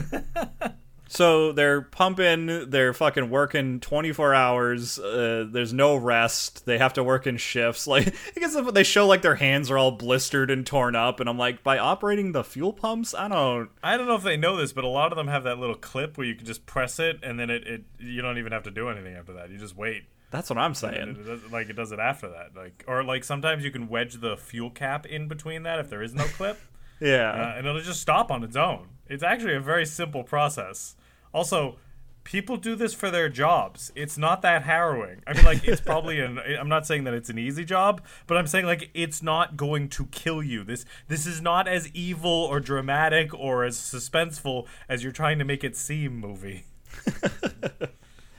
so 1.08 1.52
they're 1.52 1.80
pumping, 1.82 2.68
they're 2.68 2.92
fucking 2.92 3.30
working 3.30 3.80
24 3.80 4.34
hours. 4.34 4.98
Uh, 4.98 5.46
there's 5.50 5.72
no 5.72 5.96
rest. 5.96 6.66
They 6.66 6.78
have 6.78 6.92
to 6.94 7.04
work 7.04 7.26
in 7.26 7.36
shifts. 7.36 7.86
Like, 7.96 8.08
I 8.36 8.40
guess 8.40 8.54
they 8.72 8.82
show 8.82 9.06
like 9.06 9.22
their 9.22 9.36
hands 9.36 9.70
are 9.70 9.78
all 9.78 9.92
blistered 9.92 10.50
and 10.50 10.66
torn 10.66 10.94
up, 10.94 11.20
and 11.20 11.28
I'm 11.28 11.38
like, 11.38 11.62
by 11.62 11.78
operating 11.78 12.32
the 12.32 12.44
fuel 12.44 12.72
pumps, 12.72 13.14
I 13.14 13.28
don't. 13.28 13.70
I 13.82 13.96
don't 13.96 14.06
know 14.06 14.16
if 14.16 14.22
they 14.22 14.36
know 14.36 14.56
this, 14.56 14.72
but 14.74 14.84
a 14.84 14.88
lot 14.88 15.12
of 15.12 15.16
them 15.16 15.28
have 15.28 15.44
that 15.44 15.58
little 15.58 15.76
clip 15.76 16.18
where 16.18 16.26
you 16.26 16.34
can 16.34 16.44
just 16.44 16.66
press 16.66 16.98
it, 16.98 17.20
and 17.22 17.40
then 17.40 17.48
it, 17.48 17.66
it 17.66 17.84
you 17.98 18.20
don't 18.20 18.36
even 18.36 18.52
have 18.52 18.64
to 18.64 18.70
do 18.70 18.90
anything 18.90 19.14
after 19.14 19.32
that. 19.34 19.50
You 19.50 19.58
just 19.58 19.76
wait. 19.76 20.04
That's 20.30 20.50
what 20.50 20.58
I'm 20.58 20.74
saying. 20.74 21.16
it 21.20 21.24
does, 21.24 21.52
like 21.52 21.70
it 21.70 21.76
does 21.76 21.92
it 21.92 21.98
after 21.98 22.28
that. 22.28 22.54
Like 22.54 22.84
or 22.86 23.02
like 23.04 23.24
sometimes 23.24 23.64
you 23.64 23.70
can 23.70 23.88
wedge 23.88 24.14
the 24.20 24.36
fuel 24.36 24.70
cap 24.70 25.06
in 25.06 25.28
between 25.28 25.62
that 25.62 25.78
if 25.78 25.88
there 25.88 26.02
is 26.02 26.14
no 26.14 26.24
clip, 26.24 26.58
Yeah. 27.00 27.30
uh, 27.30 27.54
and 27.58 27.66
it'll 27.66 27.80
just 27.80 28.00
stop 28.00 28.30
on 28.30 28.42
its 28.42 28.56
own. 28.56 28.88
It's 29.08 29.22
actually 29.22 29.54
a 29.54 29.60
very 29.60 29.86
simple 29.86 30.24
process. 30.24 30.96
Also, 31.32 31.76
people 32.24 32.56
do 32.56 32.74
this 32.74 32.92
for 32.92 33.10
their 33.10 33.28
jobs. 33.28 33.92
It's 33.94 34.18
not 34.18 34.42
that 34.42 34.64
harrowing. 34.64 35.22
I 35.26 35.34
mean, 35.34 35.44
like 35.44 35.66
it's 35.66 35.80
probably 35.80 36.20
an. 36.26 36.38
I'm 36.38 36.68
not 36.68 36.86
saying 36.86 37.04
that 37.04 37.14
it's 37.14 37.28
an 37.30 37.38
easy 37.38 37.64
job, 37.64 38.02
but 38.26 38.36
I'm 38.36 38.46
saying 38.46 38.66
like 38.66 38.90
it's 38.94 39.22
not 39.22 39.56
going 39.56 39.88
to 39.90 40.06
kill 40.06 40.42
you. 40.42 40.64
This 40.64 40.84
this 41.08 41.26
is 41.26 41.40
not 41.40 41.68
as 41.68 41.88
evil 41.94 42.30
or 42.30 42.58
dramatic 42.58 43.32
or 43.32 43.64
as 43.64 43.76
suspenseful 43.76 44.66
as 44.88 45.02
you're 45.02 45.12
trying 45.12 45.38
to 45.38 45.44
make 45.44 45.62
it 45.62 45.76
seem. 45.76 46.16
Movie. 46.18 46.64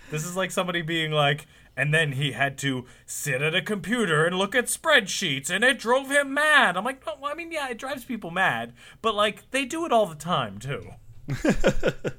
This 0.09 0.25
is 0.25 0.37
like 0.37 0.51
somebody 0.51 0.81
being 0.81 1.11
like, 1.11 1.47
and 1.77 1.93
then 1.93 2.13
he 2.13 2.33
had 2.33 2.57
to 2.57 2.85
sit 3.05 3.41
at 3.41 3.55
a 3.55 3.61
computer 3.61 4.25
and 4.25 4.37
look 4.37 4.55
at 4.55 4.65
spreadsheets, 4.65 5.49
and 5.49 5.63
it 5.63 5.79
drove 5.79 6.09
him 6.11 6.33
mad. 6.33 6.75
I'm 6.75 6.83
like, 6.83 7.05
well, 7.05 7.31
I 7.31 7.35
mean, 7.35 7.51
yeah, 7.53 7.69
it 7.69 7.77
drives 7.77 8.03
people 8.03 8.31
mad, 8.31 8.73
but 9.01 9.15
like 9.15 9.49
they 9.51 9.63
do 9.63 9.85
it 9.85 9.93
all 9.93 10.07
the 10.07 10.15
time 10.15 10.57
too. 10.59 10.89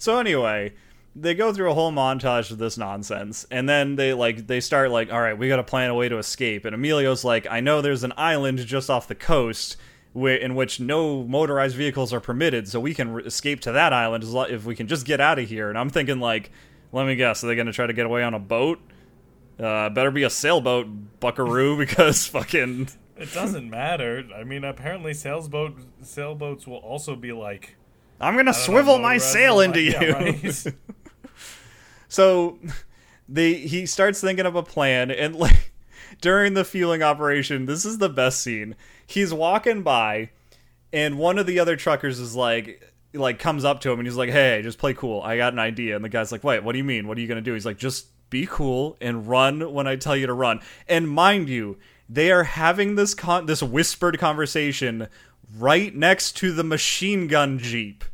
So 0.00 0.18
anyway, 0.18 0.72
they 1.14 1.34
go 1.34 1.52
through 1.52 1.70
a 1.70 1.74
whole 1.74 1.92
montage 1.92 2.50
of 2.50 2.56
this 2.56 2.78
nonsense, 2.78 3.46
and 3.50 3.68
then 3.68 3.96
they 3.96 4.14
like 4.14 4.46
they 4.46 4.60
start 4.60 4.90
like, 4.90 5.12
all 5.12 5.20
right, 5.20 5.36
we 5.36 5.46
got 5.46 5.56
to 5.56 5.62
plan 5.62 5.90
a 5.90 5.94
way 5.94 6.08
to 6.08 6.16
escape. 6.16 6.64
And 6.64 6.74
Emilio's 6.74 7.22
like, 7.22 7.46
I 7.50 7.60
know 7.60 7.82
there's 7.82 8.02
an 8.02 8.14
island 8.16 8.60
just 8.60 8.88
off 8.88 9.06
the 9.06 9.14
coast. 9.14 9.76
In 10.12 10.56
which 10.56 10.80
no 10.80 11.22
motorized 11.22 11.76
vehicles 11.76 12.12
are 12.12 12.18
permitted, 12.18 12.66
so 12.66 12.80
we 12.80 12.94
can 12.94 13.12
re- 13.12 13.24
escape 13.24 13.60
to 13.60 13.70
that 13.70 13.92
island 13.92 14.24
as 14.24 14.32
lo- 14.32 14.42
if 14.42 14.64
we 14.64 14.74
can 14.74 14.88
just 14.88 15.06
get 15.06 15.20
out 15.20 15.38
of 15.38 15.48
here. 15.48 15.68
And 15.68 15.78
I'm 15.78 15.88
thinking, 15.88 16.18
like, 16.18 16.50
let 16.92 17.06
me 17.06 17.16
guess, 17.16 17.42
are 17.44 17.46
they 17.48 17.54
going 17.54 17.66
to 17.66 17.72
try 17.72 17.86
to 17.86 17.92
get 17.92 18.06
away 18.06 18.22
on 18.22 18.34
a 18.34 18.38
boat? 18.38 18.80
Uh, 19.58 19.90
better 19.90 20.10
be 20.10 20.22
a 20.22 20.30
sailboat, 20.30 20.86
Buckaroo, 21.20 21.76
because 21.78 22.26
fucking 22.26 22.88
It 23.16 23.32
doesn't 23.34 23.68
matter. 23.68 24.24
I 24.34 24.44
mean, 24.44 24.64
apparently 24.64 25.12
sailboat 25.14 25.76
sailboats 26.02 26.66
will 26.66 26.76
also 26.78 27.14
be 27.16 27.32
like 27.32 27.76
I'm 28.20 28.34
gonna 28.34 28.52
don't 28.52 28.60
know, 28.60 28.64
swivel 28.66 28.98
my 28.98 29.18
sail 29.18 29.60
into 29.60 29.80
like- 29.80 30.00
you. 30.00 30.08
yeah, 30.08 30.12
right. 30.12 30.66
So 32.08 32.58
they 33.28 33.54
he 33.54 33.86
starts 33.86 34.20
thinking 34.20 34.46
of 34.46 34.56
a 34.56 34.62
plan 34.62 35.10
and 35.10 35.36
like 35.36 35.72
during 36.20 36.54
the 36.54 36.64
fueling 36.64 37.02
operation, 37.02 37.66
this 37.66 37.84
is 37.84 37.98
the 37.98 38.08
best 38.08 38.40
scene. 38.40 38.74
He's 39.06 39.32
walking 39.32 39.82
by 39.82 40.30
and 40.92 41.18
one 41.18 41.38
of 41.38 41.46
the 41.46 41.58
other 41.60 41.76
truckers 41.76 42.18
is 42.18 42.34
like 42.34 42.89
like 43.12 43.38
comes 43.38 43.64
up 43.64 43.80
to 43.80 43.90
him 43.90 43.98
and 43.98 44.06
he's 44.06 44.16
like, 44.16 44.30
"Hey, 44.30 44.60
just 44.62 44.78
play 44.78 44.94
cool. 44.94 45.20
I 45.22 45.36
got 45.36 45.52
an 45.52 45.58
idea." 45.58 45.96
And 45.96 46.04
the 46.04 46.08
guy's 46.08 46.30
like, 46.32 46.44
"Wait, 46.44 46.62
what 46.62 46.72
do 46.72 46.78
you 46.78 46.84
mean? 46.84 47.06
What 47.08 47.18
are 47.18 47.20
you 47.20 47.26
going 47.28 47.36
to 47.36 47.42
do?" 47.42 47.54
He's 47.54 47.66
like, 47.66 47.78
"Just 47.78 48.06
be 48.30 48.46
cool 48.48 48.96
and 49.00 49.26
run 49.28 49.72
when 49.72 49.86
I 49.86 49.96
tell 49.96 50.16
you 50.16 50.26
to 50.26 50.32
run." 50.32 50.60
And 50.88 51.08
mind 51.08 51.48
you, 51.48 51.78
they 52.08 52.30
are 52.30 52.44
having 52.44 52.94
this 52.94 53.14
con- 53.14 53.46
this 53.46 53.62
whispered 53.62 54.18
conversation 54.18 55.08
right 55.58 55.94
next 55.94 56.32
to 56.38 56.52
the 56.52 56.62
machine 56.64 57.26
gun 57.26 57.58
jeep. 57.58 58.04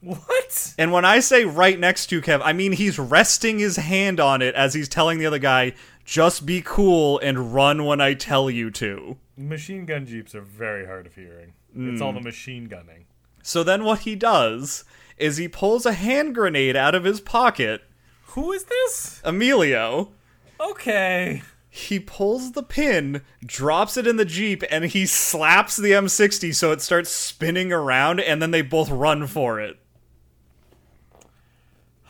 what? 0.00 0.74
And 0.78 0.92
when 0.92 1.04
I 1.06 1.20
say 1.20 1.44
right 1.46 1.78
next 1.80 2.06
to 2.08 2.20
Kev, 2.20 2.40
I 2.44 2.52
mean 2.52 2.72
he's 2.72 2.98
resting 2.98 3.58
his 3.58 3.76
hand 3.76 4.20
on 4.20 4.42
it 4.42 4.54
as 4.54 4.74
he's 4.74 4.88
telling 4.88 5.18
the 5.18 5.24
other 5.26 5.38
guy, 5.38 5.72
just 6.04 6.44
be 6.44 6.60
cool 6.62 7.18
and 7.20 7.54
run 7.54 7.86
when 7.86 8.02
I 8.02 8.12
tell 8.12 8.50
you 8.50 8.70
to. 8.72 9.16
Machine 9.38 9.86
gun 9.86 10.04
jeeps 10.04 10.34
are 10.34 10.42
very 10.42 10.84
hard 10.86 11.06
of 11.06 11.14
hearing. 11.14 11.54
It's 11.76 12.02
all 12.02 12.12
the 12.12 12.18
Hmm. 12.18 12.24
machine 12.24 12.64
gunning. 12.66 13.06
So 13.46 13.62
then 13.62 13.84
what 13.84 14.00
he 14.00 14.16
does 14.16 14.84
is 15.18 15.36
he 15.36 15.48
pulls 15.48 15.84
a 15.84 15.92
hand 15.92 16.34
grenade 16.34 16.76
out 16.76 16.94
of 16.94 17.04
his 17.04 17.20
pocket, 17.20 17.82
Who 18.28 18.50
is 18.52 18.64
this? 18.64 19.20
Emilio. 19.22 20.12
Okay. 20.58 21.42
He 21.68 22.00
pulls 22.00 22.52
the 22.52 22.62
pin, 22.62 23.20
drops 23.44 23.98
it 23.98 24.06
in 24.06 24.16
the 24.16 24.24
Jeep, 24.24 24.64
and 24.70 24.86
he 24.86 25.04
slaps 25.04 25.76
the 25.76 25.90
M60 25.90 26.54
so 26.54 26.72
it 26.72 26.80
starts 26.80 27.10
spinning 27.10 27.70
around, 27.70 28.18
and 28.18 28.40
then 28.40 28.50
they 28.50 28.62
both 28.62 28.88
run 28.90 29.26
for 29.26 29.60
it. 29.60 29.78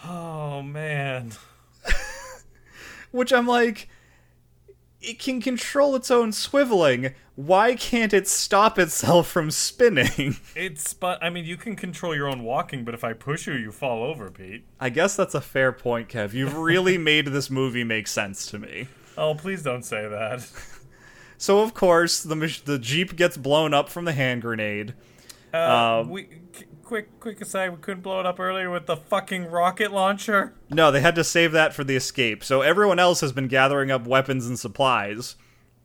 Oh 0.05 0.63
man. 0.63 1.33
Which 3.11 3.33
I'm 3.33 3.49
like, 3.49 3.89
it 5.09 5.19
can 5.19 5.41
control 5.41 5.95
its 5.95 6.11
own 6.11 6.31
swiveling. 6.31 7.15
Why 7.37 7.75
can't 7.75 8.13
it 8.13 8.29
stop 8.29 8.79
itself 8.79 9.29
from 9.29 9.51
spinning? 9.51 10.37
It's 10.57 10.95
but 10.95 11.23
I 11.23 11.31
mean 11.31 11.45
you 11.45 11.57
can 11.57 11.77
control 11.77 12.15
your 12.15 12.29
own 12.29 12.43
walking, 12.45 12.85
but 12.85 12.95
if 12.95 13.05
I 13.05 13.13
push 13.13 13.47
you, 13.47 13.55
you 13.55 13.73
fall 13.73 14.05
over, 14.05 14.31
Pete. 14.31 14.65
I 14.81 14.91
guess 14.91 15.17
that's 15.17 15.35
a 15.35 15.41
fair 15.41 15.73
point, 15.73 16.09
Kev. 16.09 16.33
You've 16.33 16.57
really 16.57 16.97
made 17.13 17.27
this 17.29 17.51
movie 17.51 17.85
make 17.85 18.07
sense 18.07 18.47
to 18.47 18.59
me. 18.59 18.89
Oh, 19.19 19.35
please 19.35 19.63
don't 19.63 19.85
say 19.85 20.09
that. 20.09 20.49
So 21.37 21.61
of 21.61 21.75
course 21.75 22.23
the 22.23 22.37
the 22.65 22.79
jeep 22.79 23.17
gets 23.17 23.37
blown 23.37 23.75
up 23.75 23.89
from 23.89 24.05
the 24.07 24.13
hand 24.13 24.43
grenade. 24.43 24.95
Uh, 25.53 26.01
Um, 26.01 26.09
we 26.09 26.29
quick 26.95 27.19
quick 27.19 27.41
aside, 27.41 27.71
we 27.71 27.77
couldn't 27.79 28.05
blow 28.05 28.21
it 28.21 28.27
up 28.27 28.39
earlier 28.39 28.71
with 28.71 28.87
the 28.87 28.97
fucking 28.97 29.47
rocket 29.47 29.91
launcher. 29.91 30.55
No, 30.71 30.93
they 30.93 31.01
had 31.01 31.17
to 31.17 31.25
save 31.25 31.51
that 31.51 31.75
for 31.75 31.83
the 31.83 31.97
escape. 31.97 32.45
So 32.45 32.61
everyone 32.61 33.01
else 33.01 33.21
has 33.21 33.33
been 33.33 33.49
gathering 33.49 33.91
up 33.91 34.07
weapons 34.07 34.47
and 34.47 34.57
supplies. 34.57 35.35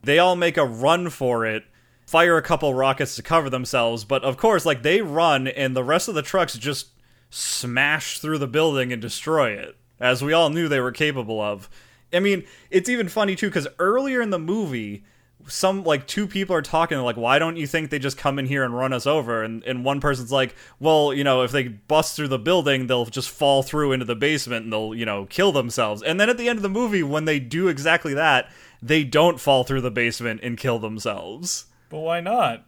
They 0.04 0.20
all 0.20 0.36
make 0.36 0.56
a 0.56 0.66
run 0.66 1.10
for 1.10 1.48
it, 1.48 1.64
fire 2.06 2.38
a 2.38 2.44
couple 2.44 2.76
rockets 2.76 3.16
to 3.16 3.24
cover 3.24 3.50
themselves, 3.50 4.04
but 4.04 4.24
of 4.24 4.38
course, 4.38 4.68
like 4.68 4.84
they 4.84 5.02
run 5.02 5.48
and 5.48 5.76
the 5.76 5.84
rest 5.84 6.10
of 6.10 6.14
the 6.14 6.22
trucks 6.22 6.56
just 6.56 6.90
smash 7.32 8.20
through 8.20 8.38
the 8.38 8.46
building 8.46 8.94
and 8.94 9.02
destroy 9.02 9.54
it, 9.54 9.78
as 10.00 10.24
we 10.24 10.32
all 10.32 10.52
knew 10.52 10.68
they 10.68 10.80
were 10.80 10.92
capable 10.92 11.42
of. 11.42 11.72
I 12.14 12.20
mean, 12.20 12.44
it's 12.70 12.88
even 12.88 13.10
funny 13.10 13.36
too 13.36 13.50
cuz 13.50 13.68
earlier 13.80 14.22
in 14.22 14.30
the 14.30 14.38
movie, 14.38 15.06
some 15.50 15.84
like 15.84 16.08
two 16.08 16.28
people 16.28 16.56
are 16.56 16.62
talking 16.62 16.98
like 17.00 17.18
why 17.18 17.40
don't 17.40 17.58
you 17.58 17.68
think 17.68 17.90
they 17.90 18.00
just 18.00 18.18
come 18.18 18.40
in 18.40 18.46
here 18.46 18.64
and 18.64 18.76
run 18.76 18.94
us 18.94 19.06
over 19.08 19.44
and 19.44 19.64
and 19.64 19.84
one 19.84 20.00
person's 20.00 20.32
like 20.32 20.56
well 20.80 21.14
you 21.14 21.24
know 21.24 21.42
if 21.42 21.52
they 21.52 21.68
bust 21.68 22.16
through 22.16 22.28
the 22.28 22.40
building 22.40 22.88
they'll 22.88 23.06
just 23.06 23.30
fall 23.30 23.64
through 23.64 23.92
into 23.92 24.06
the 24.06 24.16
basement 24.16 24.64
and 24.64 24.72
they'll 24.74 24.94
you 24.96 25.06
know 25.06 25.26
kill 25.26 25.52
themselves 25.52 26.02
and 26.04 26.20
then 26.20 26.30
at 26.30 26.38
the 26.38 26.48
end 26.48 26.58
of 26.58 26.64
the 26.64 26.70
movie 26.70 27.04
when 27.04 27.26
they 27.26 27.40
do 27.40 27.68
exactly 27.68 28.14
that 28.14 28.50
they 28.82 29.04
don't 29.04 29.40
fall 29.40 29.64
through 29.64 29.82
the 29.82 29.92
basement 29.92 30.40
and 30.44 30.58
kill 30.58 30.80
themselves 30.80 31.66
But 31.90 32.00
why 32.00 32.22
not? 32.22 32.66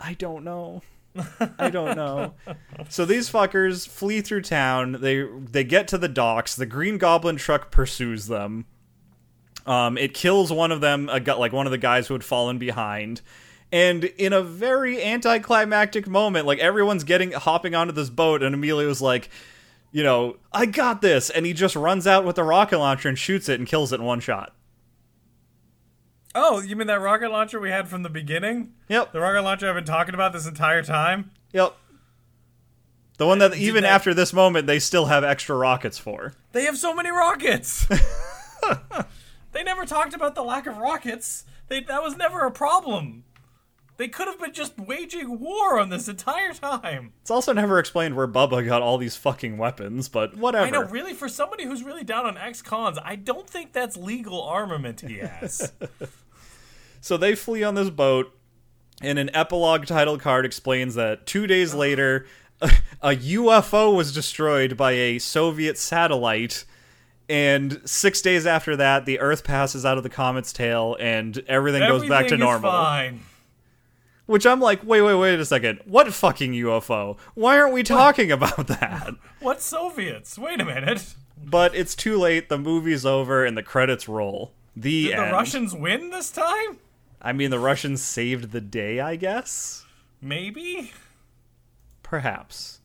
I 0.00 0.14
don't 0.14 0.44
know. 0.44 0.82
I 1.58 1.70
don't 1.70 1.96
know. 1.96 2.34
so 2.88 3.04
these 3.06 3.30
fuckers 3.30 3.88
flee 3.88 4.20
through 4.20 4.42
town. 4.42 4.98
They 5.00 5.22
they 5.22 5.64
get 5.64 5.88
to 5.88 5.98
the 5.98 6.08
docks. 6.08 6.54
The 6.54 6.66
Green 6.66 6.98
Goblin 6.98 7.36
truck 7.36 7.70
pursues 7.70 8.26
them. 8.26 8.66
Um, 9.66 9.98
it 9.98 10.14
kills 10.14 10.52
one 10.52 10.70
of 10.72 10.80
them, 10.80 11.08
a, 11.12 11.18
like 11.36 11.52
one 11.52 11.66
of 11.66 11.72
the 11.72 11.78
guys 11.78 12.06
who 12.06 12.14
had 12.14 12.22
fallen 12.24 12.58
behind. 12.58 13.20
And 13.72 14.04
in 14.04 14.32
a 14.32 14.42
very 14.42 15.02
anticlimactic 15.02 16.06
moment, 16.06 16.46
like 16.46 16.60
everyone's 16.60 17.02
getting 17.04 17.32
hopping 17.32 17.74
onto 17.74 17.92
this 17.92 18.08
boat, 18.08 18.42
and 18.42 18.54
Emilio's 18.54 19.02
like, 19.02 19.28
you 19.90 20.04
know, 20.04 20.36
I 20.52 20.66
got 20.66 21.02
this, 21.02 21.30
and 21.30 21.44
he 21.44 21.52
just 21.52 21.74
runs 21.74 22.06
out 22.06 22.24
with 22.24 22.36
the 22.36 22.44
rocket 22.44 22.78
launcher 22.78 23.08
and 23.08 23.18
shoots 23.18 23.48
it 23.48 23.58
and 23.58 23.66
kills 23.68 23.92
it 23.92 23.96
in 24.00 24.04
one 24.06 24.20
shot. 24.20 24.54
Oh, 26.34 26.60
you 26.60 26.76
mean 26.76 26.86
that 26.88 27.00
rocket 27.00 27.30
launcher 27.30 27.58
we 27.58 27.70
had 27.70 27.88
from 27.88 28.02
the 28.02 28.10
beginning? 28.10 28.74
Yep. 28.88 29.12
The 29.12 29.20
rocket 29.20 29.42
launcher 29.42 29.68
I've 29.68 29.74
been 29.74 29.84
talking 29.84 30.14
about 30.14 30.32
this 30.34 30.46
entire 30.46 30.82
time? 30.82 31.30
Yep. 31.52 31.74
The 33.18 33.26
one 33.26 33.38
that 33.38 33.52
Did 33.52 33.60
even 33.60 33.82
that- 33.84 33.92
after 33.92 34.12
this 34.12 34.32
moment 34.34 34.66
they 34.66 34.78
still 34.78 35.06
have 35.06 35.24
extra 35.24 35.56
rockets 35.56 35.98
for. 35.98 36.34
They 36.52 36.64
have 36.64 36.76
so 36.76 36.94
many 36.94 37.10
rockets. 37.10 37.86
they 39.56 39.62
never 39.62 39.86
talked 39.86 40.12
about 40.12 40.34
the 40.34 40.42
lack 40.44 40.66
of 40.66 40.76
rockets. 40.76 41.44
They, 41.68 41.80
that 41.80 42.02
was 42.02 42.16
never 42.16 42.44
a 42.44 42.50
problem. 42.50 43.24
They 43.96 44.08
could 44.08 44.28
have 44.28 44.38
been 44.38 44.52
just 44.52 44.78
waging 44.78 45.40
war 45.40 45.80
on 45.80 45.88
this 45.88 46.08
entire 46.08 46.52
time. 46.52 47.14
It's 47.22 47.30
also 47.30 47.54
never 47.54 47.78
explained 47.78 48.14
where 48.14 48.28
Bubba 48.28 48.66
got 48.66 48.82
all 48.82 48.98
these 48.98 49.16
fucking 49.16 49.56
weapons, 49.56 50.10
but 50.10 50.36
whatever. 50.36 50.66
I 50.66 50.70
know, 50.70 50.84
really, 50.84 51.14
for 51.14 51.30
somebody 51.30 51.64
who's 51.64 51.82
really 51.82 52.04
down 52.04 52.26
on 52.26 52.36
ex-cons, 52.36 52.98
I 53.02 53.16
don't 53.16 53.48
think 53.48 53.72
that's 53.72 53.96
legal 53.96 54.42
armament 54.42 55.00
he 55.00 55.18
has. 55.18 55.72
So 56.98 57.16
they 57.16 57.36
flee 57.36 57.62
on 57.62 57.76
this 57.76 57.88
boat, 57.88 58.36
and 59.00 59.16
an 59.16 59.30
epilogue 59.32 59.86
title 59.86 60.18
card 60.18 60.44
explains 60.44 60.96
that 60.96 61.24
two 61.24 61.46
days 61.46 61.72
later, 61.72 62.26
a 62.60 63.10
UFO 63.10 63.94
was 63.94 64.12
destroyed 64.12 64.76
by 64.76 64.90
a 64.92 65.20
Soviet 65.20 65.78
satellite, 65.78 66.64
and 67.28 67.80
six 67.84 68.20
days 68.20 68.46
after 68.46 68.76
that, 68.76 69.04
the 69.04 69.20
Earth 69.20 69.44
passes 69.44 69.84
out 69.84 69.96
of 69.96 70.02
the 70.02 70.10
comet's 70.10 70.52
tail, 70.52 70.96
and 71.00 71.38
everything, 71.48 71.80
goes 71.80 72.08
back 72.08 72.28
to 72.28 72.36
normal. 72.36 72.70
Fine. 72.70 73.20
Which 74.26 74.44
I'm 74.44 74.60
like, 74.60 74.84
wait, 74.84 75.02
wait, 75.02 75.14
wait 75.14 75.38
a 75.38 75.44
second. 75.44 75.80
What 75.84 76.12
fucking 76.12 76.52
UFO? 76.52 77.16
Why 77.34 77.58
aren't 77.58 77.72
we 77.72 77.82
talking 77.82 78.32
about 78.32 78.66
that? 78.66 79.14
What 79.38 79.62
Soviets? 79.62 80.36
Wait 80.36 80.60
a 80.60 80.64
minute. 80.64 81.14
But 81.40 81.72
it's 81.76 81.94
too 81.94 82.18
late. 82.18 82.48
The 82.48 82.58
movie's 82.58 83.06
over, 83.06 83.44
and 83.44 83.56
the 83.56 83.62
credits 83.62 84.08
roll. 84.08 84.52
The 84.74 85.04
Did 85.04 85.12
end. 85.14 85.28
the 85.28 85.32
Russians 85.32 85.74
win 85.74 86.10
this 86.10 86.32
time? 86.32 86.78
I 87.22 87.32
mean, 87.32 87.50
the 87.50 87.60
Russians 87.60 88.02
saved 88.02 88.50
the 88.50 88.60
day, 88.60 88.98
I 88.98 89.14
guess. 89.14 89.84
Maybe. 90.20 90.92
Perhaps. 92.02 92.80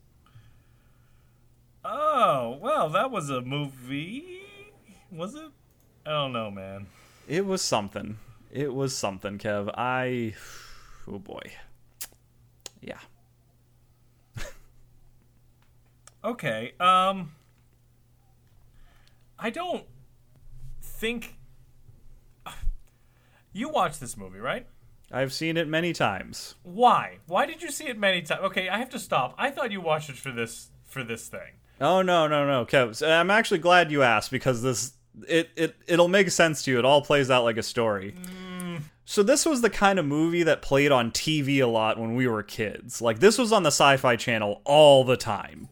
Oh 1.84 2.58
well, 2.62 2.90
that 2.90 3.12
was 3.12 3.30
a 3.30 3.42
movie. 3.42 4.42
Was 5.12 5.36
it? 5.36 5.52
I 6.06 6.12
don't 6.12 6.34
know, 6.34 6.52
man. 6.52 6.88
It 7.28 7.46
was 7.46 7.62
something. 7.62 8.18
It 8.52 8.74
was 8.74 8.96
something, 8.96 9.38
Kev. 9.38 9.72
I. 9.76 10.36
Oh 11.08 11.20
boy. 11.20 11.42
Yeah. 12.82 13.00
Okay. 16.24 16.74
Um. 16.80 17.32
I 19.40 19.50
don't 19.50 19.86
think 20.82 21.36
you 23.52 23.70
watched 23.70 24.00
this 24.00 24.16
movie, 24.16 24.38
right? 24.38 24.68
I've 25.12 25.34
seen 25.34 25.58
it 25.58 25.68
many 25.68 25.94
times. 25.94 26.56
Why? 26.64 27.18
Why 27.26 27.46
did 27.46 27.62
you 27.62 27.72
see 27.72 27.88
it 27.88 27.98
many 27.98 28.22
times? 28.22 28.42
Okay, 28.44 28.70
I 28.70 28.78
have 28.78 28.90
to 28.92 29.00
stop. 29.00 29.34
I 29.38 29.50
thought 29.50 29.72
you 29.72 29.82
watched 29.82 30.10
it 30.10 30.16
for 30.16 30.32
this 30.32 30.70
for 30.86 31.04
this 31.04 31.28
thing. 31.28 31.54
Oh 31.82 32.04
no, 32.04 32.28
no, 32.28 32.46
no, 32.46 32.66
Kev. 32.66 33.06
I'm 33.06 33.32
actually 33.32 33.58
glad 33.58 33.92
you 33.92 34.04
asked 34.04 34.30
because 34.30 34.62
this 34.62 34.94
it 35.28 35.50
it 35.56 35.76
it'll 35.88 36.08
make 36.08 36.30
sense 36.30 36.64
to 36.64 36.72
you. 36.72 36.80
It 36.80 36.86
all 36.86 37.02
plays 37.02 37.32
out 37.32 37.44
like 37.44 37.58
a 37.58 37.64
story. 37.64 38.16
So 39.04 39.24
this 39.24 39.46
was 39.46 39.62
the 39.62 39.70
kind 39.70 40.00
of 40.00 40.06
movie 40.06 40.44
that 40.44 40.62
played 40.62 40.92
on 40.92 41.12
TV 41.12 41.58
a 41.58 41.66
lot 41.66 42.00
when 42.00 42.16
we 42.16 42.28
were 42.28 42.44
kids. 42.44 43.02
Like 43.02 43.20
this 43.20 43.38
was 43.38 43.52
on 43.52 43.64
the 43.64 43.72
Sci-Fi 43.72 44.16
Channel 44.16 44.62
all 44.64 45.04
the 45.04 45.18
time. 45.18 45.68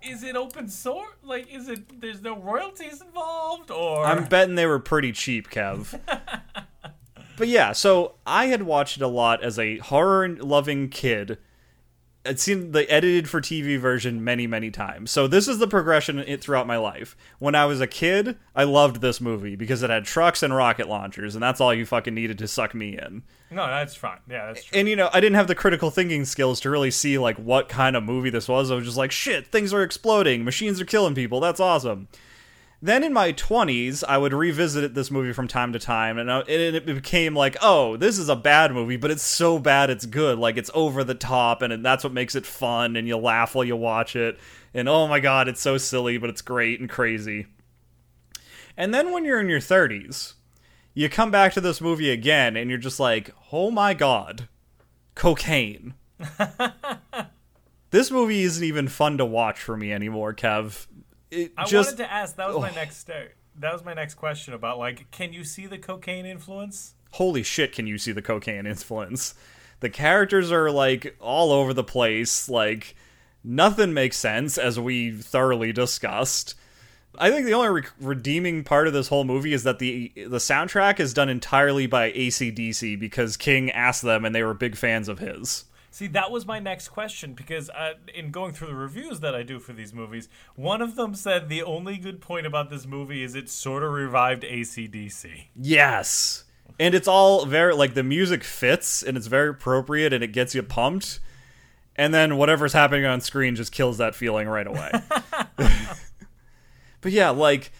Is 0.00 0.22
it 0.22 0.36
open 0.36 0.68
source? 0.68 1.16
Like, 1.22 1.52
is 1.52 1.68
it? 1.68 2.00
There's 2.00 2.22
no 2.22 2.38
royalties 2.38 3.00
involved, 3.00 3.70
or 3.70 4.04
I'm 4.04 4.26
betting 4.26 4.54
they 4.54 4.66
were 4.66 4.78
pretty 4.78 5.12
cheap, 5.12 5.48
Kev. 5.48 5.98
but 7.36 7.48
yeah, 7.48 7.72
so 7.72 8.16
I 8.26 8.46
had 8.46 8.62
watched 8.62 8.98
it 8.98 9.02
a 9.02 9.08
lot 9.08 9.42
as 9.42 9.58
a 9.58 9.78
horror 9.78 10.28
loving 10.28 10.88
kid. 10.88 11.38
I'd 12.26 12.40
seen 12.40 12.72
the 12.72 12.90
edited 12.90 13.28
for 13.28 13.40
TV 13.40 13.78
version 13.78 14.24
many, 14.24 14.46
many 14.46 14.70
times. 14.70 15.10
So 15.10 15.26
this 15.26 15.46
is 15.46 15.58
the 15.58 15.66
progression 15.66 16.18
it 16.20 16.40
throughout 16.40 16.66
my 16.66 16.78
life. 16.78 17.16
When 17.38 17.54
I 17.54 17.66
was 17.66 17.80
a 17.82 17.86
kid, 17.86 18.38
I 18.54 18.64
loved 18.64 19.00
this 19.00 19.20
movie 19.20 19.56
because 19.56 19.82
it 19.82 19.90
had 19.90 20.04
trucks 20.04 20.42
and 20.42 20.54
rocket 20.54 20.88
launchers, 20.88 21.34
and 21.34 21.42
that's 21.42 21.60
all 21.60 21.74
you 21.74 21.84
fucking 21.84 22.14
needed 22.14 22.38
to 22.38 22.48
suck 22.48 22.74
me 22.74 22.96
in. 22.98 23.22
no, 23.50 23.66
that's 23.66 23.94
fine. 23.94 24.20
Yeah, 24.28 24.46
that's 24.46 24.64
true. 24.64 24.78
And 24.78 24.88
you 24.88 24.96
know, 24.96 25.10
I 25.12 25.20
didn't 25.20 25.36
have 25.36 25.48
the 25.48 25.54
critical 25.54 25.90
thinking 25.90 26.24
skills 26.24 26.60
to 26.60 26.70
really 26.70 26.90
see 26.90 27.18
like 27.18 27.36
what 27.36 27.68
kind 27.68 27.94
of 27.94 28.02
movie 28.02 28.30
this 28.30 28.48
was. 28.48 28.70
I 28.70 28.74
was 28.74 28.84
just 28.86 28.96
like, 28.96 29.12
shit, 29.12 29.46
things 29.48 29.74
are 29.74 29.82
exploding, 29.82 30.44
machines 30.44 30.80
are 30.80 30.86
killing 30.86 31.14
people. 31.14 31.40
That's 31.40 31.60
awesome. 31.60 32.08
Then 32.84 33.02
in 33.02 33.14
my 33.14 33.32
20s, 33.32 34.04
I 34.06 34.18
would 34.18 34.34
revisit 34.34 34.92
this 34.92 35.10
movie 35.10 35.32
from 35.32 35.48
time 35.48 35.72
to 35.72 35.78
time, 35.78 36.18
and, 36.18 36.30
I, 36.30 36.40
and 36.40 36.76
it 36.76 36.84
became 36.84 37.34
like, 37.34 37.56
oh, 37.62 37.96
this 37.96 38.18
is 38.18 38.28
a 38.28 38.36
bad 38.36 38.72
movie, 38.72 38.98
but 38.98 39.10
it's 39.10 39.22
so 39.22 39.58
bad 39.58 39.88
it's 39.88 40.04
good. 40.04 40.38
Like, 40.38 40.58
it's 40.58 40.70
over 40.74 41.02
the 41.02 41.14
top, 41.14 41.62
and 41.62 41.82
that's 41.82 42.04
what 42.04 42.12
makes 42.12 42.34
it 42.34 42.44
fun, 42.44 42.94
and 42.94 43.08
you 43.08 43.16
laugh 43.16 43.54
while 43.54 43.64
you 43.64 43.74
watch 43.74 44.14
it. 44.14 44.38
And 44.74 44.86
oh 44.86 45.08
my 45.08 45.18
god, 45.18 45.48
it's 45.48 45.62
so 45.62 45.78
silly, 45.78 46.18
but 46.18 46.28
it's 46.28 46.42
great 46.42 46.78
and 46.78 46.90
crazy. 46.90 47.46
And 48.76 48.92
then 48.92 49.12
when 49.12 49.24
you're 49.24 49.40
in 49.40 49.48
your 49.48 49.60
30s, 49.60 50.34
you 50.92 51.08
come 51.08 51.30
back 51.30 51.54
to 51.54 51.62
this 51.62 51.80
movie 51.80 52.10
again, 52.10 52.54
and 52.54 52.68
you're 52.68 52.78
just 52.78 53.00
like, 53.00 53.34
oh 53.50 53.70
my 53.70 53.94
god, 53.94 54.46
cocaine. 55.14 55.94
this 57.92 58.10
movie 58.10 58.42
isn't 58.42 58.62
even 58.62 58.88
fun 58.88 59.16
to 59.16 59.24
watch 59.24 59.58
for 59.58 59.74
me 59.74 59.90
anymore, 59.90 60.34
Kev. 60.34 60.86
It 61.34 61.52
I 61.56 61.64
just 61.64 61.90
wanted 61.92 62.04
to 62.04 62.12
ask. 62.12 62.36
That 62.36 62.48
was 62.48 62.56
my 62.62 62.70
Oh. 62.70 62.74
next 62.74 62.96
start. 62.98 63.36
That 63.56 63.72
was 63.72 63.84
my 63.84 63.94
next 63.94 64.14
question 64.14 64.52
about 64.54 64.78
like, 64.78 65.10
can 65.10 65.32
you 65.32 65.44
see 65.44 65.66
the 65.66 65.78
cocaine 65.78 66.26
influence? 66.26 66.94
holy 67.12 67.44
shit, 67.44 67.70
can 67.72 67.86
you 67.86 67.96
see 67.96 68.10
the 68.10 68.20
cocaine 68.22 68.66
influence? 68.66 69.34
The 69.78 69.88
characters 69.88 70.50
are 70.50 70.68
like 70.72 71.14
all 71.20 71.52
over 71.52 71.72
the 71.72 71.84
place. 71.84 72.48
Like 72.48 72.96
nothing 73.44 73.92
makes 73.94 74.16
sense, 74.16 74.58
as 74.58 74.80
we 74.80 75.12
thoroughly 75.12 75.72
discussed. 75.72 76.54
I 77.16 77.30
think 77.30 77.46
the 77.46 77.54
only 77.54 77.68
re- 77.68 77.88
redeeming 78.00 78.64
part 78.64 78.88
of 78.88 78.92
this 78.92 79.06
whole 79.06 79.22
movie 79.22 79.52
is 79.52 79.62
that 79.62 79.78
the 79.78 80.10
the 80.16 80.38
soundtrack 80.38 80.98
is 80.98 81.14
done 81.14 81.28
entirely 81.28 81.86
by 81.86 82.10
ACDC 82.10 82.98
because 82.98 83.36
King 83.36 83.70
asked 83.70 84.02
them 84.02 84.24
and 84.24 84.34
they 84.34 84.42
were 84.42 84.54
big 84.54 84.74
fans 84.76 85.08
of 85.08 85.20
his. 85.20 85.64
See, 85.94 86.08
that 86.08 86.32
was 86.32 86.44
my 86.44 86.58
next 86.58 86.88
question 86.88 87.34
because 87.34 87.70
uh, 87.70 87.92
in 88.12 88.32
going 88.32 88.52
through 88.52 88.66
the 88.66 88.74
reviews 88.74 89.20
that 89.20 89.36
I 89.36 89.44
do 89.44 89.60
for 89.60 89.72
these 89.72 89.94
movies, 89.94 90.28
one 90.56 90.82
of 90.82 90.96
them 90.96 91.14
said 91.14 91.48
the 91.48 91.62
only 91.62 91.98
good 91.98 92.20
point 92.20 92.46
about 92.48 92.68
this 92.68 92.84
movie 92.84 93.22
is 93.22 93.36
it 93.36 93.48
sort 93.48 93.84
of 93.84 93.92
revived 93.92 94.42
ACDC. 94.42 95.44
Yes. 95.54 96.46
And 96.80 96.96
it's 96.96 97.06
all 97.06 97.46
very 97.46 97.74
like 97.74 97.94
the 97.94 98.02
music 98.02 98.42
fits 98.42 99.04
and 99.04 99.16
it's 99.16 99.28
very 99.28 99.50
appropriate 99.50 100.12
and 100.12 100.24
it 100.24 100.32
gets 100.32 100.52
you 100.52 100.64
pumped. 100.64 101.20
And 101.94 102.12
then 102.12 102.38
whatever's 102.38 102.72
happening 102.72 103.04
on 103.06 103.20
screen 103.20 103.54
just 103.54 103.70
kills 103.70 103.98
that 103.98 104.16
feeling 104.16 104.48
right 104.48 104.66
away. 104.66 104.90
but 107.02 107.12
yeah, 107.12 107.30
like 107.30 107.70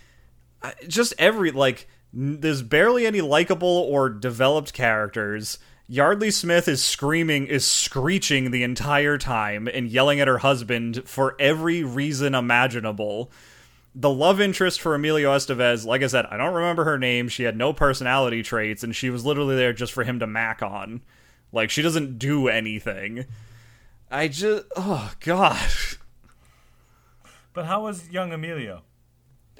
just 0.86 1.14
every 1.18 1.50
like 1.50 1.88
n- 2.16 2.38
there's 2.38 2.62
barely 2.62 3.08
any 3.08 3.22
likable 3.22 3.88
or 3.90 4.08
developed 4.08 4.72
characters. 4.72 5.58
Yeardley 5.86 6.30
Smith 6.30 6.66
is 6.66 6.82
screaming 6.82 7.46
is 7.46 7.66
screeching 7.66 8.50
the 8.50 8.62
entire 8.62 9.18
time 9.18 9.68
and 9.68 9.88
yelling 9.88 10.20
at 10.20 10.28
her 10.28 10.38
husband 10.38 11.02
for 11.06 11.36
every 11.38 11.82
reason 11.82 12.34
imaginable 12.34 13.30
the 13.94 14.10
love 14.10 14.40
interest 14.40 14.80
for 14.80 14.94
Emilio 14.94 15.34
Estevez, 15.34 15.86
like 15.86 16.02
I 16.02 16.08
said, 16.08 16.26
I 16.26 16.36
don't 16.36 16.54
remember 16.54 16.84
her 16.84 16.98
name. 16.98 17.28
She 17.28 17.44
had 17.44 17.56
no 17.56 17.72
personality 17.72 18.42
traits, 18.42 18.82
and 18.82 18.94
she 18.94 19.08
was 19.08 19.24
literally 19.24 19.54
there 19.54 19.72
just 19.72 19.92
for 19.92 20.02
him 20.02 20.18
to 20.18 20.26
mac 20.26 20.62
on. 20.62 21.02
Like, 21.52 21.70
she 21.70 21.82
doesn't 21.82 22.18
do 22.18 22.48
anything. 22.48 23.26
I 24.10 24.26
just. 24.28 24.64
Oh, 24.74 25.12
God. 25.20 25.68
But 27.52 27.66
how 27.66 27.84
was 27.84 28.10
young 28.10 28.32
Emilio? 28.32 28.82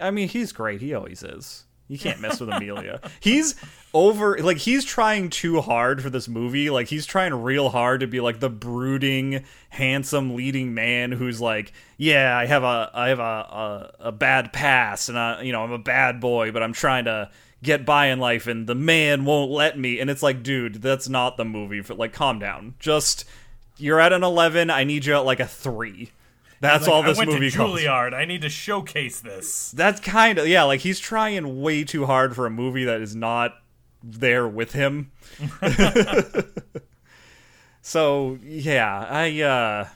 I 0.00 0.10
mean, 0.10 0.28
he's 0.28 0.50
great. 0.50 0.80
He 0.80 0.92
always 0.92 1.22
is. 1.22 1.66
You 1.88 1.98
can't 1.98 2.20
mess 2.20 2.40
with 2.40 2.48
Emilio. 2.48 2.98
He's 3.20 3.54
over 3.92 4.38
like 4.38 4.56
he's 4.56 4.84
trying 4.84 5.30
too 5.30 5.60
hard 5.60 6.02
for 6.02 6.10
this 6.10 6.26
movie. 6.26 6.68
Like 6.68 6.88
he's 6.88 7.06
trying 7.06 7.32
real 7.32 7.68
hard 7.68 8.00
to 8.00 8.06
be 8.06 8.20
like 8.20 8.40
the 8.40 8.50
brooding, 8.50 9.44
handsome 9.68 10.34
leading 10.34 10.74
man 10.74 11.12
who's 11.12 11.40
like, 11.40 11.72
yeah, 11.96 12.36
I 12.36 12.46
have 12.46 12.64
a 12.64 12.90
I 12.92 13.08
have 13.08 13.20
a 13.20 13.22
a, 13.22 13.94
a 14.00 14.12
bad 14.12 14.52
past 14.52 15.08
and 15.08 15.18
I 15.18 15.42
you 15.42 15.52
know, 15.52 15.62
I'm 15.62 15.72
a 15.72 15.78
bad 15.78 16.20
boy, 16.20 16.50
but 16.50 16.62
I'm 16.62 16.72
trying 16.72 17.04
to 17.04 17.30
get 17.62 17.86
by 17.86 18.06
in 18.06 18.18
life 18.18 18.46
and 18.46 18.66
the 18.66 18.74
man 18.74 19.24
won't 19.24 19.50
let 19.50 19.78
me. 19.78 20.00
And 20.00 20.10
it's 20.10 20.22
like, 20.22 20.42
dude, 20.42 20.82
that's 20.82 21.08
not 21.08 21.36
the 21.36 21.44
movie 21.44 21.82
for 21.82 21.94
like 21.94 22.12
calm 22.12 22.38
down. 22.38 22.74
Just 22.80 23.24
you're 23.76 24.00
at 24.00 24.12
an 24.12 24.22
11, 24.24 24.70
I 24.70 24.84
need 24.84 25.04
you 25.04 25.14
at 25.14 25.24
like 25.24 25.40
a 25.40 25.46
3. 25.46 26.10
That's 26.60 26.86
Like, 26.86 26.94
all 26.94 27.02
this 27.02 27.18
I 27.18 27.20
went 27.20 27.32
movie 27.32 27.50
to 27.50 27.56
calls. 27.56 27.80
Juilliard. 27.80 28.14
I 28.14 28.24
need 28.24 28.42
to 28.42 28.48
showcase 28.48 29.20
this. 29.20 29.70
That's 29.72 30.00
kind 30.00 30.38
of 30.38 30.48
yeah, 30.48 30.62
like 30.64 30.80
he's 30.80 31.00
trying 31.00 31.60
way 31.60 31.84
too 31.84 32.06
hard 32.06 32.34
for 32.34 32.46
a 32.46 32.50
movie 32.50 32.84
that 32.84 33.00
is 33.00 33.14
not 33.14 33.54
there 34.02 34.46
with 34.48 34.72
him. 34.72 35.12
so, 37.82 38.38
yeah, 38.42 39.06
I 39.08 39.40
uh 39.42 39.88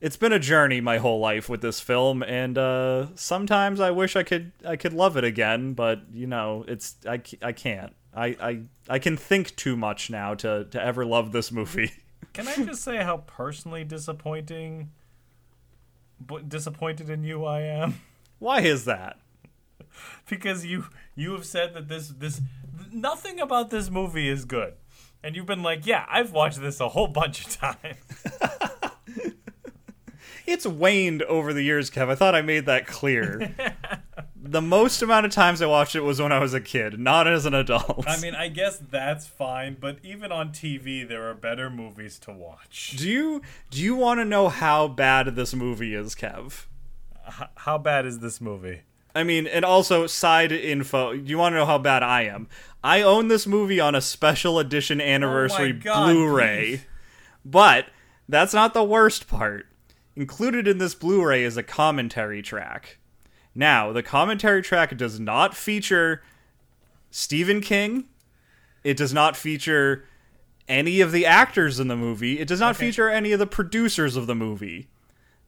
it's 0.00 0.16
been 0.16 0.32
a 0.32 0.38
journey 0.38 0.80
my 0.80 0.98
whole 0.98 1.18
life 1.20 1.48
with 1.48 1.62
this 1.62 1.80
film 1.80 2.22
and 2.22 2.58
uh 2.58 3.06
sometimes 3.14 3.80
I 3.80 3.90
wish 3.90 4.14
I 4.14 4.22
could 4.22 4.52
I 4.64 4.76
could 4.76 4.92
love 4.92 5.16
it 5.16 5.24
again, 5.24 5.72
but 5.74 6.02
you 6.12 6.26
know, 6.26 6.64
it's 6.68 6.96
I, 7.06 7.20
I 7.42 7.52
can't. 7.52 7.94
I, 8.14 8.26
I 8.40 8.60
I 8.88 8.98
can 8.98 9.16
think 9.16 9.56
too 9.56 9.76
much 9.76 10.08
now 10.10 10.34
to 10.34 10.64
to 10.70 10.82
ever 10.82 11.04
love 11.04 11.32
this 11.32 11.50
movie. 11.52 11.92
Can 12.32 12.48
I 12.48 12.54
just 12.56 12.82
say 12.82 12.96
how 12.98 13.18
personally 13.18 13.84
disappointing, 13.84 14.90
but 16.20 16.48
disappointed 16.48 17.10
in 17.10 17.22
you 17.24 17.44
I 17.44 17.60
am? 17.62 18.00
Why 18.38 18.60
is 18.60 18.84
that? 18.84 19.18
because 20.28 20.64
you 20.66 20.86
you 21.14 21.32
have 21.32 21.46
said 21.46 21.74
that 21.74 21.88
this 21.88 22.08
this 22.08 22.40
nothing 22.92 23.40
about 23.40 23.70
this 23.70 23.90
movie 23.90 24.28
is 24.28 24.44
good, 24.44 24.74
and 25.22 25.34
you've 25.34 25.46
been 25.46 25.62
like, 25.62 25.86
yeah, 25.86 26.04
I've 26.08 26.32
watched 26.32 26.60
this 26.60 26.80
a 26.80 26.88
whole 26.88 27.08
bunch 27.20 27.46
of 27.46 27.56
times. 27.56 27.96
It's 30.46 30.64
waned 30.64 31.22
over 31.24 31.52
the 31.52 31.62
years, 31.62 31.90
Kev. 31.90 32.08
I 32.08 32.14
thought 32.14 32.36
I 32.36 32.40
made 32.40 32.66
that 32.66 32.86
clear. 32.86 33.52
The 34.52 34.62
most 34.62 35.02
amount 35.02 35.26
of 35.26 35.32
times 35.32 35.60
I 35.60 35.66
watched 35.66 35.94
it 35.94 36.00
was 36.00 36.20
when 36.20 36.32
I 36.32 36.38
was 36.38 36.54
a 36.54 36.60
kid, 36.60 36.98
not 36.98 37.26
as 37.26 37.46
an 37.46 37.54
adult. 37.54 38.04
I 38.06 38.20
mean, 38.20 38.34
I 38.34 38.48
guess 38.48 38.78
that's 38.78 39.26
fine, 39.26 39.76
but 39.78 39.98
even 40.02 40.32
on 40.32 40.50
TV, 40.50 41.06
there 41.06 41.28
are 41.28 41.34
better 41.34 41.70
movies 41.70 42.18
to 42.20 42.32
watch. 42.32 42.94
do 42.96 43.08
you 43.08 43.42
do 43.70 43.80
you 43.80 43.94
want 43.94 44.20
to 44.20 44.24
know 44.24 44.48
how 44.48 44.88
bad 44.88 45.36
this 45.36 45.54
movie 45.54 45.94
is, 45.94 46.14
Kev? 46.14 46.66
H- 47.26 47.48
how 47.56 47.78
bad 47.78 48.06
is 48.06 48.20
this 48.20 48.40
movie? 48.40 48.82
I 49.14 49.24
mean, 49.24 49.46
and 49.46 49.64
also 49.64 50.06
side 50.06 50.52
info. 50.52 51.12
You 51.12 51.38
want 51.38 51.54
to 51.54 51.56
know 51.56 51.66
how 51.66 51.78
bad 51.78 52.02
I 52.02 52.22
am? 52.24 52.48
I 52.84 53.00
own 53.00 53.28
this 53.28 53.46
movie 53.46 53.80
on 53.80 53.94
a 53.94 54.00
special 54.02 54.58
edition 54.58 55.00
oh 55.00 55.04
anniversary 55.04 55.72
God, 55.72 56.04
Blu-ray. 56.12 56.66
please. 56.66 56.86
But 57.44 57.86
that's 58.28 58.52
not 58.52 58.74
the 58.74 58.84
worst 58.84 59.26
part. 59.26 59.66
Included 60.14 60.68
in 60.68 60.78
this 60.78 60.94
Blu-ray 60.94 61.44
is 61.44 61.56
a 61.56 61.62
commentary 61.62 62.42
track. 62.42 62.98
Now, 63.56 63.90
the 63.90 64.02
commentary 64.02 64.60
track 64.62 64.94
does 64.98 65.18
not 65.18 65.56
feature 65.56 66.22
Stephen 67.10 67.60
King. 67.62 68.04
It 68.84 68.96
does 68.98 69.14
not 69.14 69.34
feature 69.36 70.04
any 70.68 71.00
of 71.00 71.10
the 71.10 71.24
actors 71.24 71.80
in 71.80 71.88
the 71.88 71.96
movie. 71.96 72.38
It 72.38 72.46
does 72.46 72.60
not 72.60 72.76
Okay. 72.76 72.86
feature 72.86 73.08
any 73.08 73.32
of 73.32 73.38
the 73.38 73.46
producers 73.46 74.14
of 74.14 74.26
the 74.26 74.34
movie. 74.34 74.88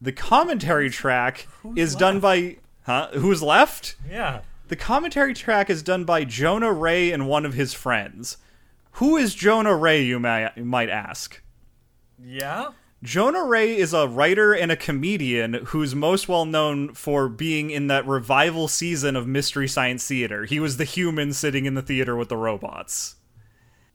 The 0.01 0.13
commentary 0.13 0.89
track 0.91 1.47
who's 1.63 1.77
is 1.77 1.95
done 1.95 2.19
by 2.19 2.57
huh? 2.87 3.09
Who's 3.13 3.43
left? 3.43 3.97
Yeah. 4.11 4.41
The 4.69 4.77
commentary 4.77 5.35
track 5.35 5.69
is 5.69 5.83
done 5.83 6.05
by 6.05 6.25
Jonah 6.25 6.73
Ray 6.73 7.11
and 7.13 7.29
one 7.29 7.45
of 7.45 7.55
his 7.55 7.75
friends. 7.75 8.39
Who 8.93 9.17
is 9.17 9.35
Jonah 9.35 9.77
Ray, 9.77 10.03
you, 10.03 10.19
may, 10.19 10.51
you 10.57 10.65
might 10.65 10.89
ask? 10.89 11.43
Yeah? 12.23 12.71
Jonah 13.03 13.45
Ray 13.45 13.77
is 13.77 13.95
a 13.95 14.09
writer 14.09 14.53
and 14.53 14.73
a 14.73 14.77
comedian 14.77 15.55
who's 15.67 15.95
most 15.95 16.29
well 16.29 16.45
known 16.45 16.93
for 16.95 17.29
being 17.29 17.71
in 17.71 17.87
that 17.87 18.07
revival 18.07 18.67
season 18.67 19.15
of 19.15 19.27
Mystery 19.27 19.69
Science 19.69 20.07
Theater. 20.07 20.47
He 20.47 20.59
was 20.59 20.79
the 20.79 20.85
human 20.85 21.33
sitting 21.33 21.65
in 21.65 21.75
the 21.75 21.83
theater 21.83 22.17
with 22.17 22.29
the 22.29 22.37
robots. 22.37 23.15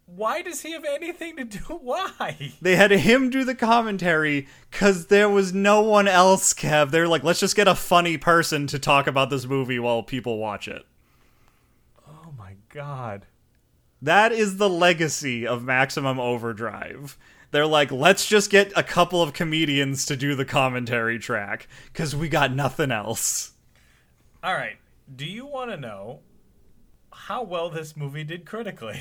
Why 0.05 0.41
does 0.41 0.61
he 0.61 0.71
have 0.71 0.85
anything 0.85 1.35
to 1.35 1.43
do? 1.43 1.59
Why? 1.81 2.53
They 2.61 2.77
had 2.77 2.91
him 2.91 3.29
do 3.29 3.43
the 3.43 3.55
commentary 3.55 4.47
because 4.71 5.07
there 5.07 5.29
was 5.29 5.53
no 5.53 5.81
one 5.81 6.07
else, 6.07 6.53
Kev. 6.53 6.91
They're 6.91 7.07
like, 7.07 7.23
let's 7.23 7.41
just 7.41 7.57
get 7.57 7.67
a 7.67 7.75
funny 7.75 8.17
person 8.17 8.67
to 8.67 8.79
talk 8.79 9.07
about 9.07 9.29
this 9.29 9.45
movie 9.45 9.79
while 9.79 10.03
people 10.03 10.37
watch 10.37 10.69
it. 10.69 10.85
Oh 12.07 12.33
my 12.37 12.55
god. 12.69 13.25
That 14.01 14.31
is 14.31 14.57
the 14.57 14.69
legacy 14.69 15.45
of 15.45 15.63
Maximum 15.63 16.19
Overdrive. 16.19 17.17
They're 17.53 17.67
like, 17.67 17.91
let's 17.91 18.25
just 18.25 18.49
get 18.49 18.73
a 18.75 18.81
couple 18.81 19.21
of 19.21 19.33
comedians 19.33 20.07
to 20.07 20.17
do 20.17 20.33
the 20.33 20.43
commentary 20.43 21.19
track 21.19 21.67
because 21.85 22.15
we 22.15 22.27
got 22.27 22.51
nothing 22.51 22.89
else. 22.91 23.51
All 24.43 24.55
right. 24.55 24.77
Do 25.15 25.27
you 25.27 25.45
want 25.45 25.69
to 25.69 25.77
know 25.77 26.21
how 27.13 27.43
well 27.43 27.69
this 27.69 27.95
movie 27.95 28.23
did 28.23 28.47
critically? 28.47 28.99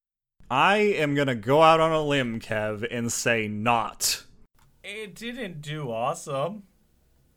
I 0.50 0.78
am 0.78 1.14
gonna 1.14 1.36
go 1.36 1.62
out 1.62 1.78
on 1.78 1.92
a 1.92 2.02
limb, 2.02 2.40
Kev, 2.40 2.84
and 2.90 3.12
say 3.12 3.46
not. 3.46 4.24
It 4.82 5.14
didn't 5.14 5.62
do 5.62 5.92
awesome, 5.92 6.64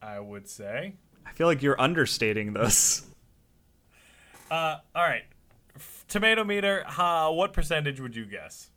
I 0.01 0.19
would 0.19 0.49
say. 0.49 0.95
I 1.27 1.31
feel 1.33 1.45
like 1.45 1.61
you're 1.61 1.79
understating 1.79 2.53
this. 2.53 3.05
Uh, 4.49 4.77
all 4.95 5.03
right. 5.03 5.25
Tomato 6.07 6.43
meter, 6.43 6.83
uh, 6.87 7.29
what 7.29 7.53
percentage 7.53 8.01
would 8.01 8.15
you 8.15 8.25
guess? 8.25 8.71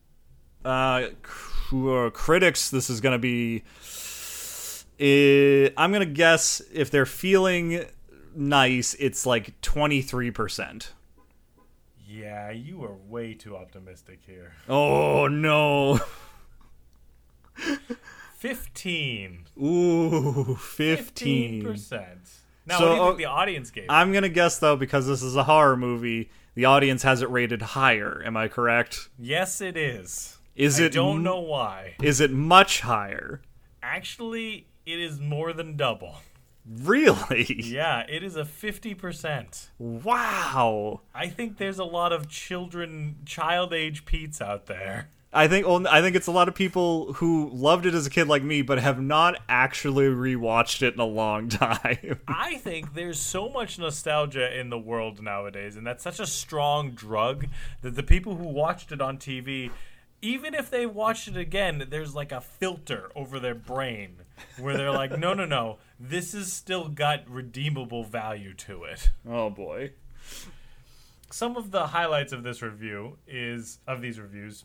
Uh, 0.69 1.09
cr- 1.23 2.09
critics, 2.11 2.71
this 2.71 2.91
is 2.91 3.01
gonna 3.01 3.19
be. 3.19 3.63
Uh, 5.01 5.71
I'm 5.81 5.93
gonna 5.93 6.05
guess 6.05 6.61
if 6.73 6.91
they're 6.91 7.07
feeling 7.07 7.87
nice, 8.35 8.95
it's 9.01 9.25
like 9.25 9.59
23%. 9.63 10.89
Yeah, 12.07 12.51
you 12.51 12.83
are 12.85 12.95
way 13.09 13.33
too 13.35 13.57
optimistic 13.57 14.21
here. 14.27 14.53
Oh 14.69 15.27
no. 15.29 16.01
15. 18.37 19.47
Ooh, 19.63 20.55
15. 20.57 21.63
15%. 21.65 22.07
Now, 22.67 22.79
So, 22.79 22.85
what 22.85 22.89
do 22.89 22.95
you 22.95 23.01
think 23.03 23.15
uh, 23.15 23.17
the 23.17 23.25
audience 23.25 23.71
gave? 23.71 23.87
I'm 23.89 24.13
gonna 24.13 24.29
guess 24.29 24.59
though, 24.59 24.77
because 24.77 25.07
this 25.07 25.23
is 25.23 25.35
a 25.35 25.45
horror 25.45 25.77
movie, 25.77 26.31
the 26.55 26.67
audience 26.67 27.03
has 27.05 27.23
it 27.23 27.31
rated 27.31 27.63
higher. 27.63 28.23
Am 28.25 28.37
I 28.37 28.49
correct? 28.49 29.09
yes, 29.19 29.61
it 29.61 29.77
is. 29.77 30.38
Is 30.59 30.81
I 30.81 30.87
it 30.87 30.93
don't 30.93 31.23
know 31.23 31.39
why. 31.39 31.95
Is 32.03 32.21
it 32.21 32.33
much 32.33 32.81
higher? 32.81 33.41
Actually, 33.81 34.67
it 34.85 34.99
is 34.99 35.21
more 35.21 35.53
than 35.53 35.77
double. 35.77 36.17
Really? 36.69 37.47
Yeah, 37.49 38.05
it 38.09 38.25
is 38.25 38.37
a 38.37 38.43
50%. 38.43 39.69
Wow. 39.79 41.03
I 41.15 41.29
think 41.29 41.59
there's 41.59 41.79
a 41.79 41.85
lot 41.85 42.13
of 42.13 42.29
children, 42.29 43.19
child 43.25 43.73
age 43.73 44.05
Pete's 44.05 44.41
out 44.41 44.67
there. 44.67 45.09
I 45.33 45.47
think 45.47 45.67
well, 45.67 45.87
I 45.87 46.01
think 46.01 46.17
it's 46.17 46.27
a 46.27 46.33
lot 46.33 46.49
of 46.49 46.55
people 46.55 47.13
who 47.15 47.51
loved 47.53 47.85
it 47.85 47.95
as 47.95 48.07
a 48.07 48.11
kid 48.11 48.29
like 48.29 48.43
me, 48.43 48.63
but 48.63 48.79
have 48.79 49.01
not 49.01 49.39
actually 49.47 50.07
rewatched 50.07 50.83
it 50.83 50.95
in 50.95 51.01
a 51.01 51.05
long 51.05 51.49
time. 51.51 52.21
I 52.27 52.57
think 52.57 52.95
there's 52.95 53.21
so 53.21 53.51
much 53.51 53.79
nostalgia 53.79 54.59
in 54.59 54.71
the 54.71 54.79
world 54.79 55.23
nowadays, 55.23 55.77
and 55.77 55.87
that's 55.87 56.03
such 56.03 56.19
a 56.19 56.27
strong 56.27 56.93
drug 56.93 57.47
that 57.83 57.95
the 57.95 58.03
people 58.03 58.37
who 58.37 58.49
watched 58.49 58.91
it 58.91 59.03
on 59.03 59.19
TV, 59.19 59.71
even 60.21 60.55
if 60.55 60.71
they 60.71 60.87
watched 60.87 61.29
it 61.29 61.37
again, 61.37 61.87
there's 61.91 62.15
like 62.15 62.33
a 62.33 62.41
filter 62.41 63.11
over 63.15 63.39
their 63.39 63.55
brain 63.55 64.17
where 64.59 64.77
they're 64.77 64.93
like, 64.93 65.19
no, 65.19 65.35
no, 65.35 65.45
no, 65.45 65.79
this 65.99 66.33
has 66.33 66.53
still 66.53 66.89
got 66.89 67.29
redeemable 67.29 68.05
value 68.05 68.55
to 68.55 68.85
it. 68.85 69.11
oh 69.29 69.51
boy. 69.51 69.93
Some 71.31 71.57
of 71.57 71.71
the 71.71 71.89
highlights 71.89 72.33
of 72.33 72.43
this 72.43 72.63
review 72.63 73.19
is 73.27 73.79
of 73.87 74.01
these 74.01 74.19
reviews. 74.19 74.65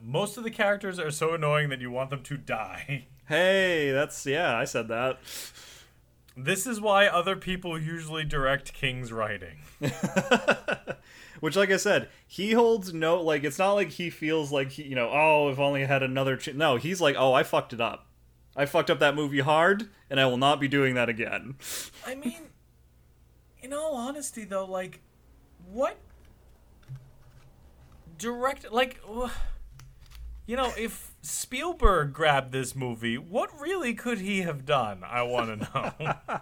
Most 0.00 0.36
of 0.36 0.44
the 0.44 0.50
characters 0.50 0.98
are 0.98 1.10
so 1.10 1.34
annoying 1.34 1.70
that 1.70 1.80
you 1.80 1.90
want 1.90 2.10
them 2.10 2.22
to 2.22 2.36
die. 2.36 3.06
Hey, 3.26 3.90
that's 3.90 4.26
yeah, 4.26 4.54
I 4.54 4.64
said 4.64 4.88
that. 4.88 5.18
This 6.36 6.66
is 6.66 6.80
why 6.80 7.06
other 7.06 7.36
people 7.36 7.78
usually 7.78 8.24
direct 8.24 8.72
King's 8.72 9.12
writing. 9.12 9.58
Which, 11.40 11.56
like 11.56 11.70
I 11.70 11.76
said, 11.76 12.08
he 12.26 12.52
holds 12.52 12.92
no 12.92 13.20
like. 13.20 13.44
It's 13.44 13.58
not 13.58 13.74
like 13.74 13.90
he 13.90 14.10
feels 14.10 14.50
like 14.50 14.72
he, 14.72 14.84
you 14.84 14.94
know, 14.94 15.10
oh, 15.12 15.50
if 15.50 15.58
only 15.58 15.84
I 15.84 15.86
had 15.86 16.02
another. 16.02 16.36
Ch-. 16.36 16.54
No, 16.54 16.76
he's 16.76 17.00
like, 17.00 17.16
oh, 17.18 17.32
I 17.32 17.42
fucked 17.42 17.72
it 17.72 17.80
up. 17.80 18.06
I 18.56 18.66
fucked 18.66 18.90
up 18.90 18.98
that 19.00 19.14
movie 19.14 19.40
hard, 19.40 19.88
and 20.08 20.18
I 20.18 20.26
will 20.26 20.36
not 20.36 20.60
be 20.60 20.68
doing 20.68 20.94
that 20.94 21.08
again. 21.08 21.56
I 22.06 22.14
mean, 22.14 22.50
in 23.60 23.72
all 23.72 23.94
honesty, 23.96 24.44
though, 24.44 24.64
like, 24.64 25.00
what 25.70 25.98
direct, 28.18 28.72
like, 28.72 29.00
you 30.46 30.56
know, 30.56 30.72
if 30.78 31.13
Spielberg 31.24 32.12
grabbed 32.12 32.52
this 32.52 32.76
movie, 32.76 33.16
what 33.16 33.50
really 33.58 33.94
could 33.94 34.18
he 34.18 34.42
have 34.42 34.66
done? 34.66 35.02
I 35.04 35.22
want 35.22 35.62
to 35.62 36.16
know. 36.30 36.40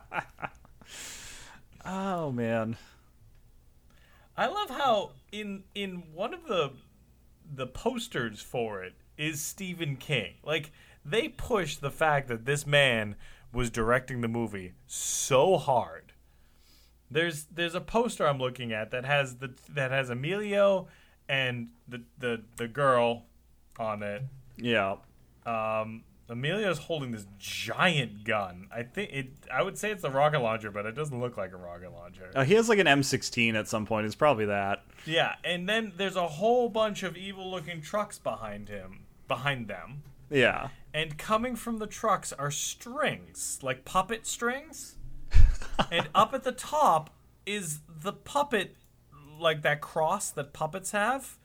Oh 1.84 2.32
man. 2.32 2.76
I 4.36 4.46
love 4.46 4.70
how 4.70 5.12
in 5.30 5.64
in 5.74 6.02
one 6.12 6.34
of 6.34 6.46
the 6.46 6.72
the 7.54 7.66
posters 7.66 8.40
for 8.40 8.82
it 8.82 8.94
is 9.16 9.40
Stephen 9.40 9.96
King. 9.96 10.34
Like 10.42 10.72
they 11.04 11.28
push 11.28 11.76
the 11.76 11.90
fact 11.90 12.28
that 12.28 12.44
this 12.44 12.66
man 12.66 13.16
was 13.52 13.70
directing 13.70 14.20
the 14.20 14.28
movie 14.28 14.72
so 14.86 15.58
hard. 15.58 16.12
There's 17.10 17.44
there's 17.44 17.74
a 17.74 17.80
poster 17.80 18.26
I'm 18.26 18.38
looking 18.38 18.72
at 18.72 18.90
that 18.90 19.04
has 19.04 19.36
the 19.36 19.54
that 19.68 19.90
has 19.90 20.10
Emilio 20.10 20.88
and 21.28 21.68
the 21.86 22.02
the 22.18 22.42
the 22.56 22.68
girl 22.68 23.26
on 23.78 24.02
it. 24.02 24.22
Yeah. 24.56 24.96
Um 25.46 26.04
Emilio 26.28 26.70
is 26.70 26.78
holding 26.78 27.10
this 27.10 27.26
giant 27.38 28.24
gun. 28.24 28.68
I 28.74 28.84
think 28.84 29.10
it 29.12 29.26
I 29.52 29.62
would 29.62 29.76
say 29.76 29.90
it's 29.90 30.04
a 30.04 30.10
rocket 30.10 30.38
launcher, 30.40 30.70
but 30.70 30.86
it 30.86 30.94
doesn't 30.94 31.20
look 31.20 31.36
like 31.36 31.52
a 31.52 31.56
rocket 31.56 31.92
launcher. 31.92 32.30
Uh, 32.34 32.44
he 32.44 32.54
has 32.54 32.68
like 32.68 32.78
an 32.78 32.86
M16 32.86 33.54
at 33.54 33.68
some 33.68 33.84
point. 33.84 34.06
It's 34.06 34.14
probably 34.14 34.46
that. 34.46 34.82
Yeah, 35.04 35.34
and 35.44 35.68
then 35.68 35.92
there's 35.96 36.16
a 36.16 36.26
whole 36.28 36.68
bunch 36.70 37.02
of 37.02 37.16
evil-looking 37.16 37.82
trucks 37.82 38.18
behind 38.18 38.68
him, 38.68 39.00
behind 39.28 39.66
them, 39.68 40.04
Yeah. 40.30 40.68
and 40.94 41.18
coming 41.18 41.56
from 41.56 41.78
the 41.80 41.88
trucks 41.88 42.32
are 42.32 42.52
strings, 42.52 43.58
like 43.62 43.84
puppet 43.84 44.26
strings. 44.26 44.96
and 45.90 46.08
up 46.14 46.32
at 46.34 46.44
the 46.44 46.52
top 46.52 47.10
is 47.44 47.80
the 47.88 48.12
puppet, 48.12 48.76
like 49.40 49.62
that 49.62 49.80
cross 49.80 50.30
that 50.30 50.52
puppets 50.52 50.92
have, 50.92 51.36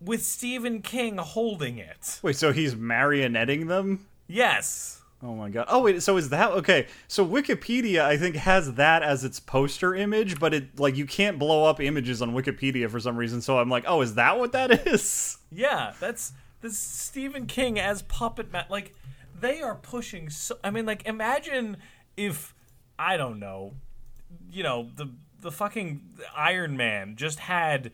with 0.00 0.24
Stephen 0.24 0.82
King 0.82 1.18
holding 1.18 1.78
it. 1.78 2.20
Wait, 2.22 2.36
so 2.36 2.52
he's 2.52 2.74
marionetting 2.74 3.68
them? 3.68 4.06
Yes. 4.26 5.02
Oh 5.22 5.34
my 5.34 5.48
god. 5.48 5.66
Oh 5.68 5.82
wait, 5.82 6.02
so 6.02 6.16
is 6.18 6.28
that 6.28 6.50
okay? 6.52 6.86
So 7.08 7.26
Wikipedia 7.26 8.02
I 8.02 8.18
think 8.18 8.36
has 8.36 8.74
that 8.74 9.02
as 9.02 9.24
its 9.24 9.40
poster 9.40 9.94
image, 9.94 10.38
but 10.38 10.52
it 10.52 10.78
like 10.78 10.96
you 10.96 11.06
can't 11.06 11.38
blow 11.38 11.64
up 11.64 11.80
images 11.80 12.20
on 12.20 12.32
Wikipedia 12.32 12.90
for 12.90 13.00
some 13.00 13.16
reason. 13.16 13.40
So 13.40 13.58
I'm 13.58 13.70
like, 13.70 13.84
"Oh, 13.86 14.02
is 14.02 14.14
that 14.14 14.38
what 14.38 14.52
that 14.52 14.86
is?" 14.86 15.38
Yeah, 15.50 15.94
that's 15.98 16.32
this 16.60 16.78
Stephen 16.78 17.46
King 17.46 17.78
as 17.78 18.02
puppet 18.02 18.52
ma 18.52 18.64
Like 18.68 18.94
they 19.40 19.62
are 19.62 19.74
pushing. 19.74 20.28
So 20.28 20.58
I 20.62 20.70
mean, 20.70 20.84
like 20.84 21.06
imagine 21.06 21.78
if 22.16 22.54
I 22.98 23.16
don't 23.16 23.38
know, 23.38 23.72
you 24.50 24.62
know 24.62 24.90
the 24.94 25.10
the 25.40 25.50
fucking 25.50 26.02
Iron 26.36 26.76
Man 26.76 27.16
just 27.16 27.38
had 27.38 27.90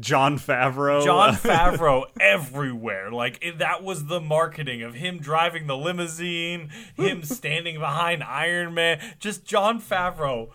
Jon 0.00 0.38
Favreau. 0.38 1.04
Jon 1.04 1.34
Favreau 1.34 2.04
everywhere. 2.20 3.10
Like 3.10 3.38
it, 3.42 3.58
that 3.58 3.82
was 3.82 4.06
the 4.06 4.20
marketing 4.20 4.82
of 4.82 4.94
him 4.94 5.18
driving 5.18 5.66
the 5.66 5.76
limousine, 5.76 6.70
him 6.96 7.22
standing 7.24 7.78
behind 7.78 8.22
Iron 8.22 8.74
Man, 8.74 9.00
just 9.18 9.44
Jon 9.44 9.80
Favreau 9.80 10.50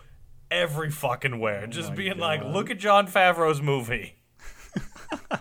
every 0.50 0.90
fucking 0.90 1.38
where. 1.38 1.62
Oh 1.64 1.66
just 1.66 1.90
my 1.90 1.94
being 1.94 2.18
like, 2.18 2.42
look 2.44 2.70
at 2.70 2.78
Jon 2.78 3.06
Favreau's 3.06 3.62
movie. 3.62 4.16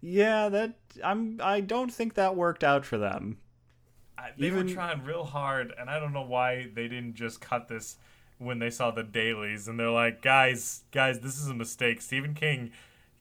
yeah, 0.00 0.48
that 0.48 0.74
I'm. 1.04 1.40
I 1.42 1.60
don't 1.60 1.92
think 1.92 2.14
that 2.14 2.36
worked 2.36 2.64
out 2.64 2.84
for 2.84 2.98
them. 2.98 3.38
I- 4.18 4.30
They 4.38 4.46
Even- 4.46 4.66
were 4.66 4.72
trying 4.72 5.04
real 5.04 5.24
hard, 5.24 5.72
and 5.78 5.88
I 5.90 5.98
don't 5.98 6.12
know 6.12 6.22
why 6.26 6.68
they 6.74 6.88
didn't 6.88 7.14
just 7.14 7.40
cut 7.40 7.68
this 7.68 7.96
when 8.40 8.58
they 8.58 8.70
saw 8.70 8.90
the 8.90 9.02
dailies, 9.04 9.68
and 9.68 9.78
they're 9.78 9.90
like, 9.90 10.22
guys, 10.22 10.82
guys, 10.90 11.20
this 11.20 11.38
is 11.38 11.48
a 11.48 11.54
mistake. 11.54 12.00
Stephen 12.00 12.34
King 12.34 12.72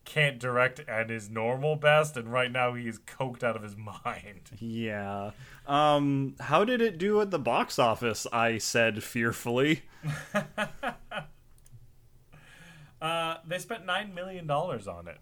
can't 0.06 0.40
direct 0.40 0.80
at 0.88 1.10
his 1.12 1.30
normal 1.30 1.76
best, 1.76 2.18
and 2.18 2.32
right 2.32 2.52
now 2.52 2.74
he 2.74 2.88
is 2.88 2.98
coked 3.00 3.44
out 3.44 3.56
of 3.56 3.62
his 3.62 3.76
mind. 4.06 4.50
Yeah. 4.58 5.32
Um. 5.68 6.36
How 6.40 6.64
did 6.66 6.82
it 6.82 6.98
do 6.98 7.22
at 7.22 7.30
the 7.30 7.38
box 7.40 7.78
office? 7.78 8.26
I 8.34 8.58
said 8.58 9.04
fearfully. 9.04 9.84
Uh, 13.02 13.38
they 13.48 13.58
spent 13.58 13.86
nine 13.86 14.14
million 14.14 14.46
dollars 14.46 14.88
on 14.88 15.08
it. 15.08 15.18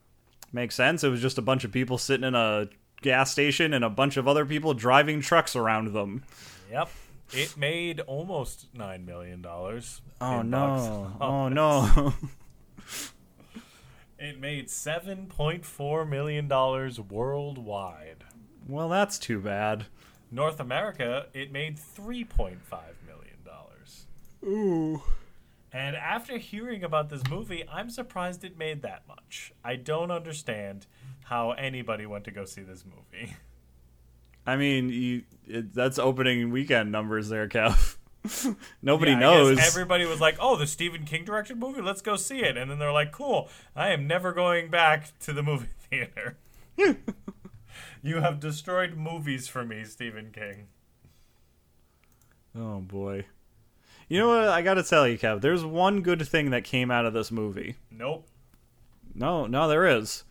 Makes 0.52 0.76
sense. 0.76 1.04
It 1.04 1.10
was 1.10 1.22
just 1.22 1.38
a 1.38 1.44
bunch 1.44 1.64
of 1.64 1.72
people 1.72 1.98
sitting 1.98 2.24
in 2.26 2.34
a 2.34 2.70
gas 3.02 3.32
station 3.32 3.74
and 3.74 3.86
a 3.86 3.90
bunch 3.90 4.18
of 4.18 4.28
other 4.28 4.46
people 4.46 4.74
driving 4.74 5.22
trucks 5.22 5.56
around 5.56 5.94
them. 5.94 6.24
Yep. 6.72 6.90
It 7.34 7.58
made 7.58 8.00
almost 8.02 8.68
nine 8.74 9.06
million 9.06 9.42
dollars. 9.42 10.02
Oh 10.22 10.42
no! 10.42 11.14
Oh 11.20 11.50
no! 11.50 12.14
It 14.20 14.40
made 14.40 14.70
seven 14.70 15.28
point 15.28 15.66
four 15.66 16.06
million 16.06 16.48
dollars 16.48 17.00
worldwide. 17.00 18.24
well, 18.68 18.90
that's 18.90 19.20
too 19.20 19.40
bad. 19.40 19.86
North 20.32 20.60
America, 20.60 21.28
it 21.34 21.52
made 21.52 21.78
three 21.78 22.24
point 22.24 22.62
five 22.64 22.96
million 23.06 23.38
dollars. 23.46 24.08
Ooh. 24.44 25.04
And 25.72 25.96
after 25.96 26.38
hearing 26.38 26.84
about 26.84 27.10
this 27.10 27.22
movie, 27.30 27.64
I'm 27.72 27.90
surprised 27.90 28.44
it 28.44 28.58
made 28.58 28.82
that 28.82 29.04
much. 29.08 29.52
I 29.64 29.76
don't 29.76 30.10
understand 30.12 30.88
how 31.26 31.52
anybody 31.52 32.06
went 32.06 32.24
to 32.24 32.32
go 32.32 32.46
see 32.46 32.62
this 32.64 32.86
movie. 32.86 33.36
I 34.48 34.56
mean, 34.56 34.90
you, 34.90 35.24
it, 35.46 35.74
that's 35.74 36.00
opening 36.00 36.50
weekend 36.52 36.92
numbers 36.92 37.30
there, 37.30 37.48
Kev. 37.48 37.98
Nobody 38.82 39.12
Yeah, 39.12 39.20
knows. 39.20 39.60
everybody 39.60 40.06
was 40.06 40.20
like, 40.20 40.38
"Oh, 40.40 40.56
the 40.56 40.66
Stephen 40.68 41.04
King 41.06 41.24
directed 41.26 41.58
movie. 41.60 41.82
Let's 41.82 42.02
go 42.02 42.16
see 42.16 42.40
it." 42.40 42.58
And 42.58 42.72
then 42.72 42.80
they're 42.80 42.92
like, 42.92 43.12
"Cool. 43.12 43.50
I 43.76 43.90
am 43.90 44.08
never 44.08 44.32
going 44.34 44.70
back 44.70 45.18
to 45.20 45.34
the 45.34 45.44
movie 45.44 45.68
theater." 45.90 46.38
you 48.04 48.22
have 48.22 48.40
destroyed 48.40 48.96
movies 48.96 49.48
for 49.48 49.64
me, 49.66 49.84
Stephen 49.84 50.32
King. 50.32 50.68
oh 52.56 52.80
boy. 52.80 53.26
You 54.10 54.20
know 54.20 54.30
what? 54.30 54.48
I 54.50 54.62
gotta 54.62 54.84
tell 54.84 55.08
you, 55.08 55.18
Kev. 55.18 55.42
There's 55.42 55.66
one 55.66 56.02
good 56.02 56.26
thing 56.28 56.52
that 56.52 56.64
came 56.64 56.90
out 56.92 57.06
of 57.06 57.14
this 57.14 57.32
movie. 57.32 57.76
Nope. 57.92 58.28
No, 59.14 59.48
no, 59.48 59.68
there 59.68 59.86
is. 59.86 60.24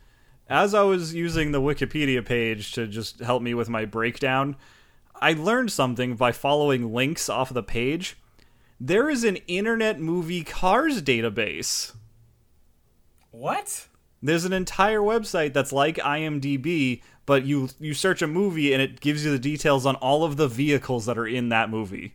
As 0.49 0.75
I 0.75 0.83
was 0.83 1.15
using 1.15 1.51
the 1.51 1.61
Wikipedia 1.61 2.25
page 2.25 2.73
to 2.73 2.87
just 2.87 3.21
help 3.21 3.43
me 3.43 3.53
with 3.53 3.69
my 3.69 3.85
breakdown, 3.85 4.57
I 5.21 5.33
learned 5.33 5.73
something 5.73 6.15
by 6.15 6.31
following 6.33 6.93
links 6.93 7.29
off 7.29 7.53
the 7.53 7.63
page. 7.63 8.17
There 8.79 9.11
is 9.11 9.25
an 9.25 9.37
Internet 9.49 9.99
Movie 9.99 10.45
Cars 10.45 11.03
database. 11.03 11.95
What? 13.31 13.89
There's 14.23 14.45
an 14.45 14.53
entire 14.53 15.01
website 15.01 15.53
that's 15.53 15.73
like 15.73 15.97
IMDb, 15.97 17.03
but 17.27 17.45
you 17.45 17.69
you 17.81 17.93
search 17.93 18.23
a 18.23 18.27
movie 18.27 18.73
and 18.73 18.81
it 18.81 19.01
gives 19.01 19.25
you 19.25 19.31
the 19.33 19.39
details 19.39 19.85
on 19.85 19.97
all 19.97 20.25
of 20.25 20.37
the 20.37 20.49
vehicles 20.49 21.07
that 21.07 21.19
are 21.19 21.27
in 21.27 21.49
that 21.49 21.71
movie. 21.71 22.15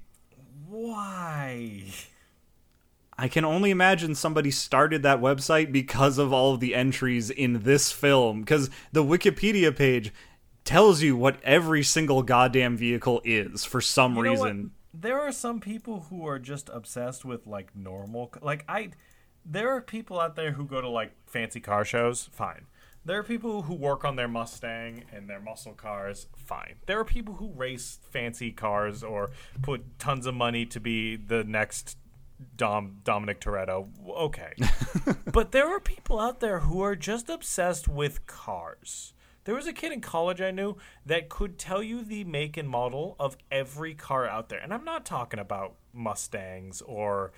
Why? 0.70 1.84
I 3.22 3.28
can 3.28 3.46
only 3.46 3.70
imagine 3.70 4.16
somebody 4.16 4.50
started 4.50 5.04
that 5.04 5.22
website 5.22 5.72
because 5.72 6.18
of 6.18 6.34
all 6.34 6.56
of 6.56 6.60
the 6.60 6.74
entries 6.74 7.30
in 7.30 7.62
this 7.62 7.92
film. 7.92 8.40
Because 8.40 8.72
the 8.92 9.04
Wikipedia 9.04 9.76
page 9.76 10.12
tells 10.66 11.04
you 11.04 11.16
what 11.16 11.38
every 11.44 11.84
single 11.84 12.24
goddamn 12.24 12.76
vehicle 12.78 13.22
is 13.24 13.64
for 13.64 13.80
some 13.80 14.16
You 14.16 14.24
know 14.24 14.34
what? 14.34 14.46
reason. 14.46 14.72
There 14.92 15.22
are 15.22 15.32
some 15.32 15.60
people 15.60 16.08
who 16.10 16.26
are 16.26 16.40
just 16.40 16.68
obsessed 16.74 17.24
with 17.24 17.46
like 17.46 17.76
normal 17.76 18.34
like 18.42 18.66
I 18.68 18.90
there 19.46 19.70
are 19.70 19.82
people 19.82 20.20
out 20.20 20.36
there 20.36 20.54
who 20.54 20.66
go 20.66 20.82
to 20.82 20.90
like 20.90 21.12
fancy 21.28 21.60
car 21.60 21.86
shows, 21.86 22.28
fine. 22.32 22.66
There 23.06 23.20
are 23.20 23.24
people 23.24 23.64
who 23.64 23.76
work 23.76 24.04
on 24.04 24.16
their 24.16 24.28
Mustang 24.28 25.04
and 25.12 25.30
their 25.30 25.40
muscle 25.40 25.74
cars, 25.74 26.28
fine. 26.36 26.76
There 26.88 27.00
are 27.00 27.06
people 27.06 27.36
who 27.36 27.52
race 27.54 28.00
fancy 28.12 28.52
cars 28.52 29.04
or 29.04 29.30
put 29.62 30.00
tons 30.00 30.26
of 30.26 30.34
money 30.34 30.66
to 30.68 30.80
be 30.80 31.16
the 31.16 31.44
next 31.44 31.98
Dom 32.56 32.98
Dominic 33.04 33.40
Toretto. 33.40 33.88
Okay. 34.08 34.54
but 35.32 35.52
there 35.52 35.68
are 35.68 35.80
people 35.80 36.20
out 36.20 36.40
there 36.40 36.60
who 36.60 36.82
are 36.82 36.96
just 36.96 37.30
obsessed 37.30 37.88
with 37.88 38.26
cars. 38.28 39.14
There 39.44 39.56
was 39.56 39.66
a 39.66 39.74
kid 39.74 39.92
in 39.92 40.02
college 40.02 40.40
I 40.40 40.52
knew 40.52 40.78
that 41.06 41.30
could 41.30 41.58
tell 41.58 41.82
you 41.82 42.04
the 42.04 42.24
make 42.24 42.58
and 42.58 42.70
model 42.70 43.16
of 43.20 43.38
every 43.52 43.96
car 43.96 44.28
out 44.28 44.50
there. 44.50 44.60
And 44.60 44.74
I'm 44.74 44.86
not 44.86 45.06
talking 45.06 45.40
about 45.40 45.76
Mustangs 45.94 46.82
or 46.82 47.32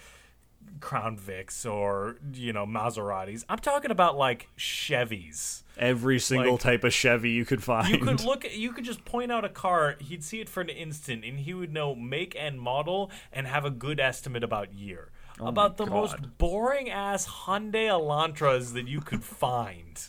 Crown 0.80 1.18
Vics 1.18 1.70
or, 1.70 2.18
you 2.34 2.51
know, 2.53 2.66
Maseratis. 2.66 3.43
I'm 3.49 3.59
talking 3.59 3.91
about 3.91 4.18
like 4.18 4.49
Chevys. 4.57 5.64
Every 5.78 6.20
single 6.20 6.51
Like- 6.53 6.61
type 6.61 6.84
of 6.84 6.93
Chevy 6.93 7.32
you 7.32 7.45
could 7.45 7.64
find. 7.64 7.89
You 7.89 7.97
could 7.99 8.24
look 8.26 8.45
you 8.53 8.74
could 8.74 8.84
just 8.86 9.05
point 9.05 9.32
out 9.32 9.43
a 9.45 9.49
car, 9.49 9.95
he'd 9.99 10.24
see 10.24 10.39
it 10.41 10.49
for 10.49 10.61
an 10.61 10.70
instant 10.70 11.24
and 11.26 11.39
he 11.39 11.53
would 11.53 11.72
know 11.74 11.95
make 11.95 12.36
and 12.38 12.59
model 12.59 13.09
and 13.32 13.47
have 13.47 13.66
a 13.66 13.72
good 13.72 13.99
estimate 13.99 14.43
about 14.43 14.74
year. 14.74 15.11
Oh 15.39 15.47
about 15.47 15.78
the 15.78 15.86
God. 15.86 15.93
most 15.93 16.38
boring 16.38 16.89
ass 16.91 17.28
Hyundai 17.28 17.88
Elantras 17.88 18.74
that 18.74 18.88
you 18.88 19.01
could 19.01 19.24
find. 19.43 20.05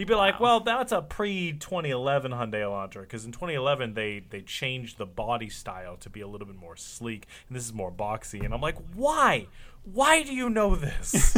He'd 0.00 0.08
be 0.08 0.14
like, 0.14 0.40
"Well, 0.40 0.60
that's 0.60 0.92
a 0.92 1.02
pre 1.02 1.52
2011 1.52 2.32
Hyundai 2.32 2.62
Elantra 2.62 3.02
because 3.02 3.26
in 3.26 3.32
2011 3.32 3.92
they 3.92 4.22
they 4.30 4.40
changed 4.40 4.96
the 4.96 5.04
body 5.04 5.50
style 5.50 5.98
to 5.98 6.08
be 6.08 6.22
a 6.22 6.26
little 6.26 6.46
bit 6.46 6.56
more 6.56 6.74
sleek 6.74 7.26
and 7.46 7.54
this 7.54 7.64
is 7.64 7.74
more 7.74 7.92
boxy." 7.92 8.42
And 8.42 8.54
I'm 8.54 8.62
like, 8.62 8.78
"Why? 8.94 9.46
Why 9.84 10.22
do 10.22 10.34
you 10.34 10.48
know 10.48 10.74
this? 10.74 11.36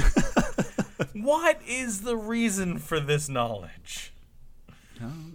what 1.13 1.61
is 1.67 2.03
the 2.03 2.17
reason 2.17 2.79
for 2.79 3.01
this 3.01 3.29
knowledge?" 3.29 4.13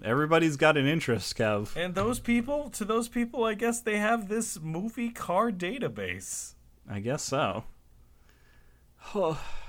Everybody's 0.06 0.56
got 0.56 0.78
an 0.78 0.88
interest, 0.88 1.38
Kev. 1.38 1.76
And 1.76 1.96
those 1.96 2.20
people, 2.20 2.70
to 2.70 2.86
those 2.86 3.10
people, 3.10 3.44
I 3.44 3.56
guess 3.56 3.82
they 3.82 3.98
have 3.98 4.30
this 4.30 4.58
movie 4.62 5.10
car 5.10 5.52
database. 5.52 6.54
I 6.90 7.02
guess 7.02 7.24
so. 7.24 7.66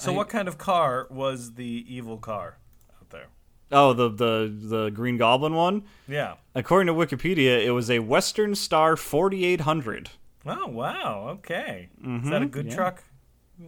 So, 0.00 0.12
I- 0.12 0.16
what 0.16 0.28
kind 0.28 0.48
of 0.48 0.58
car 0.58 1.06
was 1.10 1.54
the 1.54 1.84
evil 1.88 2.18
car 2.18 2.58
out 3.00 3.10
there? 3.10 3.26
Oh, 3.72 3.92
the 3.92 4.08
the 4.08 4.52
the 4.52 4.90
Green 4.90 5.16
Goblin 5.16 5.54
one. 5.54 5.84
Yeah. 6.08 6.34
According 6.54 6.86
to 6.88 6.94
Wikipedia, 6.94 7.64
it 7.64 7.70
was 7.70 7.90
a 7.90 8.00
Western 8.00 8.54
Star 8.54 8.96
4800. 8.96 10.10
Oh 10.46 10.66
wow. 10.66 11.28
Okay. 11.38 11.90
Is 12.02 12.30
that 12.30 12.42
a 12.42 12.46
good 12.46 12.66
yeah. 12.66 12.74
truck? 12.74 13.04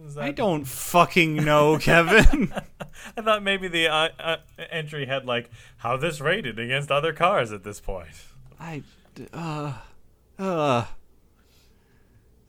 Is 0.05 0.15
that, 0.15 0.23
I 0.23 0.31
don't 0.31 0.65
fucking 0.65 1.35
know, 1.35 1.77
Kevin. 1.81 2.51
I 3.17 3.21
thought 3.21 3.43
maybe 3.43 3.67
the 3.67 3.87
uh, 3.87 4.09
uh, 4.19 4.37
entry 4.71 5.05
had 5.05 5.25
like 5.25 5.51
how 5.77 5.97
this 5.97 6.19
rated 6.19 6.57
against 6.57 6.91
other 6.91 7.13
cars 7.13 7.51
at 7.51 7.63
this 7.63 7.79
point. 7.79 8.07
I 8.59 8.81
uh 9.31 9.73
uh. 10.39 10.85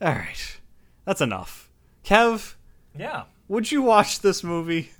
All 0.01 0.11
right, 0.11 0.59
that's 1.05 1.21
enough. 1.21 1.69
Kev, 2.03 2.55
Yeah. 2.97 3.23
Would 3.47 3.71
you 3.71 3.81
watch 3.81 4.19
this 4.21 4.43
movie? 4.43 4.91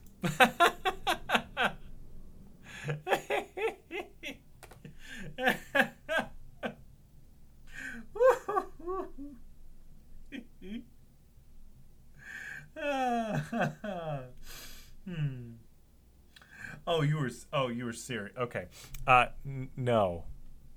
hmm. 15.07 15.51
Oh, 16.87 17.01
you 17.01 17.17
were. 17.17 17.31
Oh, 17.51 17.67
you 17.69 17.85
were 17.85 17.93
serious. 17.93 18.35
Okay. 18.37 18.65
Uh, 19.07 19.27
n- 19.45 19.69
no, 19.75 20.23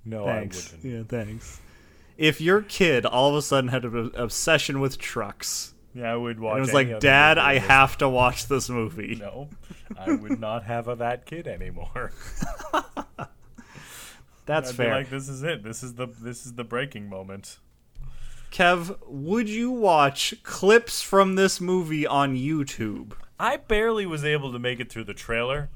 no, 0.04 0.24
Thanks. 0.24 0.72
I 0.72 0.76
wouldn't. 0.76 0.92
Yeah, 0.94 1.02
thanks. 1.24 1.60
If 2.16 2.40
your 2.40 2.62
kid 2.62 3.04
all 3.06 3.30
of 3.30 3.36
a 3.36 3.42
sudden 3.42 3.68
had 3.68 3.84
an 3.84 4.10
obsession 4.14 4.80
with 4.80 4.98
trucks, 4.98 5.74
Yeah, 5.98 6.12
I 6.12 6.16
would 6.16 6.38
watch. 6.38 6.52
and 6.52 6.58
it 6.58 6.60
was 6.60 6.72
like, 6.72 7.00
"Dad, 7.00 7.38
I 7.38 7.58
have 7.58 7.98
to 7.98 8.08
watch 8.08 8.46
this 8.46 8.68
movie." 8.68 9.16
No, 9.20 9.48
I 9.98 10.12
would 10.12 10.38
not 10.38 10.64
have 10.64 10.86
a 10.86 10.94
that 10.96 11.26
kid 11.26 11.46
anymore. 11.48 12.12
That's 14.46 14.70
I'd 14.70 14.76
fair. 14.76 14.94
Like, 14.94 15.10
this 15.10 15.28
is 15.28 15.42
it. 15.42 15.62
This 15.62 15.82
is 15.82 15.94
the 15.94 16.06
this 16.06 16.46
is 16.46 16.54
the 16.54 16.64
breaking 16.64 17.08
moment. 17.08 17.58
Kev, 18.52 18.96
would 19.06 19.48
you 19.48 19.70
watch 19.70 20.34
clips 20.42 21.02
from 21.02 21.34
this 21.34 21.60
movie 21.60 22.06
on 22.06 22.34
YouTube? 22.36 23.12
I 23.38 23.56
barely 23.56 24.06
was 24.06 24.24
able 24.24 24.52
to 24.52 24.58
make 24.58 24.80
it 24.80 24.90
through 24.90 25.04
the 25.04 25.14
trailer 25.14 25.68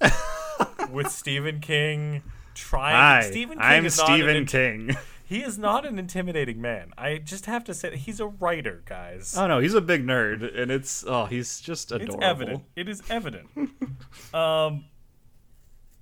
with 0.90 1.08
Stephen 1.10 1.60
King 1.60 2.22
trying. 2.54 2.96
Hi, 2.96 3.30
Stephen 3.30 3.58
King 3.58 3.66
I'm 3.66 3.88
Stephen 3.90 4.36
in- 4.36 4.46
King. 4.46 4.96
He 5.30 5.44
is 5.44 5.56
not 5.56 5.86
an 5.86 5.96
intimidating 5.96 6.60
man. 6.60 6.92
I 6.98 7.18
just 7.18 7.46
have 7.46 7.62
to 7.66 7.72
say 7.72 7.96
he's 7.96 8.18
a 8.18 8.26
writer, 8.26 8.82
guys. 8.84 9.36
Oh 9.38 9.46
no, 9.46 9.60
he's 9.60 9.74
a 9.74 9.80
big 9.80 10.04
nerd, 10.04 10.60
and 10.60 10.72
it's 10.72 11.04
oh, 11.06 11.26
he's 11.26 11.60
just 11.60 11.92
adorable. 11.92 12.16
it's 12.16 12.24
evident. 12.24 12.64
It 12.74 12.88
is 12.88 13.00
evident. 13.08 13.46
um. 14.34 14.86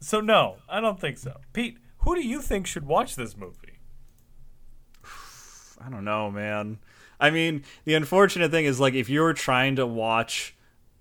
So 0.01 0.23
no, 0.23 0.57
I 0.67 0.81
don't 0.81 0.99
think 0.99 1.19
so. 1.19 1.41
Pete, 1.53 1.77
who 1.99 2.15
do 2.15 2.27
you 2.27 2.41
think 2.41 2.67
should 2.67 2.87
watch 2.87 3.17
this 3.17 3.37
movie? 3.37 3.81
I 5.05 5.91
don't 5.91 6.07
know, 6.07 6.31
man. 6.31 6.79
I 7.21 7.29
mean, 7.29 7.65
the 7.85 7.93
unfortunate 7.93 8.51
thing 8.51 8.65
is 8.65 8.81
like 8.81 8.95
if 8.95 9.11
you're 9.11 9.35
trying 9.35 9.77
to 9.77 9.85
watch 9.87 10.57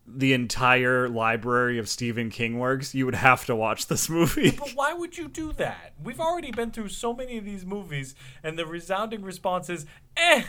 the 0.07 0.33
entire 0.33 1.09
library 1.09 1.77
of 1.77 1.89
Stephen 1.89 2.29
King 2.29 2.57
works, 2.57 2.95
you 2.95 3.05
would 3.05 3.15
have 3.15 3.45
to 3.45 3.55
watch 3.55 3.87
this 3.87 4.09
movie. 4.09 4.51
But 4.51 4.71
why 4.71 4.93
would 4.93 5.17
you 5.17 5.27
do 5.27 5.51
that? 5.53 5.93
We've 6.01 6.21
already 6.21 6.51
been 6.51 6.71
through 6.71 6.89
so 6.89 7.13
many 7.13 7.37
of 7.37 7.45
these 7.45 7.65
movies, 7.65 8.15
and 8.41 8.57
the 8.57 8.65
resounding 8.65 9.21
response 9.21 9.69
is, 9.69 9.85
"Eh." 10.15 10.43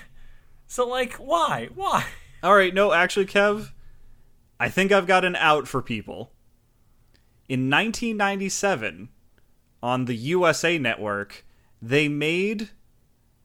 So 0.67 0.87
like, 0.87 1.15
why? 1.15 1.71
Why? 1.75 2.07
All 2.43 2.55
right, 2.55 2.73
no, 2.73 2.93
actually, 2.93 3.27
Kev, 3.27 3.73
I 4.61 4.69
think 4.69 4.93
I've 4.93 5.07
got 5.07 5.25
an 5.25 5.35
out 5.37 5.67
for 5.67 5.83
people. 5.83 6.31
In 7.49 7.71
1997, 7.71 9.09
on 9.83 10.05
the 10.05 10.15
USA 10.15 10.79
Network, 10.79 11.45
they 11.81 12.09
made 12.09 12.71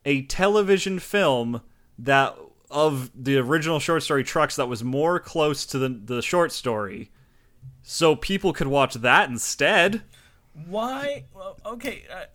a 0.05 0.23
television 0.23 0.99
film 0.99 1.61
that 1.97 2.35
of 2.73 3.11
the 3.15 3.37
original 3.37 3.79
short 3.79 4.03
story 4.03 4.23
Trucks 4.23 4.55
that 4.57 4.67
was 4.67 4.83
more 4.83 5.19
close 5.19 5.65
to 5.67 5.79
the 5.79 5.89
the 5.89 6.21
short 6.21 6.51
story, 6.51 7.11
so 7.81 8.15
people 8.15 8.51
could 8.51 8.67
watch 8.67 8.95
that 8.95 9.29
instead. 9.29 10.01
Why? 10.67 11.25
Well, 11.33 11.57
okay. 11.65 12.03
Uh, 12.11 12.25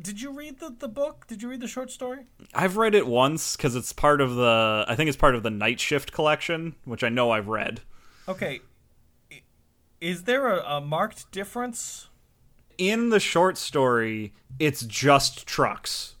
did 0.00 0.20
you 0.20 0.30
read 0.30 0.60
the, 0.60 0.74
the 0.78 0.88
book? 0.88 1.26
Did 1.26 1.42
you 1.42 1.48
read 1.48 1.60
the 1.60 1.66
short 1.66 1.90
story? 1.90 2.26
I've 2.54 2.76
read 2.76 2.94
it 2.94 3.06
once 3.06 3.56
because 3.56 3.74
it's 3.74 3.92
part 3.92 4.20
of 4.20 4.36
the 4.36 4.84
I 4.86 4.94
think 4.94 5.08
it's 5.08 5.16
part 5.16 5.34
of 5.34 5.42
the 5.42 5.50
Night 5.50 5.80
Shift 5.80 6.12
collection, 6.12 6.76
which 6.84 7.02
I 7.02 7.08
know 7.08 7.32
I've 7.32 7.48
read. 7.48 7.80
Okay. 8.28 8.60
Is 10.00 10.24
there 10.24 10.46
a, 10.46 10.76
a 10.76 10.80
marked 10.80 11.32
difference? 11.32 12.08
in 12.78 13.10
the 13.10 13.20
short 13.20 13.58
story, 13.58 14.32
it's 14.58 14.82
just 14.84 15.46
trucks. 15.46 16.14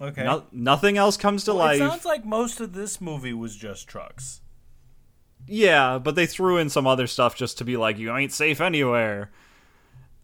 Okay. 0.00 0.24
No, 0.24 0.44
nothing 0.52 0.98
else 0.98 1.16
comes 1.16 1.44
to 1.44 1.52
Well, 1.54 1.64
life. 1.66 1.76
It 1.76 1.88
sounds 1.88 2.04
like 2.04 2.24
most 2.24 2.60
of 2.60 2.72
this 2.74 3.00
movie 3.00 3.32
was 3.32 3.56
just 3.56 3.88
trucks. 3.88 4.40
Yeah, 5.46 5.98
but 5.98 6.16
they 6.16 6.26
threw 6.26 6.58
in 6.58 6.68
some 6.68 6.86
other 6.86 7.06
stuff 7.06 7.36
just 7.36 7.58
to 7.58 7.64
be 7.64 7.76
like, 7.76 7.98
you 7.98 8.14
ain't 8.14 8.32
safe 8.32 8.60
anywhere. 8.60 9.30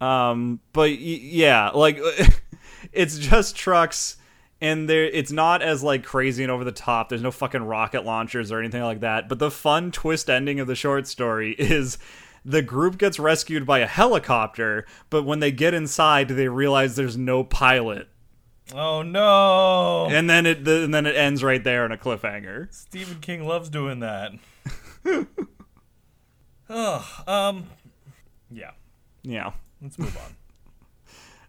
Um, 0.01 0.61
but 0.73 0.91
y- 0.91 0.97
yeah, 0.99 1.71
like 1.71 1.99
it's 2.93 3.19
just 3.19 3.55
trucks, 3.57 4.17
and 4.61 4.89
there 4.89 5.05
it's 5.05 5.31
not 5.31 5.63
as 5.63 5.83
like 5.83 6.03
crazy 6.05 6.43
and 6.43 6.51
over 6.51 6.65
the 6.65 6.73
top. 6.73 7.09
There's 7.09 7.23
no 7.23 7.31
fucking 7.31 7.63
rocket 7.63 8.05
launchers 8.05 8.51
or 8.51 8.59
anything 8.59 8.83
like 8.83 9.01
that. 9.01 9.29
But 9.29 9.39
the 9.39 9.51
fun 9.51 9.93
twist 9.93 10.29
ending 10.29 10.59
of 10.61 10.67
the 10.67 10.75
short 10.75 11.07
story 11.07 11.53
is. 11.59 11.99
The 12.45 12.61
group 12.61 12.99
gets 12.99 13.21
rescued 13.21 13.65
by 13.65 13.79
a 13.79 13.87
helicopter, 13.87 14.85
but 15.11 15.23
when 15.23 15.39
they 15.39 15.53
get 15.53 15.75
inside, 15.75 16.27
they 16.27 16.49
realize 16.49 16.97
there's 16.97 17.17
no 17.17 17.45
pilot, 17.45 18.09
Oh 18.75 19.03
no! 19.03 20.07
and 20.11 20.31
then 20.31 20.47
it 20.47 20.65
the, 20.65 20.85
and 20.85 20.95
then 20.95 21.05
it 21.07 21.17
ends 21.17 21.43
right 21.43 21.63
there 21.63 21.85
in 21.85 21.93
a 21.93 21.97
cliffhanger. 21.97 22.73
Stephen 22.73 23.21
King 23.21 23.47
loves 23.47 23.69
doing 23.69 24.01
that. 24.01 24.33
Ugh. 26.69 27.05
Um. 27.27 27.67
Yeah. 28.51 28.71
Yeah. 29.23 29.53
Let's 29.81 29.99
move 29.99 30.17
on. 30.17 30.37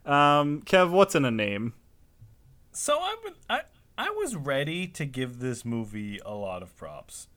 Um, 0.06 0.64
Kev, 0.64 0.92
what's 0.92 1.16
in 1.16 1.24
a 1.24 1.32
name? 1.32 1.72
So 2.74 2.98
I 3.00 3.16
would 3.24 3.36
I 3.50 3.62
I 3.98 4.10
was 4.10 4.36
ready 4.36 4.86
to 4.88 5.06
give 5.06 5.40
this 5.40 5.64
movie 5.64 6.20
a 6.26 6.34
lot 6.34 6.62
of 6.62 6.76
props. 6.76 7.30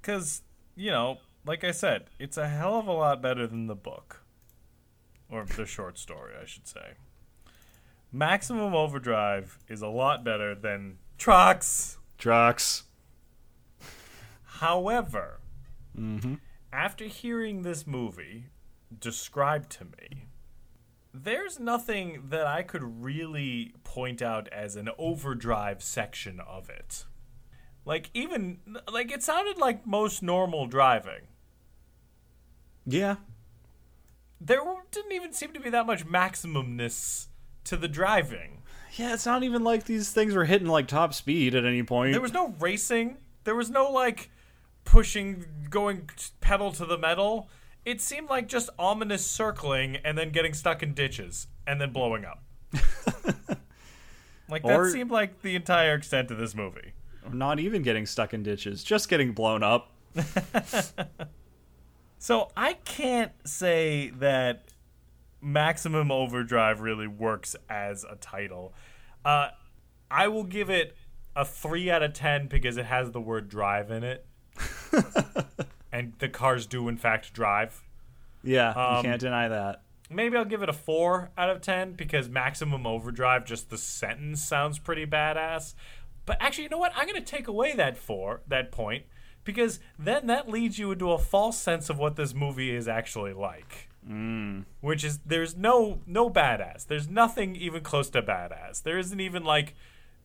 Cuz, 0.00 0.40
you 0.74 0.90
know, 0.90 1.18
like 1.44 1.62
I 1.62 1.72
said, 1.72 2.06
it's 2.18 2.38
a 2.38 2.48
hell 2.48 2.78
of 2.78 2.86
a 2.86 2.92
lot 2.92 3.20
better 3.20 3.46
than 3.46 3.66
the 3.66 3.74
book 3.74 4.22
or 5.28 5.44
the 5.44 5.66
short 5.66 5.98
story, 5.98 6.32
I 6.40 6.46
should 6.46 6.66
say. 6.66 6.94
Maximum 8.12 8.74
Overdrive 8.74 9.58
is 9.68 9.82
a 9.82 9.88
lot 9.88 10.24
better 10.24 10.54
than 10.54 10.98
Trucks. 11.18 11.98
Drucks. 12.18 12.82
However, 14.44 15.40
mm-hmm. 15.98 16.34
after 16.72 17.04
hearing 17.06 17.62
this 17.62 17.86
movie 17.86 18.46
described 18.98 19.70
to 19.72 19.84
me, 19.84 20.28
there's 21.12 21.58
nothing 21.58 22.24
that 22.28 22.46
I 22.46 22.62
could 22.62 23.02
really 23.02 23.74
point 23.84 24.22
out 24.22 24.48
as 24.48 24.76
an 24.76 24.90
overdrive 24.98 25.82
section 25.82 26.40
of 26.40 26.68
it. 26.70 27.04
Like 27.84 28.10
even 28.14 28.58
like 28.90 29.10
it 29.10 29.22
sounded 29.22 29.58
like 29.58 29.86
most 29.86 30.22
normal 30.22 30.66
driving. 30.66 31.28
Yeah. 32.84 33.16
There 34.40 34.60
didn't 34.90 35.12
even 35.12 35.32
seem 35.32 35.52
to 35.52 35.60
be 35.60 35.70
that 35.70 35.86
much 35.86 36.06
maximumness 36.06 37.28
to 37.66 37.76
the 37.76 37.88
driving. 37.88 38.62
Yeah, 38.94 39.12
it's 39.14 39.26
not 39.26 39.42
even 39.42 39.62
like 39.62 39.84
these 39.84 40.10
things 40.10 40.34
were 40.34 40.44
hitting 40.46 40.68
like 40.68 40.88
top 40.88 41.12
speed 41.14 41.54
at 41.54 41.64
any 41.64 41.82
point. 41.82 42.12
There 42.12 42.20
was 42.20 42.32
no 42.32 42.54
racing. 42.58 43.18
There 43.44 43.54
was 43.54 43.70
no 43.70 43.90
like 43.90 44.30
pushing, 44.84 45.44
going 45.68 46.08
pedal 46.40 46.72
to 46.72 46.86
the 46.86 46.96
metal. 46.98 47.48
It 47.84 48.00
seemed 48.00 48.28
like 48.30 48.48
just 48.48 48.70
ominous 48.78 49.24
circling 49.26 49.96
and 49.96 50.16
then 50.16 50.30
getting 50.30 50.54
stuck 50.54 50.82
in 50.82 50.94
ditches 50.94 51.46
and 51.66 51.80
then 51.80 51.92
blowing 51.92 52.24
up. 52.24 52.42
like 54.48 54.62
that 54.62 54.78
Or- 54.78 54.90
seemed 54.90 55.10
like 55.10 55.42
the 55.42 55.54
entire 55.54 55.94
extent 55.94 56.30
of 56.30 56.38
this 56.38 56.54
movie. 56.54 56.92
not 57.32 57.60
even 57.60 57.82
getting 57.82 58.06
stuck 58.06 58.32
in 58.34 58.42
ditches, 58.42 58.82
just 58.82 59.08
getting 59.08 59.32
blown 59.32 59.62
up. 59.62 59.92
So 62.18 62.50
I 62.56 62.72
can't 62.72 63.32
say 63.44 64.10
that 64.18 64.64
Maximum 65.46 66.10
Overdrive 66.10 66.80
really 66.80 67.06
works 67.06 67.54
as 67.70 68.02
a 68.04 68.16
title. 68.16 68.74
Uh, 69.24 69.50
I 70.10 70.26
will 70.28 70.42
give 70.44 70.68
it 70.70 70.96
a 71.36 71.44
three 71.44 71.88
out 71.90 72.02
of 72.02 72.12
ten 72.14 72.48
because 72.48 72.76
it 72.76 72.86
has 72.86 73.12
the 73.12 73.20
word 73.20 73.48
drive 73.48 73.90
in 73.90 74.02
it, 74.02 74.26
and 75.92 76.14
the 76.18 76.28
cars 76.28 76.66
do 76.66 76.88
in 76.88 76.96
fact 76.96 77.32
drive. 77.32 77.82
Yeah, 78.42 78.74
you 78.74 78.96
Um, 78.98 79.04
can't 79.04 79.20
deny 79.20 79.48
that. 79.48 79.82
Maybe 80.10 80.36
I'll 80.36 80.44
give 80.44 80.62
it 80.62 80.68
a 80.68 80.72
four 80.72 81.30
out 81.38 81.50
of 81.50 81.60
ten 81.60 81.92
because 81.92 82.28
Maximum 82.28 82.86
Overdrive, 82.86 83.44
just 83.44 83.70
the 83.70 83.78
sentence 83.78 84.42
sounds 84.42 84.78
pretty 84.78 85.06
badass. 85.06 85.74
But 86.24 86.38
actually, 86.40 86.64
you 86.64 86.70
know 86.70 86.78
what? 86.78 86.92
I'm 86.96 87.06
gonna 87.06 87.20
take 87.20 87.46
away 87.48 87.72
that 87.74 87.96
four, 87.96 88.40
that 88.48 88.72
point, 88.72 89.04
because 89.44 89.78
then 89.98 90.26
that 90.26 90.48
leads 90.48 90.78
you 90.78 90.90
into 90.92 91.12
a 91.12 91.18
false 91.18 91.56
sense 91.58 91.88
of 91.88 91.98
what 91.98 92.16
this 92.16 92.34
movie 92.34 92.74
is 92.74 92.88
actually 92.88 93.32
like. 93.32 93.85
Which 94.80 95.02
is 95.02 95.18
there's 95.26 95.56
no 95.56 96.00
no 96.06 96.30
badass. 96.30 96.86
There's 96.86 97.08
nothing 97.08 97.56
even 97.56 97.82
close 97.82 98.08
to 98.10 98.22
badass. 98.22 98.82
There 98.82 98.98
isn't 98.98 99.18
even 99.20 99.42
like 99.44 99.74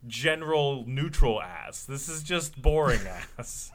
general 0.08 0.84
neutral 0.88 1.42
ass. 1.42 1.84
This 1.84 2.08
is 2.08 2.22
just 2.22 2.62
boring 2.62 3.02
ass. 3.38 3.72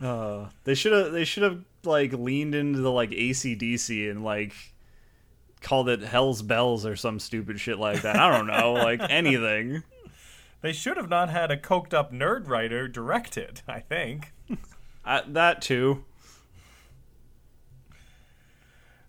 Uh, 0.00 0.48
they 0.64 0.74
should 0.74 0.92
have 0.92 1.12
they 1.12 1.24
should 1.24 1.44
have 1.44 1.64
like 1.84 2.12
leaned 2.12 2.54
into 2.56 2.80
the 2.80 2.90
like 2.90 3.10
ACDC 3.10 4.10
and 4.10 4.24
like 4.24 4.52
called 5.60 5.88
it 5.88 6.02
Hell's 6.02 6.42
Bells 6.42 6.84
or 6.84 6.96
some 6.96 7.20
stupid 7.20 7.60
shit 7.60 7.78
like 7.78 8.02
that. 8.02 8.16
I 8.16 8.36
don't 8.36 8.48
know, 8.48 8.72
like 8.72 9.00
anything. 9.08 9.84
They 10.60 10.72
should 10.72 10.96
have 10.96 11.08
not 11.08 11.30
had 11.30 11.50
a 11.52 11.56
coked 11.56 11.94
up 11.94 12.12
nerd 12.12 12.48
writer 12.48 12.88
direct 12.88 13.36
it. 13.36 13.62
I 13.68 13.80
think. 13.80 14.32
Uh, 15.04 15.20
that 15.26 15.60
too. 15.60 16.04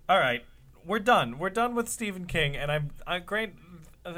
All 0.09 0.19
right, 0.19 0.43
we're 0.85 0.99
done. 0.99 1.39
We're 1.39 1.49
done 1.49 1.75
with 1.75 1.87
Stephen 1.87 2.25
King, 2.25 2.57
and 2.57 2.69
I'm 2.69 2.89
I 3.07 3.19
great. 3.19 3.53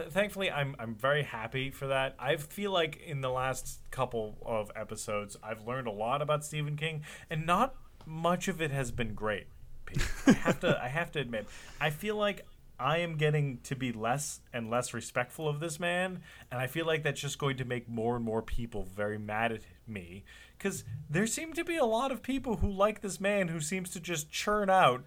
Thankfully, 0.09 0.49
I'm 0.49 0.75
I'm 0.79 0.95
very 0.95 1.21
happy 1.21 1.69
for 1.69 1.85
that. 1.87 2.15
I 2.17 2.37
feel 2.37 2.71
like 2.71 2.99
in 3.05 3.21
the 3.21 3.29
last 3.29 3.81
couple 3.91 4.35
of 4.43 4.71
episodes, 4.75 5.37
I've 5.43 5.67
learned 5.67 5.85
a 5.85 5.91
lot 5.91 6.23
about 6.23 6.43
Stephen 6.43 6.75
King, 6.75 7.03
and 7.29 7.45
not 7.45 7.75
much 8.03 8.47
of 8.47 8.63
it 8.63 8.71
has 8.71 8.89
been 8.89 9.13
great. 9.13 9.45
Pete. 9.85 10.03
I 10.25 10.31
have 10.31 10.59
to 10.61 10.79
I 10.81 10.87
have 10.87 11.11
to 11.11 11.19
admit, 11.19 11.45
I 11.79 11.91
feel 11.91 12.15
like 12.15 12.47
I 12.79 12.97
am 12.97 13.15
getting 13.15 13.59
to 13.65 13.75
be 13.75 13.91
less 13.91 14.39
and 14.51 14.71
less 14.71 14.91
respectful 14.91 15.47
of 15.47 15.59
this 15.59 15.79
man, 15.79 16.23
and 16.49 16.59
I 16.59 16.65
feel 16.65 16.87
like 16.87 17.03
that's 17.03 17.21
just 17.21 17.37
going 17.37 17.57
to 17.57 17.65
make 17.65 17.87
more 17.87 18.15
and 18.15 18.25
more 18.25 18.41
people 18.41 18.87
very 18.95 19.19
mad 19.19 19.51
at 19.51 19.61
me 19.85 20.23
because 20.57 20.83
there 21.07 21.27
seem 21.27 21.53
to 21.53 21.63
be 21.63 21.77
a 21.77 21.85
lot 21.85 22.11
of 22.11 22.23
people 22.23 22.57
who 22.57 22.71
like 22.71 23.01
this 23.01 23.21
man 23.21 23.49
who 23.49 23.59
seems 23.59 23.91
to 23.91 23.99
just 23.99 24.31
churn 24.31 24.67
out 24.67 25.03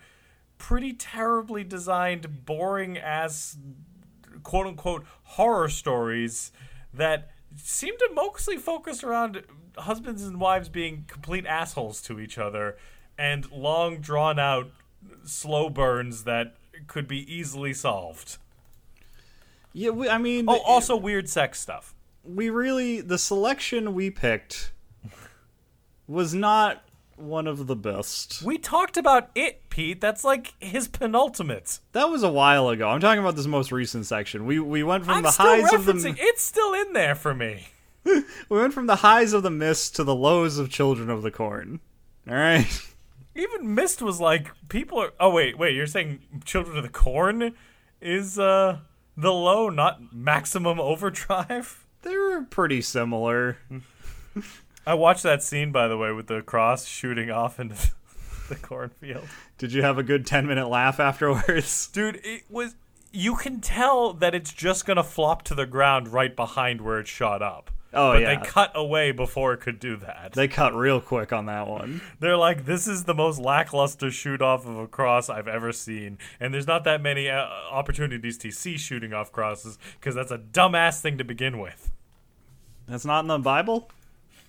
pretty 0.58 0.92
terribly 0.92 1.64
designed, 1.64 2.44
boring 2.44 2.98
ass 2.98 3.56
quote 4.42 4.66
unquote 4.66 5.04
horror 5.22 5.68
stories 5.68 6.52
that 6.92 7.30
seem 7.56 7.96
to 7.98 8.10
mostly 8.14 8.56
focus 8.56 9.02
around 9.02 9.42
husbands 9.76 10.22
and 10.24 10.40
wives 10.40 10.68
being 10.68 11.04
complete 11.08 11.46
assholes 11.46 12.00
to 12.02 12.20
each 12.20 12.36
other 12.38 12.76
and 13.16 13.50
long 13.50 13.98
drawn 13.98 14.38
out 14.38 14.70
slow 15.24 15.68
burns 15.70 16.24
that 16.24 16.56
could 16.86 17.06
be 17.08 17.32
easily 17.32 17.72
solved. 17.72 18.38
Yeah, 19.72 19.90
we, 19.90 20.08
I 20.08 20.18
mean, 20.18 20.46
Oh, 20.48 20.60
also 20.60 20.96
weird 20.96 21.28
sex 21.28 21.60
stuff. 21.60 21.94
we 22.24 22.50
really 22.50 23.00
the 23.00 23.18
selection 23.18 23.94
we 23.94 24.10
picked 24.10 24.72
was 26.06 26.34
not 26.34 26.82
one 27.18 27.46
of 27.46 27.66
the 27.66 27.76
best. 27.76 28.42
We 28.42 28.58
talked 28.58 28.96
about 28.96 29.30
it, 29.34 29.68
Pete. 29.70 30.00
That's 30.00 30.24
like 30.24 30.54
his 30.60 30.88
penultimate. 30.88 31.80
That 31.92 32.10
was 32.10 32.22
a 32.22 32.30
while 32.30 32.68
ago. 32.68 32.88
I'm 32.88 33.00
talking 33.00 33.20
about 33.20 33.36
this 33.36 33.46
most 33.46 33.72
recent 33.72 34.06
section. 34.06 34.46
We 34.46 34.58
we 34.58 34.82
went 34.82 35.04
from 35.04 35.14
I'm 35.14 35.22
the 35.22 35.30
highs 35.30 35.72
of 35.72 35.84
the 35.84 36.14
It's 36.18 36.42
still 36.42 36.74
in 36.74 36.92
there 36.92 37.14
for 37.14 37.34
me. 37.34 37.68
we 38.04 38.24
went 38.48 38.74
from 38.74 38.86
the 38.86 38.96
highs 38.96 39.32
of 39.32 39.42
the 39.42 39.50
mist 39.50 39.96
to 39.96 40.04
the 40.04 40.14
lows 40.14 40.58
of 40.58 40.70
Children 40.70 41.10
of 41.10 41.22
the 41.22 41.30
Corn. 41.30 41.80
All 42.28 42.34
right. 42.36 42.66
Even 43.34 43.74
Mist 43.74 44.02
was 44.02 44.20
like 44.20 44.50
people 44.68 44.98
are. 44.98 45.12
Oh 45.20 45.30
wait, 45.30 45.56
wait. 45.56 45.74
You're 45.74 45.86
saying 45.86 46.20
Children 46.44 46.76
of 46.76 46.82
the 46.82 46.88
Corn 46.88 47.54
is 48.00 48.38
uh 48.38 48.78
the 49.16 49.32
low, 49.32 49.68
not 49.68 50.12
Maximum 50.12 50.80
Overdrive. 50.80 51.84
They 52.02 52.16
were 52.16 52.42
pretty 52.42 52.80
similar. 52.80 53.58
I 54.88 54.94
watched 54.94 55.22
that 55.24 55.42
scene 55.42 55.70
by 55.70 55.86
the 55.86 55.98
way 55.98 56.12
with 56.12 56.28
the 56.28 56.40
cross 56.40 56.86
shooting 56.86 57.30
off 57.30 57.60
into 57.60 57.76
the 58.48 58.54
cornfield. 58.54 59.28
Did 59.58 59.74
you 59.74 59.82
have 59.82 59.98
a 59.98 60.02
good 60.02 60.26
10 60.26 60.46
minute 60.46 60.66
laugh 60.66 60.98
afterwards? 60.98 61.88
Dude, 61.92 62.18
it 62.24 62.44
was. 62.48 62.74
You 63.12 63.36
can 63.36 63.60
tell 63.60 64.14
that 64.14 64.34
it's 64.34 64.50
just 64.50 64.86
gonna 64.86 65.04
flop 65.04 65.42
to 65.42 65.54
the 65.54 65.66
ground 65.66 66.08
right 66.08 66.34
behind 66.34 66.80
where 66.80 66.98
it 67.00 67.06
shot 67.06 67.42
up. 67.42 67.70
Oh, 67.92 68.12
but 68.12 68.22
yeah. 68.22 68.34
they 68.34 68.46
cut 68.46 68.72
away 68.74 69.12
before 69.12 69.52
it 69.52 69.60
could 69.60 69.78
do 69.78 69.96
that. 69.96 70.32
They 70.32 70.48
cut 70.48 70.74
real 70.74 71.02
quick 71.02 71.34
on 71.34 71.44
that 71.46 71.66
one. 71.66 72.00
They're 72.20 72.36
like, 72.38 72.64
this 72.64 72.86
is 72.86 73.04
the 73.04 73.14
most 73.14 73.38
lackluster 73.38 74.10
shoot 74.10 74.40
off 74.40 74.66
of 74.66 74.78
a 74.78 74.86
cross 74.86 75.28
I've 75.28 75.48
ever 75.48 75.70
seen, 75.70 76.16
and 76.40 76.54
there's 76.54 76.66
not 76.66 76.84
that 76.84 77.02
many 77.02 77.28
uh, 77.28 77.46
opportunities 77.70 78.38
to 78.38 78.50
see 78.50 78.78
shooting 78.78 79.12
off 79.12 79.32
crosses 79.32 79.78
because 80.00 80.14
that's 80.14 80.32
a 80.32 80.38
dumbass 80.38 81.02
thing 81.02 81.18
to 81.18 81.24
begin 81.24 81.58
with. 81.58 81.90
That's 82.86 83.04
not 83.04 83.20
in 83.20 83.26
the 83.26 83.38
Bible? 83.38 83.90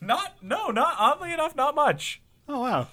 Not, 0.02 0.42
no, 0.42 0.68
not 0.70 0.96
oddly 0.98 1.34
enough, 1.34 1.56
not 1.56 1.76
much. 1.76 2.22
Oh, 2.48 2.62
wow. 2.62 2.88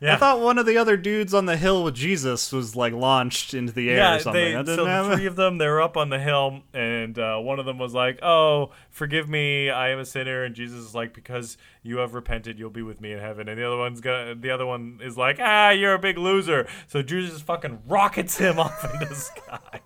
Yeah, 0.00 0.14
I 0.14 0.16
thought 0.16 0.40
one 0.40 0.58
of 0.58 0.66
the 0.66 0.76
other 0.76 0.96
dudes 0.98 1.32
on 1.32 1.46
the 1.46 1.56
hill 1.56 1.82
with 1.82 1.94
Jesus 1.94 2.52
was 2.52 2.76
like 2.76 2.92
launched 2.92 3.54
into 3.54 3.72
the 3.72 3.88
air 3.90 3.96
yeah. 3.96 4.14
or 4.16 4.18
something. 4.18 4.44
They, 4.44 4.52
That 4.52 4.66
so 4.66 4.84
the 4.84 4.90
happen? 4.90 5.16
three 5.16 5.26
of 5.26 5.36
them, 5.36 5.56
they 5.56 5.66
were 5.66 5.80
up 5.80 5.96
on 5.96 6.10
the 6.10 6.18
hill, 6.18 6.60
and 6.74 7.18
uh, 7.18 7.38
one 7.38 7.58
of 7.58 7.64
them 7.64 7.78
was 7.78 7.94
like, 7.94 8.18
"Oh, 8.22 8.72
forgive 8.90 9.28
me, 9.30 9.70
I 9.70 9.90
am 9.90 9.98
a 10.00 10.04
sinner," 10.04 10.44
and 10.44 10.54
Jesus 10.54 10.80
is 10.80 10.94
like, 10.94 11.14
"Because 11.14 11.56
you 11.82 11.98
have 11.98 12.12
repented, 12.14 12.58
you'll 12.58 12.70
be 12.70 12.82
with 12.82 13.00
me 13.00 13.12
in 13.12 13.18
heaven." 13.20 13.48
And 13.48 13.58
the 13.58 13.66
other 13.66 13.78
one's 13.78 14.00
gonna, 14.02 14.34
the 14.34 14.50
other 14.50 14.66
one 14.66 14.98
is 15.02 15.16
like, 15.16 15.38
"Ah, 15.40 15.70
you're 15.70 15.94
a 15.94 15.98
big 15.98 16.18
loser." 16.18 16.66
So 16.86 17.00
Jesus 17.00 17.40
fucking 17.40 17.82
rockets 17.86 18.36
him 18.36 18.58
off 18.58 18.84
into 18.92 19.06
the 19.06 19.14
sky. 19.14 19.80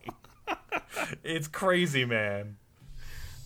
it's 1.22 1.46
crazy, 1.48 2.04
man. 2.04 2.56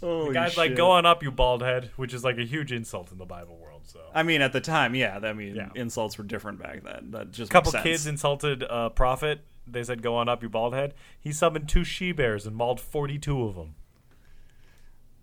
Holy 0.03 0.35
Guys 0.35 0.57
like 0.57 0.71
shit. 0.71 0.77
go 0.77 0.91
on 0.91 1.07
up, 1.07 1.23
you 1.23 1.31
bald 1.31 1.63
head, 1.63 1.91
which 1.97 2.13
is 2.13 2.25
like 2.25 2.37
a 2.37 2.45
huge 2.45 2.73
insult 2.73 3.13
in 3.13 3.19
the 3.19 3.25
Bible 3.25 3.57
world. 3.57 3.83
So 3.87 4.01
I 4.15 4.23
mean, 4.23 4.43
at 4.43 4.53
the 4.53 4.61
time, 4.61 4.95
yeah. 4.95 5.19
I 5.23 5.33
mean, 5.33 5.55
Yeah. 5.55 5.69
insults 5.75 6.19
were 6.19 6.25
different 6.25 6.59
back 6.61 6.83
then. 6.83 7.13
That 7.13 7.31
just 7.31 7.51
a 7.51 7.53
couple 7.53 7.73
kids 7.73 8.07
insulted 8.07 8.63
a 8.69 8.91
prophet. 8.91 9.41
They 9.67 9.85
said, 9.85 10.03
"Go 10.03 10.17
on 10.17 10.29
up, 10.29 10.43
you 10.43 10.49
bald 10.49 10.75
head." 10.75 10.95
He 11.21 11.33
summoned 11.33 11.69
two 11.69 11.85
she 11.85 12.11
bears 12.13 12.47
and 12.47 12.57
mauled 12.57 12.81
forty-two 12.81 13.43
of 13.45 13.55
them. 13.55 13.77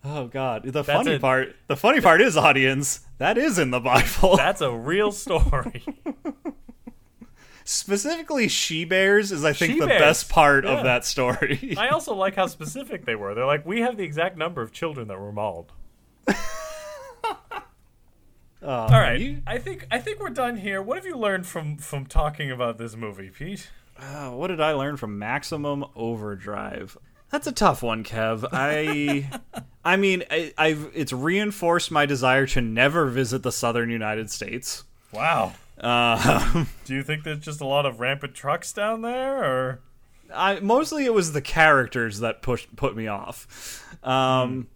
Oh 0.03 0.27
God! 0.27 0.63
The 0.63 0.83
funny 0.83 1.15
it. 1.15 1.21
part, 1.21 1.55
the 1.67 1.75
funny 1.75 1.99
part 1.99 2.21
is, 2.21 2.37
audience, 2.37 3.01
that 3.17 3.37
is 3.37 3.59
in 3.59 3.71
the 3.71 3.81
Bible. 3.81 4.37
That's 4.37 4.61
a 4.61 4.71
real 4.71 5.11
story. 5.11 5.83
Specifically, 7.71 8.47
she 8.47 8.83
bears 8.83 9.31
is, 9.31 9.45
I 9.45 9.53
think, 9.53 9.73
the 9.77 9.83
She-bears. 9.83 10.01
best 10.01 10.27
part 10.29 10.65
Yeah. 10.65 10.71
of 10.71 10.83
that 10.85 11.05
story. 11.05 11.75
I 11.77 11.89
also 11.89 12.15
like 12.15 12.35
how 12.35 12.47
specific 12.47 13.05
they 13.05 13.13
were. 13.13 13.35
They're 13.35 13.45
like, 13.45 13.63
"We 13.63 13.81
have 13.81 13.95
the 13.95 14.03
exact 14.03 14.37
number 14.37 14.63
of 14.63 14.71
children 14.71 15.07
that 15.09 15.19
were 15.19 15.31
mauled." 15.31 15.71
All 18.61 18.89
right, 18.89 19.19
you- 19.19 19.41
I 19.47 19.57
think 19.59 19.85
I 19.91 19.99
think 19.99 20.19
we're 20.19 20.29
done 20.31 20.57
here. 20.57 20.81
What 20.81 20.97
have 20.97 21.05
you 21.05 21.15
learned 21.15 21.45
from 21.45 21.77
from 21.77 22.05
talking 22.07 22.49
about 22.51 22.77
this 22.79 22.95
movie, 22.95 23.29
Pete? 23.29 23.69
Uh, 23.97 24.31
what 24.31 24.47
did 24.47 24.59
I 24.61 24.73
learn 24.73 24.97
from 24.97 25.19
Maximum 25.19 25.85
Overdrive? 25.95 26.97
That's 27.29 27.45
a 27.47 27.51
tough 27.51 27.83
one, 27.83 28.03
Kev. 28.03 28.47
I, 28.51 29.29
I 29.85 29.95
mean, 29.95 30.23
I, 30.31 30.53
I've 30.57 30.89
it's 30.95 31.13
reinforced 31.13 31.91
my 31.91 32.05
desire 32.07 32.47
to 32.47 32.61
never 32.61 33.05
visit 33.05 33.43
the 33.43 33.51
southern 33.51 33.89
United 33.91 34.31
States. 34.31 34.83
Wow. 35.13 35.53
Uh, 35.79 36.65
Do 36.85 36.93
you 36.93 37.03
think 37.03 37.23
there's 37.23 37.39
just 37.39 37.61
a 37.61 37.65
lot 37.65 37.85
of 37.85 37.99
rampant 37.99 38.33
trucks 38.35 38.73
down 38.73 39.01
there, 39.01 39.43
or 39.43 39.79
I 40.33 40.59
mostly 40.59 41.05
it 41.05 41.13
was 41.13 41.33
the 41.33 41.41
characters 41.41 42.19
that 42.19 42.41
pushed 42.41 42.75
put 42.75 42.95
me 42.95 43.07
off. 43.07 43.85
Um, 44.03 44.67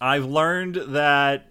I've 0.00 0.24
learned 0.24 0.76
that 0.88 1.50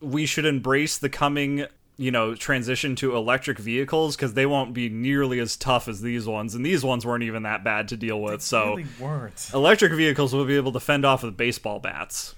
we 0.00 0.26
should 0.26 0.44
embrace 0.44 0.98
the 0.98 1.08
coming, 1.08 1.66
you 1.96 2.10
know, 2.10 2.34
transition 2.34 2.96
to 2.96 3.16
electric 3.16 3.58
vehicles 3.58 4.16
because 4.16 4.34
they 4.34 4.46
won't 4.46 4.74
be 4.74 4.88
nearly 4.88 5.38
as 5.38 5.56
tough 5.56 5.86
as 5.88 6.00
these 6.00 6.26
ones, 6.26 6.54
and 6.54 6.66
these 6.66 6.84
ones 6.84 7.06
weren't 7.06 7.22
even 7.22 7.44
that 7.44 7.62
bad 7.64 7.88
to 7.88 7.96
deal 7.96 8.20
with. 8.20 8.42
So 8.42 8.70
really 8.70 8.86
weren't? 8.98 9.50
electric 9.54 9.92
vehicles 9.92 10.34
will 10.34 10.44
be 10.44 10.56
able 10.56 10.72
to 10.72 10.80
fend 10.80 11.04
off 11.04 11.22
with 11.22 11.36
baseball 11.36 11.78
bats. 11.78 12.34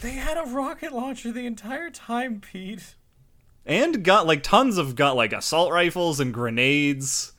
They 0.00 0.12
had 0.12 0.36
a 0.36 0.44
rocket 0.44 0.92
launcher 0.92 1.32
the 1.32 1.46
entire 1.46 1.90
time, 1.90 2.40
Pete. 2.40 2.94
And 3.66 4.04
got 4.04 4.26
like 4.26 4.42
tons 4.42 4.78
of 4.78 4.94
got 4.94 5.16
like 5.16 5.32
assault 5.32 5.72
rifles 5.72 6.20
and 6.20 6.32
grenades. 6.32 7.32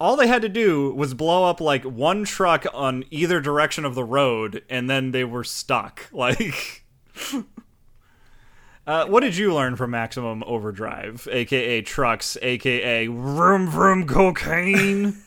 All 0.00 0.16
they 0.16 0.28
had 0.28 0.42
to 0.42 0.48
do 0.48 0.94
was 0.94 1.12
blow 1.12 1.44
up 1.44 1.60
like 1.60 1.82
one 1.82 2.24
truck 2.24 2.64
on 2.72 3.04
either 3.10 3.40
direction 3.40 3.84
of 3.84 3.96
the 3.96 4.04
road, 4.04 4.62
and 4.70 4.88
then 4.88 5.10
they 5.10 5.24
were 5.24 5.44
stuck. 5.44 6.08
Like, 6.12 6.84
uh, 8.86 9.06
what 9.06 9.20
did 9.20 9.36
you 9.36 9.52
learn 9.52 9.74
from 9.74 9.90
Maximum 9.90 10.44
Overdrive, 10.46 11.26
aka 11.30 11.82
trucks, 11.82 12.38
aka 12.40 13.08
vroom 13.08 13.68
vroom 13.68 14.06
cocaine? 14.06 15.16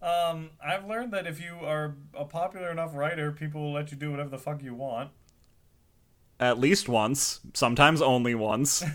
Um, 0.00 0.50
I've 0.64 0.86
learned 0.86 1.12
that 1.12 1.26
if 1.26 1.40
you 1.40 1.58
are 1.62 1.96
a 2.14 2.24
popular 2.24 2.70
enough 2.70 2.94
writer, 2.94 3.30
people 3.30 3.60
will 3.60 3.72
let 3.72 3.90
you 3.90 3.96
do 3.96 4.10
whatever 4.10 4.30
the 4.30 4.38
fuck 4.38 4.62
you 4.62 4.74
want. 4.74 5.10
At 6.40 6.58
least 6.58 6.88
once, 6.88 7.40
sometimes 7.54 8.00
only 8.00 8.34
once. 8.34 8.84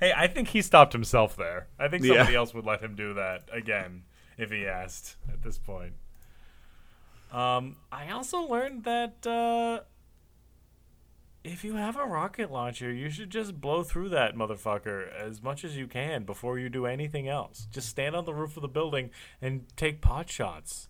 Hey, 0.00 0.12
I 0.16 0.26
think 0.26 0.48
he 0.48 0.62
stopped 0.62 0.92
himself 0.94 1.36
there. 1.36 1.68
I 1.78 1.88
think 1.88 2.02
Yeah. 2.02 2.14
somebody 2.14 2.34
else 2.36 2.54
would 2.54 2.64
let 2.64 2.80
him 2.80 2.94
do 2.94 3.12
that 3.14 3.48
again 3.52 4.04
if 4.38 4.50
he 4.50 4.66
asked 4.66 5.16
at 5.30 5.42
this 5.42 5.58
point. 5.58 5.92
Um, 7.30 7.76
I 7.92 8.10
also 8.10 8.40
learned 8.40 8.84
that 8.84 9.26
uh, 9.26 9.80
if 11.44 11.62
you 11.64 11.74
have 11.76 11.96
a 11.96 12.04
rocket 12.06 12.50
launcher, 12.50 12.90
you 12.92 13.10
should 13.10 13.30
just 13.30 13.60
blow 13.60 13.82
through 13.82 14.08
that 14.10 14.34
motherfucker 14.34 15.12
as 15.12 15.42
much 15.42 15.62
as 15.64 15.76
you 15.76 15.86
can 15.86 16.24
before 16.24 16.58
you 16.58 16.68
do 16.70 16.86
anything 16.86 17.28
else. 17.28 17.66
Just 17.70 17.88
stand 17.88 18.16
on 18.16 18.24
the 18.24 18.34
roof 18.34 18.56
of 18.56 18.62
the 18.62 18.68
building 18.68 19.10
and 19.42 19.66
take 19.76 20.00
pot 20.00 20.30
shots. 20.30 20.88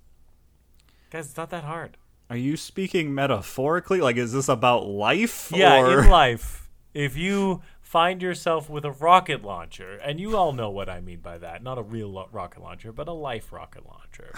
Guys, 1.11 1.27
it's 1.27 1.37
not 1.37 1.51
that 1.51 1.65
hard. 1.65 1.97
Are 2.31 2.37
you 2.37 2.57
speaking 2.57 3.13
metaphorically? 3.13 4.01
Like, 4.01 4.17
is 4.17 4.33
this 4.33 4.49
about 4.49 4.87
life? 4.87 5.51
Yeah, 5.53 5.81
or... 5.81 6.05
in 6.05 6.09
life, 6.09 6.71
if 6.95 7.17
you 7.17 7.61
find 7.81 8.23
yourself 8.23 8.71
with 8.71 8.85
a 8.85 8.93
rocket 8.93 9.43
launcher, 9.43 9.97
and 9.97 10.21
you 10.21 10.37
all 10.37 10.53
know 10.53 10.71
what 10.71 10.89
I 10.89 11.01
mean 11.01 11.19
by 11.19 11.39
that, 11.39 11.61
not 11.61 11.77
a 11.77 11.83
real 11.83 12.09
lo- 12.09 12.29
rocket 12.31 12.63
launcher, 12.63 12.93
but 12.93 13.09
a 13.09 13.13
life 13.13 13.53
rocket 13.53 13.85
launcher. 13.85 14.33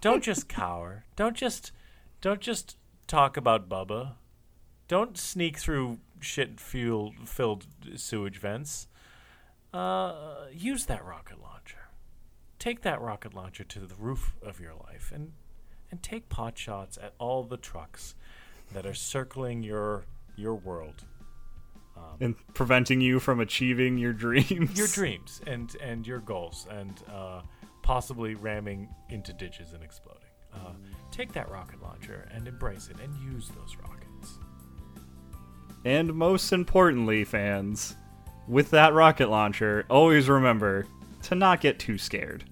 don't 0.00 0.24
just 0.24 0.48
cower. 0.48 1.04
Don't 1.14 1.36
just 1.36 1.70
don't 2.20 2.40
just 2.40 2.76
talk 3.06 3.36
about 3.36 3.68
Bubba. 3.68 4.14
Don't 4.88 5.16
sneak 5.16 5.58
through 5.58 5.98
shit 6.18 6.58
fuel 6.58 7.14
filled 7.24 7.66
sewage 7.94 8.38
vents. 8.38 8.88
Uh, 9.72 10.46
use 10.52 10.86
that 10.86 11.04
rocket 11.04 11.40
launcher. 11.40 11.88
Take 12.58 12.82
that 12.82 13.00
rocket 13.00 13.32
launcher 13.32 13.62
to 13.62 13.78
the 13.78 13.94
roof 13.94 14.34
of 14.42 14.58
your 14.58 14.74
life 14.74 15.12
and 15.14 15.34
and 15.90 16.02
take 16.02 16.28
pot 16.28 16.58
shots 16.58 16.98
at 17.02 17.14
all 17.18 17.42
the 17.44 17.56
trucks 17.56 18.14
that 18.72 18.86
are 18.86 18.94
circling 18.94 19.62
your 19.62 20.04
your 20.36 20.54
world, 20.54 21.04
and 22.20 22.34
preventing 22.54 23.00
you 23.00 23.18
from 23.18 23.40
achieving 23.40 23.98
your 23.98 24.12
dreams. 24.12 24.76
your 24.78 24.88
dreams, 24.88 25.40
and 25.46 25.74
and 25.80 26.06
your 26.06 26.20
goals, 26.20 26.66
and 26.70 27.02
uh, 27.12 27.42
possibly 27.82 28.34
ramming 28.34 28.88
into 29.08 29.32
ditches 29.32 29.72
and 29.72 29.82
exploding. 29.82 30.22
Uh, 30.54 30.72
take 31.10 31.32
that 31.32 31.50
rocket 31.50 31.80
launcher 31.82 32.28
and 32.34 32.46
embrace 32.48 32.88
it, 32.88 32.96
and 33.02 33.14
use 33.32 33.48
those 33.48 33.76
rockets. 33.76 34.38
And 35.84 36.12
most 36.14 36.52
importantly, 36.52 37.24
fans, 37.24 37.96
with 38.46 38.70
that 38.70 38.94
rocket 38.94 39.30
launcher, 39.30 39.86
always 39.88 40.28
remember 40.28 40.86
to 41.24 41.34
not 41.34 41.60
get 41.60 41.78
too 41.78 41.98
scared. 41.98 42.44